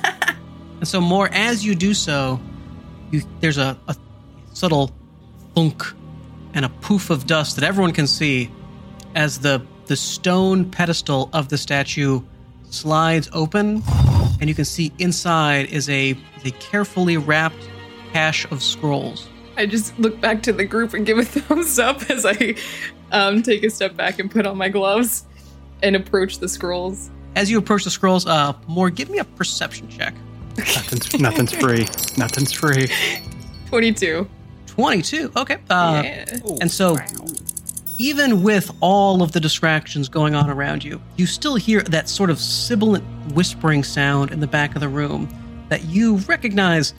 And 0.80 0.86
so, 0.86 1.00
Moore 1.00 1.28
as 1.32 1.64
you 1.66 1.74
do 1.74 1.92
so, 1.92 2.38
you, 3.11 3.22
there's 3.40 3.59
a, 3.59 3.76
a 3.88 3.96
subtle 4.52 4.92
thunk 5.56 5.82
and 6.54 6.64
a 6.64 6.68
poof 6.68 7.11
of 7.11 7.26
dust 7.26 7.56
that 7.56 7.64
everyone 7.64 7.92
can 7.92 8.06
see 8.06 8.48
as 9.16 9.38
the, 9.40 9.61
the 9.86 9.96
stone 9.96 10.70
pedestal 10.70 11.30
of 11.32 11.48
the 11.48 11.59
statue 11.59 12.20
slides 12.70 13.28
open, 13.32 13.82
and 14.41 14.49
you 14.49 14.55
can 14.55 14.64
see 14.64 14.93
inside 14.99 15.66
is 15.66 15.89
a, 15.89 16.16
a 16.45 16.51
carefully 16.53 17.16
wrapped 17.16 17.68
cache 18.12 18.51
of 18.51 18.62
scrolls. 18.62 19.28
I 19.57 19.66
just 19.66 19.99
look 19.99 20.20
back 20.20 20.43
to 20.45 20.53
the 20.53 20.64
group 20.64 20.95
and 20.95 21.05
give 21.05 21.18
a 21.18 21.24
thumbs 21.24 21.78
up 21.78 22.09
as 22.11 22.24
I 22.24 22.55
um, 23.11 23.43
take 23.43 23.64
a 23.64 23.70
step 23.70 23.97
back 23.97 24.18
and 24.18 24.30
put 24.30 24.47
on 24.47 24.57
my 24.57 24.68
gloves 24.68 25.24
and 25.82 25.97
approach 25.97 26.39
the 26.39 26.49
scrolls. 26.49 27.11
As 27.36 27.51
you 27.51 27.59
approach 27.59 27.84
the 27.84 27.91
scrolls, 27.91 28.26
uh, 28.26 28.53
Moore 28.66 28.91
give 28.91 29.11
me 29.11 29.18
a 29.18 29.24
perception 29.24 29.89
check. 29.89 30.14
Nothing's, 30.57 31.20
nothing's 31.20 31.53
free. 31.53 31.86
Nothing's 32.16 32.53
free. 32.53 32.89
22. 33.66 34.28
22. 34.66 35.32
Okay. 35.36 35.59
Uh, 35.70 36.03
yeah. 36.05 36.24
And 36.61 36.70
so, 36.70 36.97
even 37.99 38.42
with 38.42 38.70
all 38.80 39.22
of 39.22 39.32
the 39.32 39.40
distractions 39.40 40.09
going 40.09 40.34
on 40.34 40.49
around 40.49 40.84
you, 40.84 41.01
you 41.16 41.26
still 41.26 41.57
hear 41.57 41.82
that 41.82 42.09
sort 42.09 42.30
of 42.30 42.38
sibilant 42.38 43.05
whispering 43.34 43.82
sound 43.82 44.30
in 44.30 44.40
the 44.40 44.46
back 44.46 44.74
of 44.74 44.80
the 44.80 44.88
room 44.88 45.28
that 45.68 45.84
you 45.84 46.16
recognize 46.18 46.94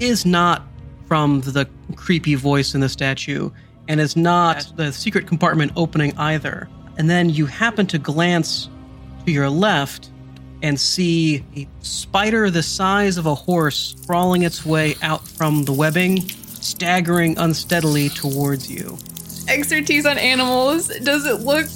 is 0.00 0.26
not 0.26 0.62
from 1.06 1.40
the 1.42 1.68
creepy 1.94 2.34
voice 2.34 2.74
in 2.74 2.80
the 2.80 2.88
statue 2.88 3.50
and 3.88 4.00
is 4.00 4.16
not 4.16 4.72
the 4.76 4.92
secret 4.92 5.26
compartment 5.26 5.72
opening 5.76 6.16
either. 6.18 6.68
And 6.98 7.08
then 7.08 7.30
you 7.30 7.46
happen 7.46 7.86
to 7.86 7.98
glance 7.98 8.68
to 9.24 9.32
your 9.32 9.48
left 9.48 10.10
and 10.62 10.78
see 10.78 11.44
a 11.56 11.68
spider 11.80 12.50
the 12.50 12.62
size 12.62 13.16
of 13.16 13.26
a 13.26 13.34
horse 13.34 13.96
crawling 14.06 14.42
its 14.42 14.64
way 14.64 14.94
out 15.02 15.26
from 15.26 15.64
the 15.64 15.72
webbing, 15.72 16.20
staggering 16.28 17.36
unsteadily 17.38 18.08
towards 18.08 18.70
you. 18.70 18.96
Expertise 19.48 20.06
on 20.06 20.18
animals. 20.18 20.88
Does 21.00 21.26
it 21.26 21.40
look 21.40 21.66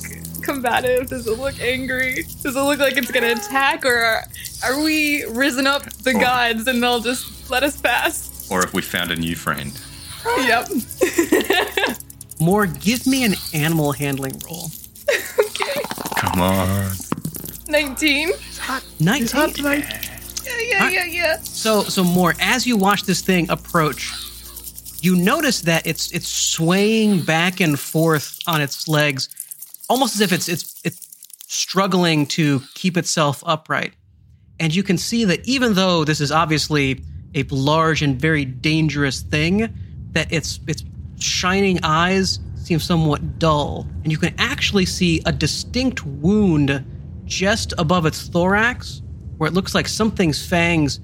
combative? 0.43 1.09
Does 1.09 1.27
it 1.27 1.39
look 1.39 1.61
angry? 1.61 2.23
Does 2.43 2.57
it 2.57 2.61
look 2.61 2.79
like 2.79 2.97
it's 2.97 3.11
gonna 3.11 3.33
attack? 3.33 3.85
Or 3.85 3.97
are, 3.97 4.23
are 4.64 4.83
we 4.83 5.25
risen 5.27 5.67
up 5.67 5.85
the 5.85 6.14
gods 6.14 6.67
and 6.67 6.83
they'll 6.83 7.01
just 7.01 7.51
let 7.51 7.62
us 7.62 7.81
pass? 7.81 8.49
Or 8.51 8.62
if 8.62 8.73
we 8.73 8.83
found 8.83 9.11
a 9.11 9.17
new 9.17 9.35
friend. 9.37 9.73
Yep. 10.39 10.69
Moore, 12.41 12.67
give 12.67 13.07
me 13.07 13.25
an 13.25 13.35
animal 13.55 13.93
handling 13.93 14.39
roll. 14.49 14.67
okay. 15.39 15.83
Come 16.17 16.41
on. 16.41 16.91
19. 17.69 18.31
Hot. 18.61 18.85
19. 19.01 19.55
Yeah, 19.59 20.59
yeah, 20.61 20.89
yeah, 20.91 21.05
yeah. 21.05 21.37
So, 21.39 21.83
so 21.83 22.05
Moore 22.05 22.35
as 22.41 22.67
you 22.67 22.77
watch 22.77 23.03
this 23.03 23.21
thing 23.21 23.51
approach, 23.51 24.12
you 25.03 25.17
notice 25.17 25.63
that 25.63 25.87
it's 25.87 26.11
it's 26.13 26.29
swaying 26.29 27.23
back 27.23 27.61
and 27.61 27.79
forth 27.79 28.39
on 28.47 28.61
its 28.61 28.89
legs, 28.89 29.29
almost 29.89 30.15
as 30.15 30.21
if 30.21 30.33
it's 30.33 30.49
it's 30.49 30.81
it's 30.85 31.07
struggling 31.47 32.27
to 32.27 32.61
keep 32.75 32.97
itself 32.97 33.43
upright. 33.47 33.95
And 34.59 34.75
you 34.75 34.83
can 34.83 34.99
see 34.99 35.25
that 35.27 35.47
even 35.47 35.75
though 35.75 36.05
this 36.05 36.21
is 36.21 36.33
obviously 36.33 37.03
a 37.35 37.43
large 37.45 38.03
and 38.03 38.21
very 38.21 38.45
dangerous 38.45 39.21
thing, 39.21 39.73
that 40.13 40.33
its 40.33 40.61
its 40.67 40.85
shining 41.19 41.79
eyes 41.83 42.41
seem 42.57 42.81
somewhat 42.81 43.39
dull, 43.39 43.87
and 44.03 44.11
you 44.11 44.19
can 44.19 44.35
actually 44.39 44.87
see 44.87 45.23
a 45.27 45.33
distinct 45.33 46.05
wound 46.05 46.85
just 47.25 47.75
above 47.79 48.07
its 48.07 48.29
thorax, 48.29 49.03
where 49.37 49.49
it 49.49 49.53
looks 49.53 49.75
like 49.75 49.87
something's 49.87 50.45
fangs 50.45 51.01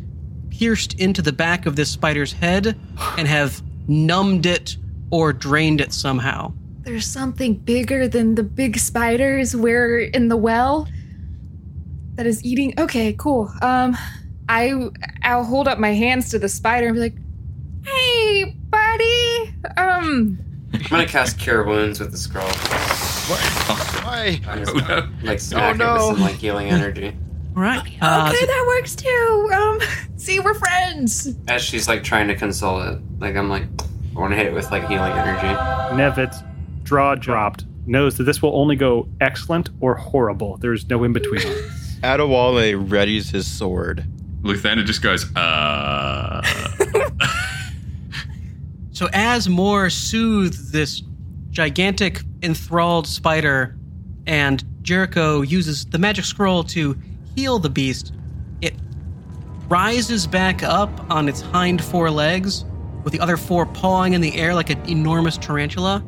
pierced 0.51 0.95
into 1.01 1.23
the 1.23 1.33
back 1.33 1.67
of 1.67 1.77
this 1.77 1.91
spider's 1.91 2.33
head 2.33 2.79
and 3.17 3.27
have 3.27 3.63
numbed 3.89 4.47
it 4.47 4.77
or 5.11 5.33
drained 5.33 5.81
it 5.81 5.93
somehow. 5.93 6.53
There's 6.83 7.07
something 7.07 7.55
bigger 7.55 8.09
than 8.09 8.35
the 8.35 8.43
big 8.43 8.79
spiders 8.79 9.55
where 9.55 9.99
in 9.99 10.29
the 10.29 10.37
well. 10.37 10.89
that 12.15 12.27
is 12.27 12.45
eating. 12.45 12.75
Okay, 12.79 13.15
cool. 13.19 13.53
Um, 13.63 13.97
I 14.49 14.91
I'll 15.23 15.45
hold 15.45 15.69
up 15.69 15.79
my 15.79 15.95
hands 15.95 16.29
to 16.31 16.39
the 16.39 16.49
spider 16.49 16.87
and 16.89 16.95
be 16.97 17.01
like, 17.01 17.15
"Hey, 17.85 18.57
buddy. 18.71 19.55
Um, 19.77 20.39
I'm 20.75 20.81
gonna 20.91 21.07
cast 21.07 21.39
Cure 21.39 21.65
Wounds 21.65 22.01
with 22.01 22.11
the 22.11 22.19
scroll. 22.19 22.49
Why? 23.29 24.41
I'm 24.49 24.59
just 24.65 24.75
Oh, 24.75 24.81
gonna, 24.81 25.07
no. 25.23 25.27
like 25.31 25.41
smack 25.41 25.75
it 25.77 25.79
no. 25.79 25.93
with 25.95 26.03
some 26.03 26.21
like 26.21 26.35
healing 26.37 26.69
energy. 26.69 27.17
All 27.55 27.63
right. 27.63 27.81
Uh, 28.01 28.29
okay, 28.31 28.39
so- 28.41 28.47
that 28.47 28.65
works 28.67 28.95
too. 28.97 29.51
Um, 29.55 29.81
see, 30.17 30.41
we're 30.41 30.55
friends. 30.55 31.35
As 31.49 31.63
she's 31.63 31.89
like 31.89 32.03
trying 32.03 32.29
to 32.29 32.35
console 32.35 32.81
it, 32.83 32.99
like 33.19 33.37
I'm 33.37 33.49
like, 33.49 33.65
I 34.17 34.21
want 34.21 34.33
to 34.33 34.37
hit 34.37 34.47
it 34.47 34.55
with 34.55 34.71
like 34.71 34.89
healing 34.89 35.13
energy. 35.13 35.47
Nevitz, 35.97 36.45
draw 36.85 37.15
dropped, 37.15 37.65
knows 37.87 38.17
that 38.17 38.25
this 38.25 38.41
will 38.43 38.57
only 38.57 38.77
go 38.77 39.09
excellent 39.21 39.71
or 39.81 39.95
horrible. 39.95 40.57
There's 40.59 40.89
no 40.89 41.03
in 41.05 41.13
between. 41.13 41.43
Adewale 42.03 42.89
readies 42.89 43.31
his 43.31 43.47
sword. 43.47 44.05
Luthander 44.43 44.85
just 44.85 45.03
goes, 45.03 45.35
uh. 45.37 46.43
So 48.95 49.09
as 49.15 49.49
Moore 49.49 49.89
soothes 49.89 50.71
this 50.71 51.03
gigantic 51.51 52.21
enthralled 52.43 53.07
spider, 53.07 53.77
and 54.27 54.63
Jericho 54.83 55.41
uses 55.41 55.87
the 55.87 55.99
magic 55.99 56.25
scroll 56.25 56.63
to 56.65 56.97
heal 57.35 57.59
the 57.59 57.71
beast, 57.71 58.13
it 58.61 58.75
rises 59.69 60.27
back 60.27 60.63
up 60.63 60.91
on 61.11 61.29
its 61.29 61.41
hind 61.41 61.83
four 61.83 62.11
legs, 62.11 62.65
with 63.05 63.13
the 63.13 63.21
other 63.21 63.37
four 63.37 63.67
pawing 63.67 64.13
in 64.13 64.21
the 64.21 64.37
air 64.37 64.55
like 64.55 64.71
an 64.71 64.81
enormous 64.89 65.37
tarantula, 65.37 66.05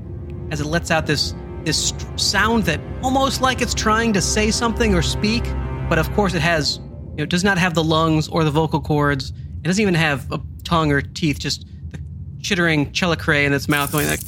as 0.50 0.60
it 0.60 0.66
lets 0.66 0.90
out 0.90 1.06
this 1.06 1.34
this 1.64 1.94
sound 2.16 2.64
that 2.64 2.78
almost 3.02 3.40
like 3.40 3.62
it's 3.62 3.72
trying 3.72 4.12
to 4.12 4.20
say 4.20 4.50
something 4.50 4.94
or 4.94 5.00
speak, 5.00 5.42
but 5.88 5.98
of 5.98 6.12
course 6.12 6.34
it 6.34 6.42
has, 6.42 6.76
you 6.76 7.16
know, 7.16 7.22
it 7.22 7.30
does 7.30 7.42
not 7.42 7.56
have 7.56 7.72
the 7.72 7.82
lungs 7.82 8.28
or 8.28 8.44
the 8.44 8.50
vocal 8.50 8.80
cords. 8.80 9.30
It 9.30 9.62
doesn't 9.62 9.80
even 9.80 9.94
have 9.94 10.30
a 10.30 10.38
tongue 10.62 10.92
or 10.92 11.00
teeth, 11.00 11.38
just 11.38 11.66
the 11.90 11.98
chittering 12.42 12.92
chelicerae 12.92 13.46
in 13.46 13.54
its 13.54 13.66
mouth 13.66 13.92
going 13.92 14.06
like 14.08 14.20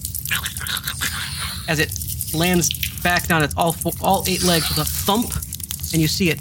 as 1.69 1.79
it 1.79 1.93
lands 2.35 2.71
back 3.03 3.27
down 3.27 3.43
its 3.43 3.55
all 3.55 3.73
four, 3.73 3.93
all 4.01 4.25
eight 4.27 4.43
legs 4.43 4.69
with 4.71 4.79
a 4.79 4.85
thump, 4.85 5.31
and 5.93 6.01
you 6.01 6.09
see 6.09 6.31
it 6.31 6.41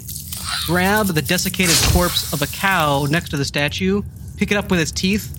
grab 0.66 1.06
the 1.08 1.22
desiccated 1.22 1.76
corpse 1.92 2.32
of 2.32 2.42
a 2.42 2.46
cow 2.46 3.06
next 3.10 3.30
to 3.30 3.36
the 3.36 3.44
statue, 3.44 4.02
pick 4.36 4.50
it 4.50 4.56
up 4.56 4.70
with 4.70 4.80
its 4.80 4.90
teeth, 4.92 5.32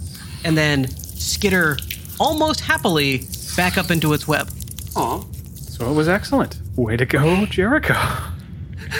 and 0.44 0.58
then 0.58 0.88
skitter 0.88 1.78
almost 2.20 2.62
happily 2.62 3.22
back 3.56 3.78
up 3.78 3.92
into 3.92 4.14
its 4.14 4.28
web. 4.28 4.50
Aw, 4.96 5.24
so 5.56 5.90
it 5.90 5.94
was 5.94 6.08
excellent. 6.08 6.60
Way 6.76 6.98
to 6.98 7.06
go, 7.06 7.46
Jericho. 7.46 7.96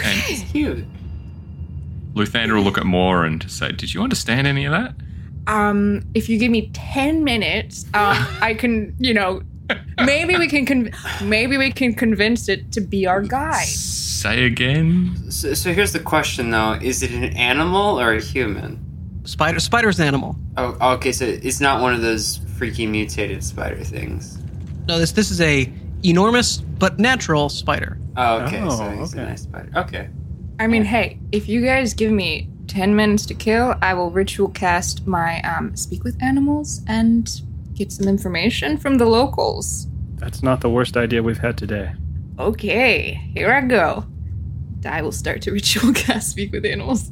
And 0.04 0.46
cute. 0.52 0.84
Luthander 2.14 2.54
will 2.56 2.62
look 2.62 2.78
at 2.78 2.84
Moore 2.84 3.24
and 3.24 3.48
say, 3.50 3.72
Did 3.72 3.94
you 3.94 4.02
understand 4.02 4.46
any 4.46 4.64
of 4.64 4.72
that? 4.72 4.94
um, 5.46 6.02
if 6.14 6.28
you 6.28 6.38
give 6.38 6.50
me 6.50 6.68
ten 6.74 7.24
minutes, 7.24 7.84
um, 7.94 8.16
I 8.42 8.54
can, 8.54 8.94
you 8.98 9.14
know, 9.14 9.40
maybe 10.04 10.36
we 10.36 10.46
can, 10.46 10.66
con- 10.66 10.90
maybe 11.24 11.56
we 11.56 11.72
can 11.72 11.94
convince 11.94 12.48
it 12.48 12.70
to 12.72 12.80
be 12.80 13.06
our 13.06 13.22
guide." 13.22 13.66
Say 14.18 14.46
again? 14.46 15.30
So, 15.30 15.54
so 15.54 15.72
here's 15.72 15.92
the 15.92 16.00
question 16.00 16.50
though: 16.50 16.72
Is 16.72 17.04
it 17.04 17.12
an 17.12 17.36
animal 17.36 18.00
or 18.00 18.14
a 18.14 18.20
human? 18.20 18.84
Spider 19.22 19.60
spider's 19.60 20.00
an 20.00 20.08
animal. 20.08 20.34
Oh, 20.56 20.94
okay. 20.94 21.12
So 21.12 21.24
it's 21.24 21.60
not 21.60 21.80
one 21.80 21.94
of 21.94 22.02
those 22.02 22.38
freaky 22.56 22.84
mutated 22.84 23.44
spider 23.44 23.84
things. 23.84 24.38
No, 24.88 24.98
this 24.98 25.12
this 25.12 25.30
is 25.30 25.40
a 25.40 25.72
enormous 26.02 26.56
but 26.56 26.98
natural 26.98 27.48
spider. 27.48 27.96
Oh, 28.16 28.40
okay. 28.40 28.60
Oh, 28.60 28.70
so 28.70 28.90
he's 28.90 29.14
a 29.14 29.20
okay. 29.20 29.28
nice 29.28 29.42
spider. 29.42 29.70
Okay. 29.76 30.08
I 30.58 30.66
mean, 30.66 30.84
hey, 30.84 31.20
if 31.30 31.48
you 31.48 31.64
guys 31.64 31.94
give 31.94 32.10
me 32.10 32.50
10 32.66 32.96
minutes 32.96 33.24
to 33.26 33.34
kill, 33.34 33.76
I 33.80 33.94
will 33.94 34.10
ritual 34.10 34.48
cast 34.48 35.06
my 35.06 35.40
um, 35.42 35.76
speak 35.76 36.02
with 36.02 36.20
animals 36.20 36.80
and 36.88 37.30
get 37.74 37.92
some 37.92 38.08
information 38.08 38.78
from 38.78 38.98
the 38.98 39.06
locals. 39.06 39.86
That's 40.16 40.42
not 40.42 40.60
the 40.60 40.68
worst 40.68 40.96
idea 40.96 41.22
we've 41.22 41.38
had 41.38 41.56
today. 41.56 41.92
Okay, 42.38 43.14
here 43.34 43.52
I 43.52 43.60
go. 43.62 44.06
I 44.86 45.02
will 45.02 45.12
start 45.12 45.42
to 45.42 45.50
ritual 45.52 45.92
cast 45.92 46.30
speak 46.30 46.52
with 46.52 46.64
animals. 46.64 47.10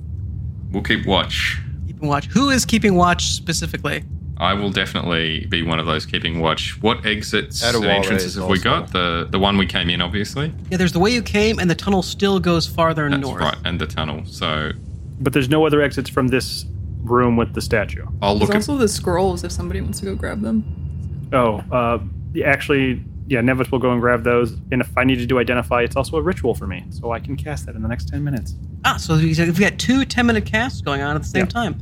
We'll 0.71 0.83
keep 0.83 1.07
watch. 1.07 1.61
Keeping 1.87 2.09
watch. 2.09 2.27
Who 2.27 2.51
is 2.51 2.65
keeping 2.65 2.95
watch 2.95 3.33
specifically? 3.33 4.05
I 4.39 4.53
will 4.53 4.71
definitely 4.71 5.47
be 5.47 5.63
one 5.63 5.79
of 5.79 5.87
those 5.87 6.05
keeping 6.05 6.41
watch. 6.41 6.81
What 6.83 7.07
exits 7.07 7.63
and 7.65 7.85
entrances 7.85 8.37
is 8.37 8.41
have 8.43 8.51
we 8.51 8.59
got? 8.59 8.93
The 8.93 9.27
the 9.31 9.39
one 9.39 9.57
we 9.57 9.67
came 9.67 9.89
in, 9.89 10.03
obviously. 10.03 10.53
Yeah, 10.71 10.77
there's 10.77 10.93
the 10.93 10.99
way 11.01 11.11
you 11.11 11.23
came, 11.23 11.59
and 11.59 11.71
the 11.71 11.75
tunnel 11.75 12.03
still 12.03 12.39
goes 12.39 12.67
farther 12.67 13.09
north. 13.09 13.23
That's 13.23 13.31
north. 13.31 13.43
right, 13.43 13.57
and 13.65 13.81
the 13.81 13.87
tunnel. 13.87 14.25
So 14.27 14.73
But 15.21 15.33
there's 15.33 15.49
no 15.49 15.65
other 15.67 15.81
exits 15.81 16.11
from 16.11 16.29
this 16.29 16.67
room 17.03 17.37
with 17.37 17.55
the 17.55 17.63
statue. 17.63 18.05
I'll 18.21 18.35
look 18.35 18.51
There's 18.51 18.69
at. 18.69 18.73
also 18.73 18.77
the 18.77 18.89
scrolls 18.89 19.43
if 19.43 19.53
somebody 19.53 19.81
wants 19.81 20.01
to 20.01 20.05
go 20.05 20.15
grab 20.15 20.43
them. 20.43 21.29
Oh, 21.33 21.63
uh, 21.73 21.99
actually, 22.45 23.03
yeah, 23.29 23.41
Nevitz 23.41 23.71
will 23.71 23.79
go 23.79 23.93
and 23.93 24.01
grab 24.01 24.23
those. 24.25 24.53
And 24.73 24.81
if 24.81 24.97
I 24.97 25.05
need 25.05 25.17
to 25.17 25.27
do 25.27 25.39
identify, 25.39 25.83
it's 25.83 25.97
also 25.97 26.17
a 26.17 26.23
ritual 26.23 26.55
for 26.55 26.67
me, 26.67 26.85
so 26.91 27.13
I 27.13 27.19
can 27.21 27.37
cast 27.37 27.67
that 27.67 27.75
in 27.75 27.83
the 27.83 27.89
next 27.89 28.09
10 28.09 28.23
minutes. 28.23 28.55
Ah, 28.85 28.97
so 28.97 29.17
we've 29.17 29.59
got 29.59 29.79
two 29.79 30.05
10 30.05 30.27
minute 30.27 30.45
casts 30.47 30.81
going 30.81 31.03
on 31.03 31.17
at 31.17 31.23
the 31.23 31.29
same 31.29 31.41
Yeah. 31.47 31.51
time. 31.51 31.79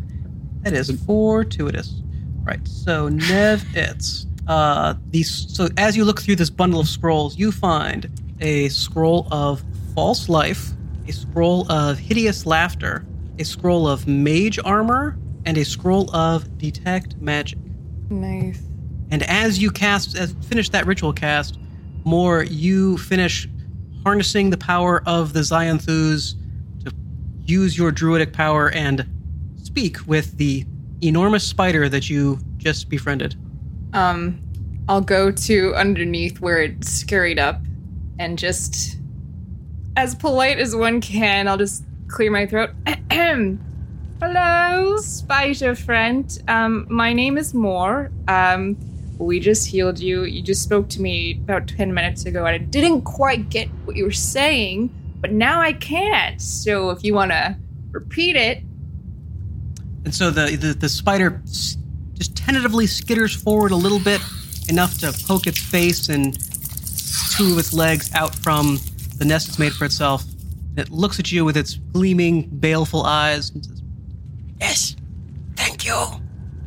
That 0.62 0.72
is 0.72 0.90
fortuitous. 1.05 2.01
Right, 2.45 2.66
so 2.66 3.09
Nev 3.09 3.64
it's 3.74 4.26
uh 4.47 4.92
these 5.11 5.30
so 5.55 5.68
as 5.78 5.97
you 5.97 6.05
look 6.05 6.20
through 6.20 6.36
this 6.36 6.51
bundle 6.51 6.80
of 6.80 6.88
scrolls, 6.88 7.38
you 7.38 7.51
find 7.53 8.11
a 8.40 8.68
scroll 8.68 9.26
of 9.30 9.62
false 9.95 10.28
life, 10.28 10.70
a 11.09 11.12
scroll 11.12 11.70
of 11.72 11.99
hideous 11.99 12.45
laughter, 12.45 13.05
a 13.38 13.45
scroll 13.45 13.86
of 13.88 14.07
mage 14.07 14.59
armor, 14.64 15.16
and 15.47 15.57
a 15.57 15.64
scroll 15.64 16.14
of 16.14 16.59
detect 16.59 17.16
magic. 17.20 17.59
Nice. 18.11 18.62
And 19.14 19.22
as 19.30 19.60
you 19.60 19.70
cast, 19.70 20.16
as 20.16 20.32
finish 20.48 20.70
that 20.70 20.86
ritual 20.86 21.12
cast, 21.12 21.56
Moore 22.02 22.42
you 22.42 22.98
finish 22.98 23.48
harnessing 24.02 24.50
the 24.50 24.56
power 24.56 25.04
of 25.06 25.34
the 25.34 25.38
Zionthus 25.38 26.34
to 26.84 26.92
use 27.46 27.78
your 27.78 27.92
druidic 27.92 28.32
power 28.32 28.70
and 28.70 29.06
speak 29.62 30.04
with 30.08 30.36
the 30.36 30.66
enormous 31.00 31.44
spider 31.44 31.88
that 31.88 32.10
you 32.10 32.40
just 32.56 32.88
befriended. 32.88 33.36
Um, 33.92 34.42
I'll 34.88 35.00
go 35.00 35.30
to 35.30 35.74
underneath 35.76 36.40
where 36.40 36.60
it 36.60 36.84
scurried 36.84 37.38
up 37.38 37.60
and 38.18 38.36
just, 38.36 38.96
as 39.96 40.16
polite 40.16 40.58
as 40.58 40.74
one 40.74 41.00
can, 41.00 41.46
I'll 41.46 41.56
just 41.56 41.84
clear 42.08 42.32
my 42.32 42.46
throat. 42.46 42.70
Hello, 44.20 44.96
spider 44.96 45.76
friend. 45.76 46.36
Um, 46.48 46.88
my 46.90 47.12
name 47.12 47.38
is 47.38 47.54
Moore. 47.54 48.10
Um, 48.26 48.76
we 49.18 49.40
just 49.40 49.66
healed 49.66 49.98
you. 49.98 50.24
You 50.24 50.42
just 50.42 50.62
spoke 50.62 50.88
to 50.90 51.00
me 51.02 51.40
about 51.44 51.68
10 51.68 51.94
minutes 51.94 52.24
ago, 52.26 52.44
and 52.46 52.54
I 52.54 52.58
didn't 52.58 53.02
quite 53.02 53.48
get 53.48 53.68
what 53.84 53.96
you 53.96 54.04
were 54.04 54.10
saying, 54.10 54.90
but 55.20 55.32
now 55.32 55.60
I 55.60 55.72
can. 55.72 56.38
So 56.38 56.90
if 56.90 57.04
you 57.04 57.14
want 57.14 57.30
to 57.30 57.56
repeat 57.92 58.36
it, 58.36 58.62
And 60.04 60.14
so 60.14 60.30
the 60.30 60.56
the, 60.56 60.74
the 60.74 60.88
spider 60.88 61.40
just 61.44 62.36
tentatively 62.36 62.86
skitters 62.86 63.36
forward 63.36 63.70
a 63.72 63.76
little 63.76 63.98
bit, 64.00 64.20
enough 64.68 64.98
to 64.98 65.12
poke 65.26 65.46
its 65.46 65.58
face 65.58 66.08
and 66.08 66.34
two 67.36 67.52
of 67.52 67.58
its 67.58 67.72
legs 67.72 68.12
out 68.14 68.34
from 68.34 68.78
the 69.18 69.24
nest 69.24 69.48
it's 69.48 69.58
made 69.58 69.72
for 69.72 69.84
itself. 69.84 70.24
It 70.76 70.90
looks 70.90 71.18
at 71.18 71.30
you 71.30 71.44
with 71.44 71.56
its 71.56 71.74
gleaming, 71.74 72.48
baleful 72.48 73.04
eyes 73.04 73.50
and 73.50 73.64
says, 73.64 73.82
Yes, 74.60 74.96
thank 75.56 75.84
you. 75.86 75.96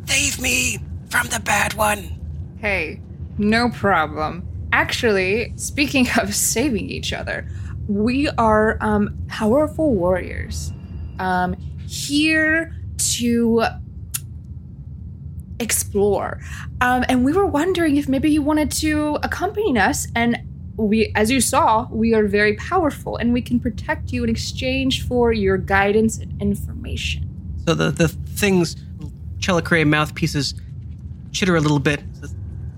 Save 0.06 0.40
me 0.42 0.80
from 1.10 1.28
the 1.28 1.40
bad 1.40 1.74
one. 1.74 2.20
Hey, 2.60 3.02
no 3.38 3.70
problem. 3.70 4.48
Actually, 4.74 5.54
speaking 5.56 6.08
of 6.20 6.34
saving 6.34 6.90
each 6.90 7.14
other, 7.14 7.48
we 7.88 8.28
are 8.38 8.78
um, 8.82 9.18
powerful 9.28 9.94
warriors 9.94 10.74
um, 11.20 11.54
here 11.88 12.76
to 12.98 13.64
explore. 15.60 16.40
Um, 16.82 17.04
and 17.10 17.26
we 17.26 17.34
were 17.34 17.46
wondering 17.46 17.98
if 17.98 18.08
maybe 18.08 18.30
you 18.30 18.42
wanted 18.42 18.72
to 18.72 19.18
accompany 19.24 19.78
us. 19.78 20.08
And 20.16 20.38
we, 20.76 21.12
as 21.16 21.32
you 21.32 21.42
saw, 21.42 21.88
we 21.92 22.14
are 22.14 22.28
very 22.28 22.56
powerful 22.56 23.18
and 23.18 23.34
we 23.34 23.42
can 23.42 23.60
protect 23.60 24.12
you 24.12 24.24
in 24.24 24.30
exchange 24.30 25.08
for 25.08 25.34
your 25.34 25.58
guidance 25.58 26.18
and 26.18 26.40
information. 26.42 27.24
So 27.66 27.74
the, 27.74 27.92
the 27.92 28.08
thing's 28.08 28.76
chelicerae 29.40 29.88
mouthpieces 29.88 30.54
chitter 31.32 31.56
a 31.56 31.62
little 31.62 31.80
bit. 31.80 32.04
Says, 32.14 32.36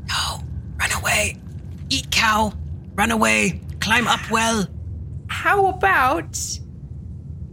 no, 0.08 0.44
run 0.80 0.92
away. 0.94 1.38
Eat 1.90 2.09
cow. 2.20 2.54
Run 2.96 3.12
away. 3.12 3.62
Climb 3.80 4.08
up 4.08 4.30
well. 4.30 4.68
how 5.28 5.68
about 5.68 6.38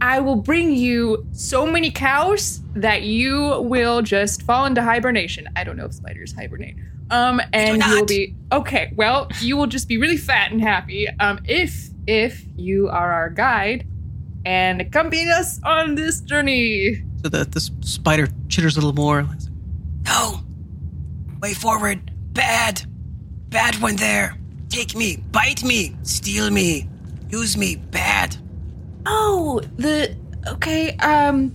I 0.01 0.19
will 0.19 0.35
bring 0.35 0.73
you 0.73 1.25
so 1.31 1.65
many 1.65 1.89
cows 1.89 2.61
that 2.75 3.03
you 3.03 3.61
will 3.61 4.01
just 4.01 4.43
fall 4.43 4.65
into 4.65 4.81
hibernation. 4.83 5.47
I 5.55 5.63
don't 5.63 5.77
know 5.77 5.85
if 5.85 5.93
spiders 5.93 6.33
hibernate. 6.33 6.75
Um, 7.09 7.41
and 7.53 7.81
you 7.81 7.89
will 7.89 8.05
be 8.05 8.35
okay. 8.51 8.91
Well, 8.95 9.29
you 9.39 9.55
will 9.55 9.67
just 9.67 9.87
be 9.87 9.97
really 9.97 10.17
fat 10.17 10.51
and 10.51 10.61
happy. 10.61 11.07
Um, 11.19 11.39
if 11.45 11.89
if 12.05 12.43
you 12.57 12.89
are 12.89 13.11
our 13.13 13.29
guide, 13.29 13.87
and 14.45 14.81
accompany 14.81 15.29
us 15.29 15.59
on 15.63 15.95
this 15.95 16.19
journey. 16.21 17.03
So 17.23 17.29
the 17.29 17.45
this 17.45 17.71
spider 17.81 18.27
chitters 18.49 18.75
a 18.75 18.81
little 18.81 18.93
more. 18.93 19.25
No. 20.05 20.41
Way 21.41 21.53
forward. 21.53 22.11
Bad. 22.33 22.85
Bad 23.49 23.75
one 23.81 23.95
there. 23.95 24.37
Take 24.69 24.95
me. 24.95 25.17
Bite 25.31 25.63
me. 25.63 25.95
Steal 26.03 26.49
me. 26.51 26.87
Use 27.29 27.57
me. 27.57 27.75
Bad. 27.75 28.35
Oh, 29.05 29.61
the 29.77 30.15
okay. 30.47 30.95
Um, 30.97 31.53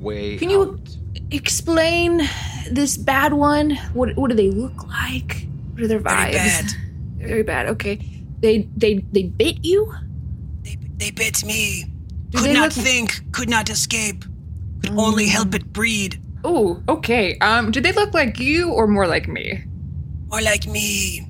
Way 0.00 0.36
Can 0.38 0.50
you- 0.50 0.62
out. 0.62 0.96
explain 1.30 2.22
this 2.70 2.96
bad 2.96 3.32
one. 3.32 3.76
What 3.94 4.16
what 4.16 4.30
do 4.30 4.36
they 4.36 4.50
look 4.50 4.86
like? 4.86 5.46
What 5.72 5.82
are 5.82 5.88
their 5.88 6.00
vibes? 6.00 6.32
Very 6.32 6.32
bad. 6.32 6.64
Very 7.18 7.42
bad. 7.42 7.66
Okay. 7.68 7.98
They 8.40 8.68
they 8.76 9.04
they 9.12 9.24
bit 9.24 9.64
you. 9.64 9.92
They, 10.62 10.76
they 10.98 11.10
bit 11.10 11.44
me. 11.44 11.84
Do 12.30 12.38
could 12.38 12.52
not 12.52 12.76
look- 12.76 12.84
think. 12.86 13.32
Could 13.32 13.48
not 13.48 13.70
escape. 13.70 14.24
Could 14.82 14.96
only 14.96 15.26
help 15.26 15.54
it 15.54 15.72
breed. 15.72 16.20
Oh, 16.44 16.80
okay. 16.88 17.36
Um, 17.38 17.72
do 17.72 17.80
they 17.80 17.90
look 17.92 18.14
like 18.14 18.38
you 18.38 18.70
or 18.70 18.86
more 18.86 19.08
like 19.08 19.26
me? 19.26 19.64
Or 20.30 20.40
like 20.40 20.66
me. 20.68 21.27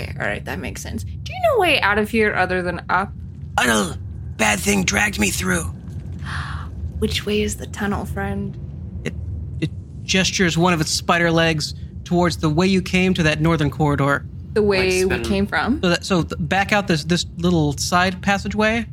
Okay, 0.00 0.14
all 0.18 0.26
right, 0.26 0.44
that 0.44 0.58
makes 0.58 0.82
sense. 0.82 1.04
Do 1.04 1.10
you 1.32 1.40
know 1.44 1.56
a 1.56 1.60
way 1.60 1.80
out 1.80 1.98
of 1.98 2.10
here 2.10 2.34
other 2.34 2.62
than 2.62 2.82
up? 2.88 3.12
Tunnel. 3.58 3.96
Bad 4.36 4.58
thing 4.58 4.84
dragged 4.84 5.18
me 5.18 5.30
through. 5.30 5.64
Which 6.98 7.26
way 7.26 7.42
is 7.42 7.56
the 7.56 7.66
tunnel, 7.66 8.04
friend? 8.04 8.56
It 9.04 9.14
it 9.60 9.70
gestures 10.02 10.56
one 10.56 10.72
of 10.72 10.80
its 10.80 10.90
spider 10.90 11.30
legs 11.30 11.74
towards 12.04 12.38
the 12.38 12.48
way 12.48 12.66
you 12.66 12.82
came 12.82 13.14
to 13.14 13.22
that 13.24 13.40
northern 13.40 13.70
corridor. 13.70 14.26
The 14.52 14.62
way 14.62 15.04
we 15.04 15.10
spin- 15.10 15.24
came 15.24 15.46
from. 15.46 15.80
So 15.82 15.88
that 15.88 16.04
so 16.04 16.22
th- 16.22 16.34
back 16.38 16.72
out 16.72 16.88
this 16.88 17.04
this 17.04 17.26
little 17.36 17.76
side 17.76 18.22
passageway, 18.22 18.86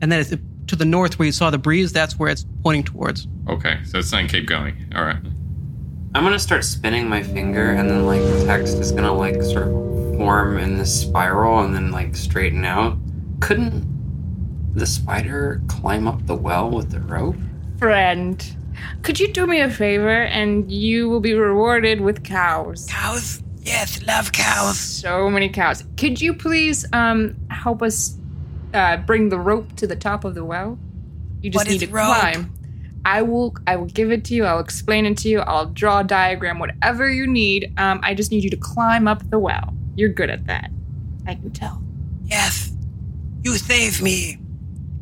and 0.00 0.10
then 0.10 0.20
it's 0.20 0.32
to 0.66 0.76
the 0.76 0.84
north 0.84 1.18
where 1.18 1.26
you 1.26 1.32
saw 1.32 1.50
the 1.50 1.58
breeze. 1.58 1.92
That's 1.92 2.18
where 2.18 2.30
it's 2.30 2.46
pointing 2.62 2.84
towards. 2.84 3.28
Okay, 3.48 3.78
so 3.84 3.98
it's 3.98 4.08
saying 4.08 4.28
keep 4.28 4.46
going. 4.46 4.92
All 4.94 5.04
right. 5.04 5.18
I'm 6.14 6.22
gonna 6.22 6.38
start 6.38 6.64
spinning 6.64 7.08
my 7.08 7.22
finger, 7.22 7.72
and 7.72 7.90
then 7.90 8.06
like 8.06 8.22
the 8.22 8.44
text 8.46 8.78
is 8.78 8.92
gonna 8.92 9.12
like 9.12 9.42
sort 9.42 9.68
of 9.68 9.93
form 10.16 10.58
in 10.58 10.78
this 10.78 11.00
spiral, 11.02 11.60
and 11.60 11.74
then 11.74 11.90
like 11.90 12.16
straighten 12.16 12.64
out. 12.64 12.96
Couldn't 13.40 13.84
the 14.74 14.86
spider 14.86 15.62
climb 15.68 16.06
up 16.08 16.24
the 16.26 16.34
well 16.34 16.70
with 16.70 16.90
the 16.90 17.00
rope? 17.00 17.36
Friend, 17.78 18.56
could 19.02 19.20
you 19.20 19.32
do 19.32 19.46
me 19.46 19.60
a 19.60 19.70
favor 19.70 20.22
and 20.24 20.70
you 20.70 21.08
will 21.08 21.20
be 21.20 21.34
rewarded 21.34 22.00
with 22.00 22.24
cows? 22.24 22.86
Cows? 22.90 23.42
Yes, 23.62 24.02
love 24.06 24.32
cows. 24.32 24.78
So 24.78 25.30
many 25.30 25.48
cows. 25.48 25.84
Could 25.96 26.20
you 26.20 26.34
please 26.34 26.84
um 26.92 27.36
help 27.50 27.82
us 27.82 28.16
uh, 28.74 28.96
bring 28.98 29.28
the 29.28 29.38
rope 29.38 29.74
to 29.76 29.86
the 29.86 29.96
top 29.96 30.24
of 30.24 30.34
the 30.34 30.44
well? 30.44 30.78
You 31.40 31.50
just 31.50 31.60
What 31.66 31.70
need 31.70 31.82
is 31.82 31.88
to 31.88 31.94
rope? 31.94 32.06
climb. 32.06 32.52
I 33.06 33.22
will 33.22 33.54
I 33.66 33.76
will 33.76 33.86
give 33.86 34.10
it 34.10 34.24
to 34.26 34.34
you. 34.34 34.44
I'll 34.44 34.60
explain 34.60 35.04
it 35.06 35.18
to 35.18 35.28
you. 35.28 35.40
I'll 35.40 35.66
draw 35.66 36.00
a 36.00 36.04
diagram, 36.04 36.58
whatever 36.58 37.08
you 37.10 37.26
need. 37.26 37.72
Um, 37.76 38.00
I 38.02 38.14
just 38.14 38.30
need 38.30 38.42
you 38.44 38.50
to 38.50 38.56
climb 38.56 39.06
up 39.06 39.28
the 39.30 39.38
well. 39.38 39.74
You're 39.96 40.10
good 40.10 40.30
at 40.30 40.46
that. 40.46 40.70
I 41.26 41.34
can 41.34 41.50
tell. 41.50 41.82
Yes. 42.24 42.72
You 43.42 43.56
save 43.56 44.02
me. 44.02 44.38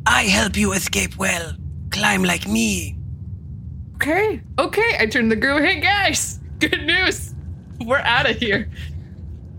I 0.05 0.23
help 0.23 0.57
you 0.57 0.73
escape 0.73 1.17
well. 1.17 1.53
Climb 1.91 2.23
like 2.23 2.47
me. 2.47 2.97
Okay. 3.95 4.41
Okay. 4.59 4.97
I 4.99 5.05
turned 5.05 5.31
the 5.31 5.35
girl. 5.35 5.59
Hey 5.59 5.79
guys, 5.79 6.39
good 6.59 6.85
news. 6.85 7.33
We're 7.85 7.99
out 7.99 8.29
of 8.29 8.37
here. 8.37 8.69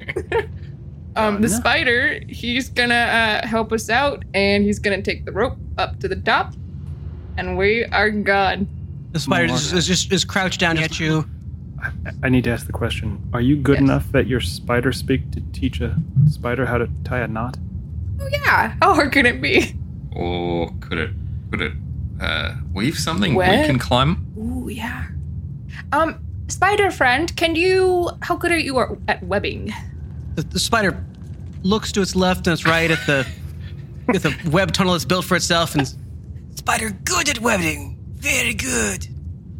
um, 1.16 1.40
the 1.40 1.48
spider, 1.48 2.20
he's 2.28 2.68
gonna 2.68 2.94
uh, 2.94 3.46
help 3.46 3.72
us 3.72 3.88
out, 3.88 4.24
and 4.34 4.64
he's 4.64 4.78
gonna 4.78 5.02
take 5.02 5.24
the 5.24 5.32
rope 5.32 5.56
up 5.78 5.98
to 6.00 6.08
the 6.08 6.16
top, 6.16 6.54
and 7.36 7.56
we 7.56 7.84
are 7.86 8.10
gone. 8.10 8.68
The 9.12 9.20
spider 9.20 9.52
is, 9.52 9.72
is 9.72 9.86
just 9.86 10.12
is 10.12 10.24
crouched 10.24 10.60
down 10.60 10.76
at 10.78 11.00
you. 11.00 11.24
I, 11.84 12.10
I 12.24 12.28
need 12.28 12.44
to 12.44 12.50
ask 12.50 12.66
the 12.66 12.72
question: 12.72 13.20
Are 13.32 13.40
you 13.40 13.56
good 13.56 13.74
Yes. 13.74 13.82
enough 13.82 14.14
at 14.14 14.26
your 14.26 14.40
spider 14.40 14.92
speak 14.92 15.30
to 15.32 15.40
teach 15.52 15.80
a 15.80 15.96
spider 16.28 16.66
how 16.66 16.78
to 16.78 16.88
tie 17.04 17.20
a 17.20 17.28
knot? 17.28 17.56
Oh 18.20 18.28
yeah. 18.30 18.74
How 18.80 18.94
hard 18.94 19.12
can 19.12 19.26
it 19.26 19.40
be? 19.40 19.74
Or 20.12 20.70
could 20.80 20.98
it 20.98 21.10
could 21.50 21.60
it 21.60 21.72
uh, 22.20 22.54
weave 22.72 22.98
something 22.98 23.34
What? 23.34 23.48
we 23.50 23.66
can 23.66 23.78
climb? 23.78 24.32
Ooh 24.38 24.68
yeah. 24.68 25.06
Um, 25.92 26.18
spider 26.48 26.90
friend, 26.90 27.34
can 27.36 27.56
you? 27.56 28.10
How 28.22 28.36
good 28.36 28.52
are 28.52 28.58
you 28.58 28.78
at- 28.80 28.88
at 29.08 29.22
webbing? 29.24 29.72
The, 30.36 30.42
the 30.42 30.58
spider 30.58 31.04
looks 31.62 31.90
to 31.92 32.00
its 32.02 32.14
left 32.14 32.46
and 32.46 32.52
its 32.54 32.64
right 32.66 32.90
at 32.90 33.04
the 33.06 33.26
at 34.14 34.22
the 34.22 34.34
web 34.50 34.72
tunnel 34.72 34.94
it's 34.94 35.04
built 35.04 35.24
for 35.24 35.36
itself, 35.36 35.74
and 35.74 35.92
Spider 36.56 36.90
good 37.04 37.28
at 37.28 37.40
webbing. 37.40 37.98
Very 38.14 38.54
good. 38.54 39.08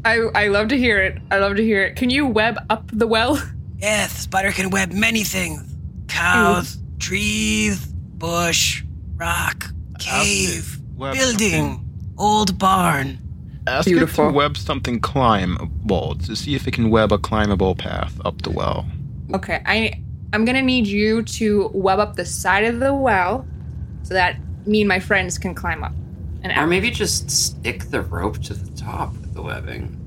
I 0.04 0.16
I 0.34 0.48
love 0.48 0.68
to 0.68 0.78
hear 0.78 1.00
it. 1.00 1.18
I 1.30 1.38
love 1.38 1.56
to 1.56 1.62
hear 1.64 1.82
it. 1.84 1.96
Can 1.96 2.10
you 2.10 2.26
web 2.26 2.58
up 2.70 2.90
the 2.92 3.06
well? 3.06 3.40
Yes, 3.76 4.12
spider 4.20 4.50
can 4.50 4.70
web 4.70 4.92
many 4.92 5.24
things. 5.24 5.76
Cows, 6.08 6.78
trees, 6.98 7.84
bush, 7.84 8.82
rock, 9.16 9.66
cave, 9.98 10.78
Web 10.96 11.12
building, 11.14 11.84
old 12.16 12.58
barn. 12.58 13.18
Ask 13.66 13.86
Beautiful. 13.86 14.28
it 14.28 14.30
to 14.30 14.34
web 14.36 14.56
something 14.56 15.00
climbable 15.00 16.14
to 16.14 16.34
see 16.34 16.54
if 16.54 16.66
it 16.66 16.72
can 16.72 16.88
web 16.88 17.12
a 17.12 17.18
climbable 17.18 17.74
path 17.74 18.18
up 18.24 18.40
the 18.40 18.50
well. 18.50 18.86
Okay, 19.34 19.62
I 19.66 20.02
I'm 20.32 20.46
gonna 20.46 20.62
need 20.62 20.86
you 20.86 21.22
to 21.22 21.70
web 21.74 21.98
up 21.98 22.16
the 22.16 22.24
side 22.24 22.64
of 22.64 22.80
the 22.80 22.94
well, 22.94 23.46
so 24.02 24.14
that 24.14 24.36
me 24.66 24.80
and 24.80 24.88
my 24.88 25.00
friends 25.00 25.36
can 25.36 25.54
climb 25.54 25.84
up. 25.84 25.92
And 26.42 26.56
Or 26.56 26.66
maybe 26.66 26.90
just 26.90 27.30
stick 27.30 27.84
the 27.90 28.00
rope 28.00 28.38
to 28.44 28.54
the 28.54 28.74
top 28.76 29.12
with 29.12 29.23
the 29.34 29.42
webbing. 29.42 30.00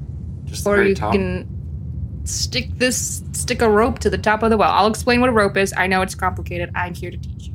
Just 0.46 0.64
the 0.64 0.70
or 0.72 0.76
very 0.78 0.90
you 0.90 0.96
top. 0.96 1.12
can 1.14 1.48
stick 2.24 2.70
this 2.78 3.24
stick 3.34 3.62
a 3.62 3.70
rope 3.70 4.00
to 4.00 4.10
the 4.10 4.18
top 4.18 4.44
of 4.44 4.50
the 4.50 4.58
well. 4.58 4.72
I'll 4.72 4.88
explain 4.88 5.22
what 5.22 5.30
a 5.30 5.34
rope 5.34 5.58
is. 5.58 5.74
I 5.78 5.88
know 5.88 6.02
it's 6.02 6.16
complicated. 6.16 6.72
I'm 6.76 6.94
here 6.94 7.12
to 7.12 7.18
teach 7.18 7.48
you. 7.48 7.54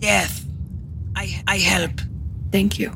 Yes, 0.00 0.44
I 1.16 1.42
I 1.46 1.58
help. 1.58 2.00
Thank 2.52 2.78
you. 2.78 2.92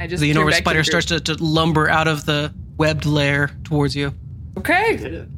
I 0.00 0.06
just 0.06 0.20
the 0.20 0.30
enormous 0.30 0.54
back 0.56 0.58
to 0.64 0.64
spider 0.64 0.78
the 0.80 0.84
starts 0.84 1.06
to, 1.06 1.20
to 1.20 1.42
lumber 1.42 1.88
out 1.88 2.06
of 2.08 2.24
the 2.24 2.52
webbed 2.76 3.04
lair 3.06 3.50
towards 3.64 3.96
you. 3.96 4.12
Okay, 4.56 4.96
Did 4.96 5.14
it. 5.14 5.28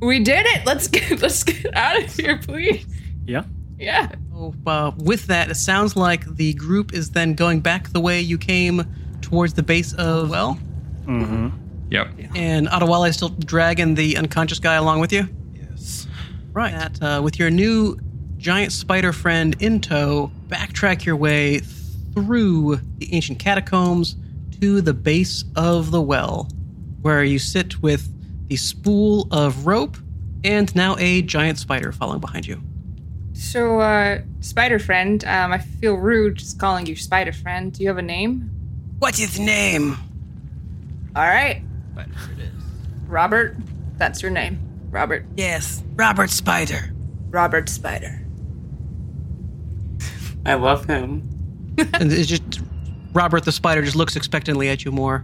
we 0.00 0.18
did 0.22 0.44
it. 0.46 0.66
Let's 0.66 0.88
get 0.88 1.20
let's 1.22 1.42
get 1.44 1.74
out 1.76 2.02
of 2.02 2.14
here, 2.14 2.38
please. 2.38 2.84
Yeah. 3.26 3.44
Yeah. 3.78 4.10
Oh, 4.34 4.52
uh, 4.66 4.90
with 4.98 5.26
that, 5.26 5.50
it 5.50 5.54
sounds 5.54 5.94
like 5.94 6.24
the 6.36 6.52
group 6.54 6.92
is 6.92 7.10
then 7.10 7.34
going 7.34 7.60
back 7.60 7.90
the 7.90 8.00
way 8.00 8.20
you 8.20 8.36
came 8.38 8.84
towards 9.20 9.54
the 9.54 9.62
base 9.62 9.92
of 9.94 10.30
well, 10.30 10.58
Mm-hmm. 11.06 11.48
Yep. 11.90 12.08
and 12.34 12.68
Adewale 12.68 13.08
is 13.08 13.16
still 13.16 13.30
dragging 13.30 13.94
the 13.94 14.16
unconscious 14.16 14.58
guy 14.58 14.74
along 14.74 15.00
with 15.00 15.12
you. 15.12 15.28
Yes. 15.54 16.06
Right. 16.52 16.72
That, 16.72 17.02
uh, 17.02 17.22
with 17.22 17.38
your 17.38 17.50
new 17.50 17.98
giant 18.36 18.72
spider 18.72 19.12
friend 19.12 19.56
in 19.60 19.80
tow, 19.80 20.30
backtrack 20.48 21.04
your 21.04 21.16
way 21.16 21.60
through 22.14 22.80
the 22.98 23.12
ancient 23.14 23.38
catacombs 23.38 24.16
to 24.60 24.80
the 24.80 24.92
base 24.92 25.44
of 25.56 25.90
the 25.90 26.00
well, 26.00 26.48
where 27.02 27.24
you 27.24 27.38
sit 27.38 27.80
with 27.82 28.08
the 28.48 28.56
spool 28.56 29.28
of 29.30 29.66
rope 29.66 29.96
and 30.44 30.74
now 30.74 30.96
a 30.98 31.22
giant 31.22 31.58
spider 31.58 31.92
following 31.92 32.20
behind 32.20 32.46
you. 32.46 32.60
So, 33.34 33.80
uh, 33.80 34.20
spider 34.40 34.78
friend, 34.78 35.24
um, 35.24 35.52
I 35.52 35.58
feel 35.58 35.94
rude 35.94 36.36
just 36.36 36.58
calling 36.58 36.86
you 36.86 36.96
spider 36.96 37.32
friend. 37.32 37.72
Do 37.72 37.82
you 37.82 37.88
have 37.88 37.98
a 37.98 38.02
name? 38.02 38.50
What 38.98 39.14
is 39.14 39.20
his 39.20 39.38
name? 39.38 39.96
All 41.14 41.22
right, 41.24 41.62
Robert. 43.06 43.56
That's 43.96 44.22
your 44.22 44.30
name, 44.30 44.58
Robert. 44.90 45.24
Yes, 45.36 45.82
Robert 45.96 46.30
Spider. 46.30 46.94
Robert 47.30 47.68
Spider. 47.68 48.24
I 50.46 50.54
love 50.54 50.84
him. 50.86 51.28
and 51.94 52.12
it's 52.12 52.28
just 52.28 52.60
Robert 53.12 53.44
the 53.44 53.52
spider 53.52 53.82
just 53.82 53.96
looks 53.96 54.16
expectantly 54.16 54.68
at 54.68 54.84
you 54.84 54.92
Moore. 54.92 55.22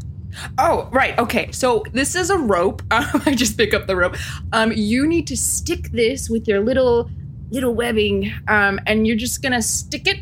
Oh, 0.59 0.89
right. 0.93 1.17
Okay. 1.19 1.53
So 1.53 1.85
this 1.93 2.15
is 2.15 2.31
a 2.31 2.39
rope. 2.39 2.83
Um, 2.91 3.23
I 3.27 3.35
just 3.35 3.57
pick 3.57 3.75
up 3.75 3.87
the 3.87 3.97
rope. 3.97 4.17
Um, 4.53 4.73
you 4.73 5.07
need 5.07 5.27
to 5.29 5.37
stick 5.37 5.91
this 5.91 6.29
with 6.31 6.47
your 6.47 6.61
little 6.61 7.11
little 7.51 7.75
webbing, 7.75 8.33
um, 8.49 8.81
and 8.87 9.07
you're 9.07 9.17
just 9.17 9.43
gonna 9.43 9.63
stick 9.63 10.07
it 10.07 10.21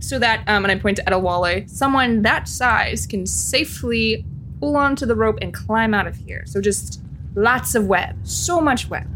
so 0.00 0.18
that, 0.18 0.46
um, 0.48 0.64
and 0.64 0.72
I 0.72 0.76
point 0.76 0.96
to 0.98 1.04
Adewale, 1.04 1.68
someone 1.68 2.22
that 2.22 2.48
size 2.48 3.06
can 3.06 3.26
safely 3.26 4.24
pull 4.60 4.76
onto 4.76 5.06
the 5.06 5.14
rope 5.14 5.38
and 5.42 5.52
climb 5.52 5.94
out 5.94 6.06
of 6.06 6.16
here. 6.16 6.44
So 6.46 6.60
just 6.60 7.00
lots 7.34 7.74
of 7.74 7.86
web, 7.86 8.16
so 8.26 8.60
much 8.60 8.88
web. 8.88 9.06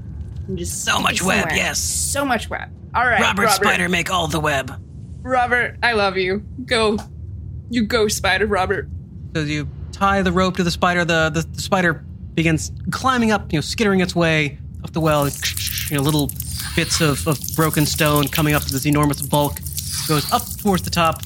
And 0.48 0.58
just 0.58 0.84
So 0.84 1.00
much 1.00 1.22
web, 1.22 1.40
somewhere. 1.42 1.56
yes. 1.56 1.78
So 1.78 2.24
much 2.24 2.50
web. 2.50 2.70
All 2.94 3.06
right, 3.06 3.20
Robert, 3.20 3.50
Spider 3.50 3.88
make 3.88 4.10
all 4.10 4.26
the 4.26 4.40
web. 4.40 4.72
Robert, 5.22 5.76
I 5.82 5.92
love 5.92 6.16
you. 6.16 6.44
Go, 6.64 6.98
you 7.70 7.84
go, 7.84 8.08
Spider, 8.08 8.46
Robert. 8.46 8.88
So 9.34 9.42
you 9.42 9.68
tie 9.92 10.22
the 10.22 10.32
rope 10.32 10.56
to 10.56 10.64
the 10.64 10.70
spider. 10.70 11.04
The, 11.04 11.30
the, 11.30 11.42
the 11.42 11.60
spider 11.62 12.04
begins 12.34 12.72
climbing 12.90 13.30
up, 13.30 13.52
you 13.52 13.58
know, 13.58 13.60
skittering 13.60 14.00
its 14.00 14.16
way 14.16 14.58
up 14.82 14.92
the 14.92 15.00
well. 15.00 15.28
You 15.88 15.96
know, 15.96 16.02
little 16.02 16.30
bits 16.74 17.00
of, 17.00 17.26
of 17.28 17.38
broken 17.54 17.86
stone 17.86 18.26
coming 18.28 18.54
up 18.54 18.62
to 18.62 18.72
this 18.72 18.86
enormous 18.86 19.22
bulk. 19.22 19.60
Goes 20.08 20.30
up 20.32 20.42
towards 20.58 20.82
the 20.82 20.90
top, 20.90 21.22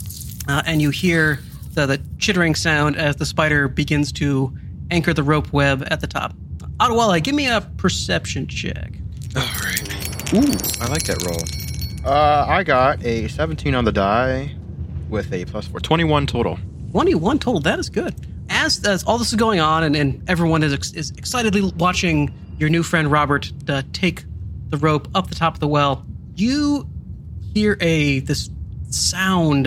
uh, 0.49 0.63
and 0.67 0.83
you 0.83 0.91
hear 0.91 1.37
with 1.37 1.54
uh, 1.77 1.87
the 1.87 2.01
chittering 2.19 2.55
sound 2.55 2.97
as 2.97 3.17
the 3.17 3.27
spider 3.27 3.69
begins 3.69 4.13
to 4.13 4.57
anchor 4.91 5.13
the 5.13 5.23
rope 5.23 5.53
web 5.53 5.87
at 5.91 6.01
the 6.01 6.07
top. 6.07 6.35
Adewale, 6.81 7.23
give 7.23 7.35
me 7.35 7.49
a 7.49 7.61
perception 7.77 8.47
check. 8.47 8.93
All 9.37 9.43
right. 9.43 10.35
Ooh, 10.35 10.39
I 10.81 10.89
like 10.89 11.05
that 11.05 11.23
roll. 11.25 12.11
Uh, 12.13 12.45
I 12.49 12.63
got 12.65 13.05
a 13.05 13.29
17 13.29 13.75
on 13.75 13.85
the 13.85 13.93
die 13.93 14.55
with 15.09 15.33
a 15.33 15.45
plus 15.45 15.67
four. 15.67 15.81
21 15.81 16.27
total. 16.27 16.59
21 16.91 17.39
total. 17.39 17.61
That 17.61 17.79
is 17.79 17.89
good. 17.89 18.15
As, 18.51 18.85
as 18.85 19.05
all 19.05 19.19
this 19.19 19.29
is 19.29 19.37
going 19.37 19.61
on 19.61 19.85
and, 19.85 19.97
and 19.97 20.29
everyone 20.29 20.63
is, 20.63 20.73
ex- 20.73 20.93
is 20.93 21.11
excitedly 21.13 21.63
watching 21.77 22.33
your 22.59 22.69
new 22.69 22.83
friend 22.83 23.11
Robert 23.11 23.51
uh, 23.69 23.83
take 23.93 24.25
the 24.69 24.77
rope 24.77 25.09
up 25.15 25.29
the 25.29 25.35
top 25.35 25.55
of 25.55 25.61
the 25.61 25.69
well, 25.69 26.05
you 26.35 26.89
hear 27.55 27.77
a 27.81 28.21
this 28.21 28.51
sound. 28.91 29.67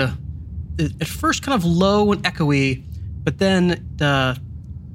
At 0.80 1.08
first, 1.08 1.42
kind 1.44 1.56
of 1.56 1.66
low 1.66 2.12
and 2.12 2.24
echoey, 2.24 2.84
but 3.24 3.40
then 3.40 3.88
uh, 4.00 4.36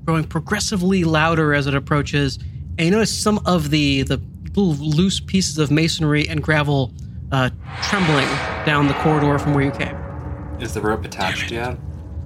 growing 0.04 0.24
progressively 0.24 1.04
louder 1.04 1.54
as 1.54 1.66
it 1.66 1.74
approaches. 1.74 2.38
And 2.78 2.80
you 2.86 2.90
notice 2.90 3.12
some 3.16 3.40
of 3.46 3.70
the 3.70 4.02
the 4.02 4.20
little 4.54 4.74
loose 4.74 5.18
pieces 5.20 5.58
of 5.58 5.70
masonry 5.70 6.28
and 6.28 6.42
gravel 6.42 6.92
uh, 7.32 7.50
trembling 7.82 8.28
down 8.66 8.86
the 8.86 8.94
corridor 8.94 9.38
from 9.38 9.54
where 9.54 9.64
you 9.64 9.70
came. 9.70 9.96
Is 10.60 10.74
the 10.74 10.80
rope 10.80 11.04
attached 11.04 11.50
yet? 11.50 11.78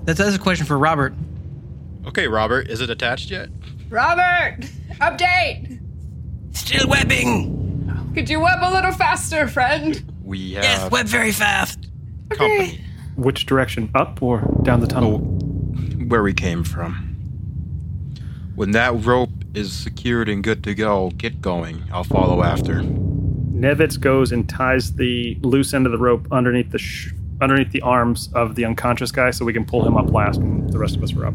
That's, 0.05 0.19
that's 0.19 0.37
a 0.37 0.39
question 0.39 0.67
for 0.67 0.79
Robert. 0.79 1.15
Okay, 2.07 2.29
Robert, 2.29 2.69
is 2.69 2.81
it 2.81 2.91
attached 2.91 3.31
yet? 3.31 3.49
Robert, 3.89 4.59
update. 5.01 5.81
Still 6.53 6.89
webbing. 6.89 8.11
Could 8.15 8.29
you 8.29 8.41
web 8.41 8.59
a 8.63 8.73
little 8.73 8.93
faster, 8.93 9.47
friend? 9.49 10.13
We 10.25 10.55
have 10.55 10.65
Yes, 10.65 10.91
web 10.91 11.07
very 11.07 11.33
fast. 11.33 11.89
company 12.31 12.81
Which 13.17 13.47
direction? 13.47 13.91
Up 13.95 14.23
or 14.23 14.41
down 14.63 14.81
the 14.81 14.87
tunnel? 14.87 15.19
where 16.09 16.23
we 16.23 16.33
came 16.33 16.63
from. 16.63 16.95
When 18.55 18.71
that 18.71 19.05
rope 19.05 19.31
is 19.55 19.73
secured 19.73 20.29
and 20.29 20.43
good 20.45 20.63
to 20.65 20.75
go, 20.75 21.11
get 21.11 21.41
going. 21.41 21.83
I'll 21.93 22.05
follow 22.05 22.43
after. 22.45 22.75
Nevitz 22.83 23.99
goes 24.01 24.31
and 24.33 24.49
ties 24.49 24.95
the 24.95 25.37
loose 25.43 25.75
end 25.75 25.85
of 25.87 25.93
the 25.93 25.99
rope 25.99 26.27
underneath 26.31 26.71
the 26.71 26.79
sh- 26.79 27.13
underneath 27.41 27.73
the 27.73 27.83
arms 27.83 28.31
of 28.35 28.55
the 28.55 28.65
unconscious 28.65 29.11
guy, 29.11 29.31
so 29.31 29.45
we 29.45 29.53
can 29.53 29.65
pull 29.65 29.85
him 29.87 29.97
up 29.97 30.11
last, 30.13 30.39
and 30.41 30.71
the 30.73 30.79
rest 30.79 30.97
of 30.97 31.03
us 31.03 31.13
are 31.15 31.27
up. 31.27 31.35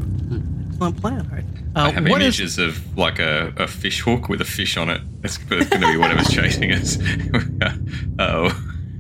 Excellent 0.70 0.98
plan. 1.02 1.22
All 1.30 1.36
right. 1.36 1.46
I 1.76 1.88
Uh, 1.90 1.92
have 1.92 2.08
what 2.08 2.22
is- 2.22 2.40
images 2.40 2.58
of 2.60 2.98
like 2.98 3.20
a, 3.20 3.54
a 3.58 3.68
fish 3.68 4.02
hook 4.02 4.30
with 4.30 4.40
a 4.42 4.46
fish 4.46 4.78
on 4.78 4.90
it. 4.90 5.02
It's 5.24 5.38
going 5.38 5.64
to 5.68 5.78
be 5.80 5.98
whatever's 5.98 6.30
chasing 6.34 6.72
us. 6.72 6.98
oh. 8.20 8.50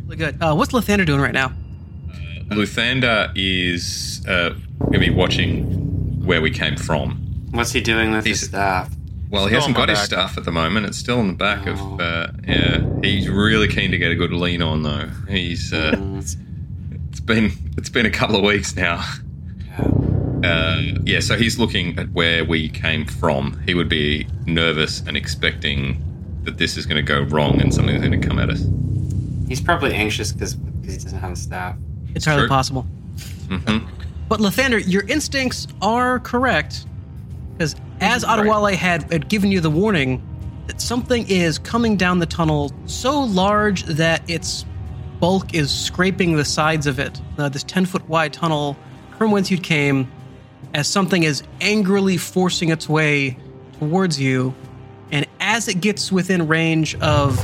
really 0.05 0.17
good. 0.17 0.41
Uh, 0.41 0.53
what's 0.53 0.73
Lathander 0.73 1.05
doing 1.05 1.21
right 1.21 1.33
now? 1.33 1.53
Luthander 2.51 3.31
is 3.35 4.23
uh, 4.27 4.49
going 4.79 4.93
to 4.93 4.99
be 4.99 5.09
watching 5.09 6.23
where 6.25 6.41
we 6.41 6.51
came 6.51 6.75
from. 6.75 7.17
What's 7.51 7.71
he 7.71 7.81
doing 7.81 8.11
with 8.11 8.25
He's- 8.25 8.39
his 8.41 8.49
staff? 8.49 8.93
Well, 9.29 9.47
he 9.47 9.55
hasn't 9.55 9.77
on 9.77 9.79
my 9.81 9.85
got 9.85 9.89
his 9.89 9.99
back. 9.99 10.05
stuff 10.07 10.37
at 10.37 10.43
the 10.43 10.51
moment. 10.51 10.85
It's 10.87 10.97
still 10.97 11.21
in 11.21 11.27
the 11.27 11.33
back 11.33 11.65
Oh. 11.65 11.71
of. 11.71 12.01
Uh, 12.01 12.27
yeah, 12.45 12.81
he's 13.01 13.29
really 13.29 13.69
keen 13.69 13.89
to 13.91 13.97
get 13.97 14.11
a 14.11 14.15
good 14.15 14.33
lean 14.33 14.61
on 14.61 14.83
though. 14.83 15.07
He's. 15.29 15.71
Uh, 15.71 15.91
Mm, 15.95 16.17
it's 17.09 17.19
been 17.21 17.51
it's 17.77 17.87
been 17.89 18.05
a 18.05 18.09
couple 18.09 18.35
of 18.35 18.43
weeks 18.43 18.75
now. 18.75 19.01
Uh, 20.43 20.81
yeah, 21.05 21.21
so 21.21 21.37
he's 21.37 21.57
looking 21.59 21.97
at 21.97 22.09
where 22.11 22.43
we 22.43 22.67
came 22.67 23.05
from. 23.05 23.61
He 23.65 23.73
would 23.73 23.87
be 23.87 24.27
nervous 24.45 25.01
and 25.07 25.15
expecting 25.15 26.03
that 26.43 26.57
this 26.57 26.75
is 26.75 26.85
going 26.85 26.97
to 26.97 27.01
go 27.07 27.21
wrong 27.21 27.61
and 27.61 27.73
something's 27.73 28.01
going 28.01 28.19
to 28.19 28.27
come 28.27 28.37
at 28.39 28.49
us. 28.49 28.65
He's 29.47 29.61
probably 29.61 29.93
anxious 29.93 30.33
because 30.33 30.57
he 30.83 30.97
doesn't 30.97 31.19
have 31.19 31.31
a 31.31 31.35
staff. 31.37 31.75
It's 32.15 32.25
entirely 32.25 32.43
True. 32.43 32.49
possible. 32.49 32.81
hmm 33.49 33.77
But 34.27 34.39
Lathander, 34.39 34.81
your 34.85 35.03
instincts 35.03 35.67
are 35.81 36.19
correct. 36.19 36.85
Because 37.53 37.75
as 37.99 38.23
Right. 38.25 38.75
Had, 38.75 39.11
had 39.11 39.29
given 39.29 39.51
you 39.51 39.59
the 39.61 39.69
warning 39.69 40.21
that 40.67 40.81
something 40.81 41.27
is 41.27 41.57
coming 41.57 41.97
down 41.97 42.19
the 42.19 42.25
tunnel 42.25 42.71
so 42.85 43.21
large 43.21 43.83
that 43.83 44.27
its 44.29 44.65
bulk 45.19 45.53
is 45.53 45.69
scraping 45.71 46.35
the 46.35 46.45
sides 46.45 46.87
of 46.87 46.99
it, 46.99 47.21
uh, 47.37 47.49
this 47.49 47.63
10 47.63 47.85
foot 47.85 48.07
wide 48.09 48.33
tunnel 48.33 48.75
from 49.17 49.31
whence 49.31 49.51
you 49.51 49.57
came, 49.57 50.11
as 50.73 50.87
something 50.87 51.23
is 51.23 51.43
angrily 51.59 52.17
forcing 52.17 52.69
its 52.69 52.89
way 52.89 53.37
towards 53.79 54.19
you. 54.19 54.55
And 55.11 55.27
as 55.39 55.67
it 55.67 55.81
gets 55.81 56.11
within 56.11 56.47
range 56.47 56.95
of 56.95 57.43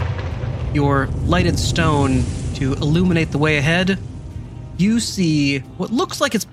your 0.73 1.07
lighted 1.25 1.59
stone 1.59 2.23
to 2.55 2.73
illuminate 2.73 3.31
the 3.31 3.37
way 3.37 3.57
ahead, 3.57 3.99
you 4.77 4.99
see 4.99 5.59
what 5.77 5.91
looks 5.91 6.21
like 6.21 6.35
it's 6.35 6.47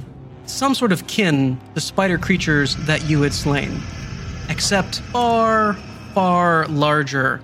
some 0.47 0.75
sort 0.75 0.93
of 0.93 1.07
kin 1.07 1.59
to 1.75 1.81
spider 1.81 2.19
creatures 2.19 2.77
that 2.87 3.09
you 3.09 3.23
had 3.23 3.33
slain, 3.33 3.81
except 4.49 5.01
far, 5.01 5.75
far 6.13 6.67
larger, 6.69 7.41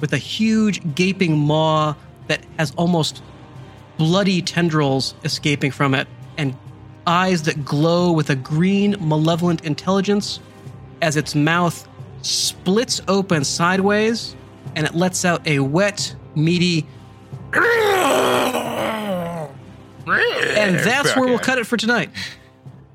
with 0.00 0.12
a 0.12 0.18
huge 0.18 0.94
gaping 0.94 1.38
maw 1.38 1.94
that 2.28 2.44
has 2.58 2.72
almost 2.76 3.22
bloody 3.96 4.42
tendrils 4.42 5.14
escaping 5.24 5.70
from 5.70 5.94
it, 5.94 6.06
and 6.36 6.56
eyes 7.06 7.42
that 7.42 7.64
glow 7.64 8.12
with 8.12 8.30
a 8.30 8.36
green, 8.36 8.96
malevolent 9.00 9.64
intelligence 9.64 10.40
as 11.02 11.16
its 11.16 11.34
mouth 11.34 11.88
splits 12.22 13.00
open 13.08 13.44
sideways 13.44 14.34
and 14.76 14.86
it 14.86 14.94
lets 14.94 15.24
out 15.24 15.46
a 15.46 15.58
wet, 15.60 16.14
meaty. 16.34 16.86
And 20.06 20.76
that's 20.76 21.16
where 21.16 21.26
we'll 21.26 21.38
cut 21.38 21.58
it 21.58 21.66
for 21.66 21.76
tonight. 21.76 22.10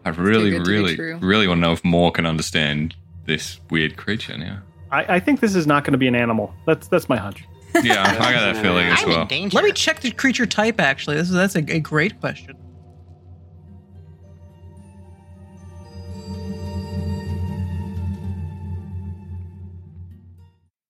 I 0.06 0.10
really, 0.10 0.52
Too 0.52 0.58
good 0.60 0.66
to 0.66 0.70
be 0.70 0.78
really, 0.78 0.96
true. 0.96 1.18
really 1.22 1.48
want 1.48 1.58
to 1.60 1.62
know 1.62 1.74
if 1.74 1.84
Moore 1.84 2.12
can 2.12 2.26
understand 2.26 2.96
this 3.26 3.60
weird 3.70 3.98
creature 3.98 4.38
now. 4.38 4.62
I, 4.92 5.16
I 5.16 5.20
think 5.20 5.40
this 5.40 5.56
is 5.56 5.68
not 5.68 5.84
going 5.84 5.92
to 5.92 5.98
be 5.98 6.08
an 6.08 6.16
animal. 6.16 6.54
That's 6.66 6.88
that's 6.88 7.10
my 7.10 7.18
hunch. 7.18 7.44
Yeah, 7.84 8.02
I 8.02 8.32
got 8.32 8.54
that 8.54 8.58
feeling 8.64 8.88
as 8.88 9.06
well. 9.06 9.28
Let 9.30 9.64
me 9.64 9.72
check 9.72 10.00
the 10.00 10.12
creature 10.12 10.48
type. 10.48 10.80
Actually, 10.80 11.18
this 11.18 11.30
is 11.30 11.36
that's 11.36 11.56
a, 11.56 11.60
a 11.60 11.80
great 11.80 12.20
question. 12.20 12.58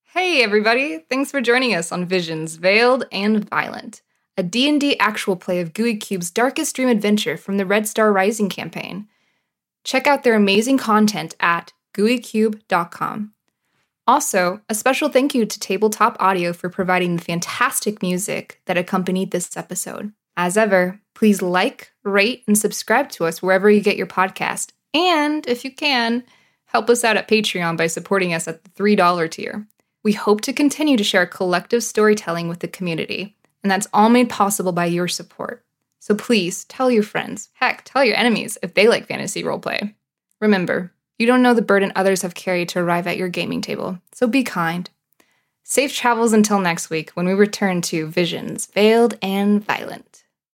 Hey 0.06 0.44
everybody, 0.44 1.00
thanks 1.10 1.32
for 1.32 1.40
joining 1.42 1.74
us 1.76 1.92
on 1.92 2.06
Visions 2.06 2.56
Veiled 2.56 3.06
and 3.12 3.48
Violent, 3.50 4.02
a 4.40 4.44
D&D 4.44 4.98
actual 5.00 5.36
play 5.36 5.60
of 5.60 5.74
Gooey 5.74 5.98
Cube's 5.98 6.32
Darkest 6.32 6.74
Dream 6.74 6.88
Adventure 6.88 7.36
from 7.36 7.58
the 7.58 7.66
Red 7.66 7.90
Star 7.90 8.12
Rising 8.14 8.48
campaign. 8.48 9.06
Check 9.84 10.08
out 10.08 10.24
their 10.24 10.34
amazing 10.34 10.78
content 10.78 11.36
at 11.42 11.74
gooeycube.com. 11.94 13.34
Also, 14.08 14.62
a 14.70 14.74
special 14.74 15.10
thank 15.10 15.36
you 15.36 15.46
to 15.46 15.60
Tabletop 15.60 16.16
Audio 16.22 16.54
for 16.54 16.70
providing 16.70 17.18
the 17.18 17.22
fantastic 17.22 18.02
music 18.02 18.62
that 18.66 18.78
accompanied 18.78 19.32
this 19.32 19.58
episode. 19.58 20.14
As 20.38 20.56
ever, 20.56 21.02
please 21.16 21.42
like, 21.42 21.92
rate, 22.06 22.44
and 22.48 22.58
subscribe 22.58 23.10
to 23.10 23.26
us 23.26 23.42
wherever 23.42 23.70
you 23.70 23.82
get 23.82 23.98
your 23.98 24.08
podcast. 24.08 24.72
And 24.94 25.46
if 25.48 25.66
you 25.66 25.72
can, 25.72 26.24
help 26.66 26.90
us 26.90 27.04
out 27.04 27.18
at 27.18 27.28
Patreon 27.28 27.76
by 27.76 27.88
supporting 27.88 28.34
us 28.34 28.48
at 28.48 28.64
the 28.64 28.70
$3 28.72 29.30
tier. 29.32 29.68
We 30.02 30.14
hope 30.14 30.40
to 30.42 30.54
continue 30.54 30.96
to 30.96 31.04
share 31.04 31.26
collective 31.26 31.84
storytelling 31.84 32.48
with 32.48 32.60
the 32.62 32.70
community, 32.70 33.36
and 33.64 33.72
that's 33.72 33.88
all 33.94 34.10
made 34.10 34.30
possible 34.30 34.72
by 34.72 34.86
your 34.86 35.08
support. 35.08 35.64
So 36.00 36.16
please 36.16 36.64
tell 36.66 36.90
your 36.90 37.04
friends, 37.04 37.50
heck, 37.54 37.84
tell 37.84 38.04
your 38.04 38.16
enemies 38.16 38.58
if 38.64 38.74
they 38.74 38.88
like 38.88 39.08
fantasy 39.08 39.44
roleplay. 39.44 39.94
Remember, 40.40 40.94
you 41.18 41.28
don't 41.28 41.42
know 41.42 41.54
the 41.54 41.62
burden 41.62 41.92
others 41.96 42.22
have 42.22 42.34
carried 42.34 42.70
to 42.70 42.80
arrive 42.80 43.06
at 43.06 43.18
your 43.18 43.28
gaming 43.28 43.62
table, 43.62 44.00
so 44.14 44.26
be 44.26 44.44
kind. 44.44 44.90
Safe 45.64 45.94
travels 45.94 46.34
until 46.34 46.60
next 46.60 46.90
week 46.90 47.12
when 47.12 47.26
we 47.26 47.34
return 47.34 47.82
to 47.84 48.08
Visions 48.08 48.66
Veiled 48.68 49.18
and 49.22 49.64
Violent. 49.64 50.24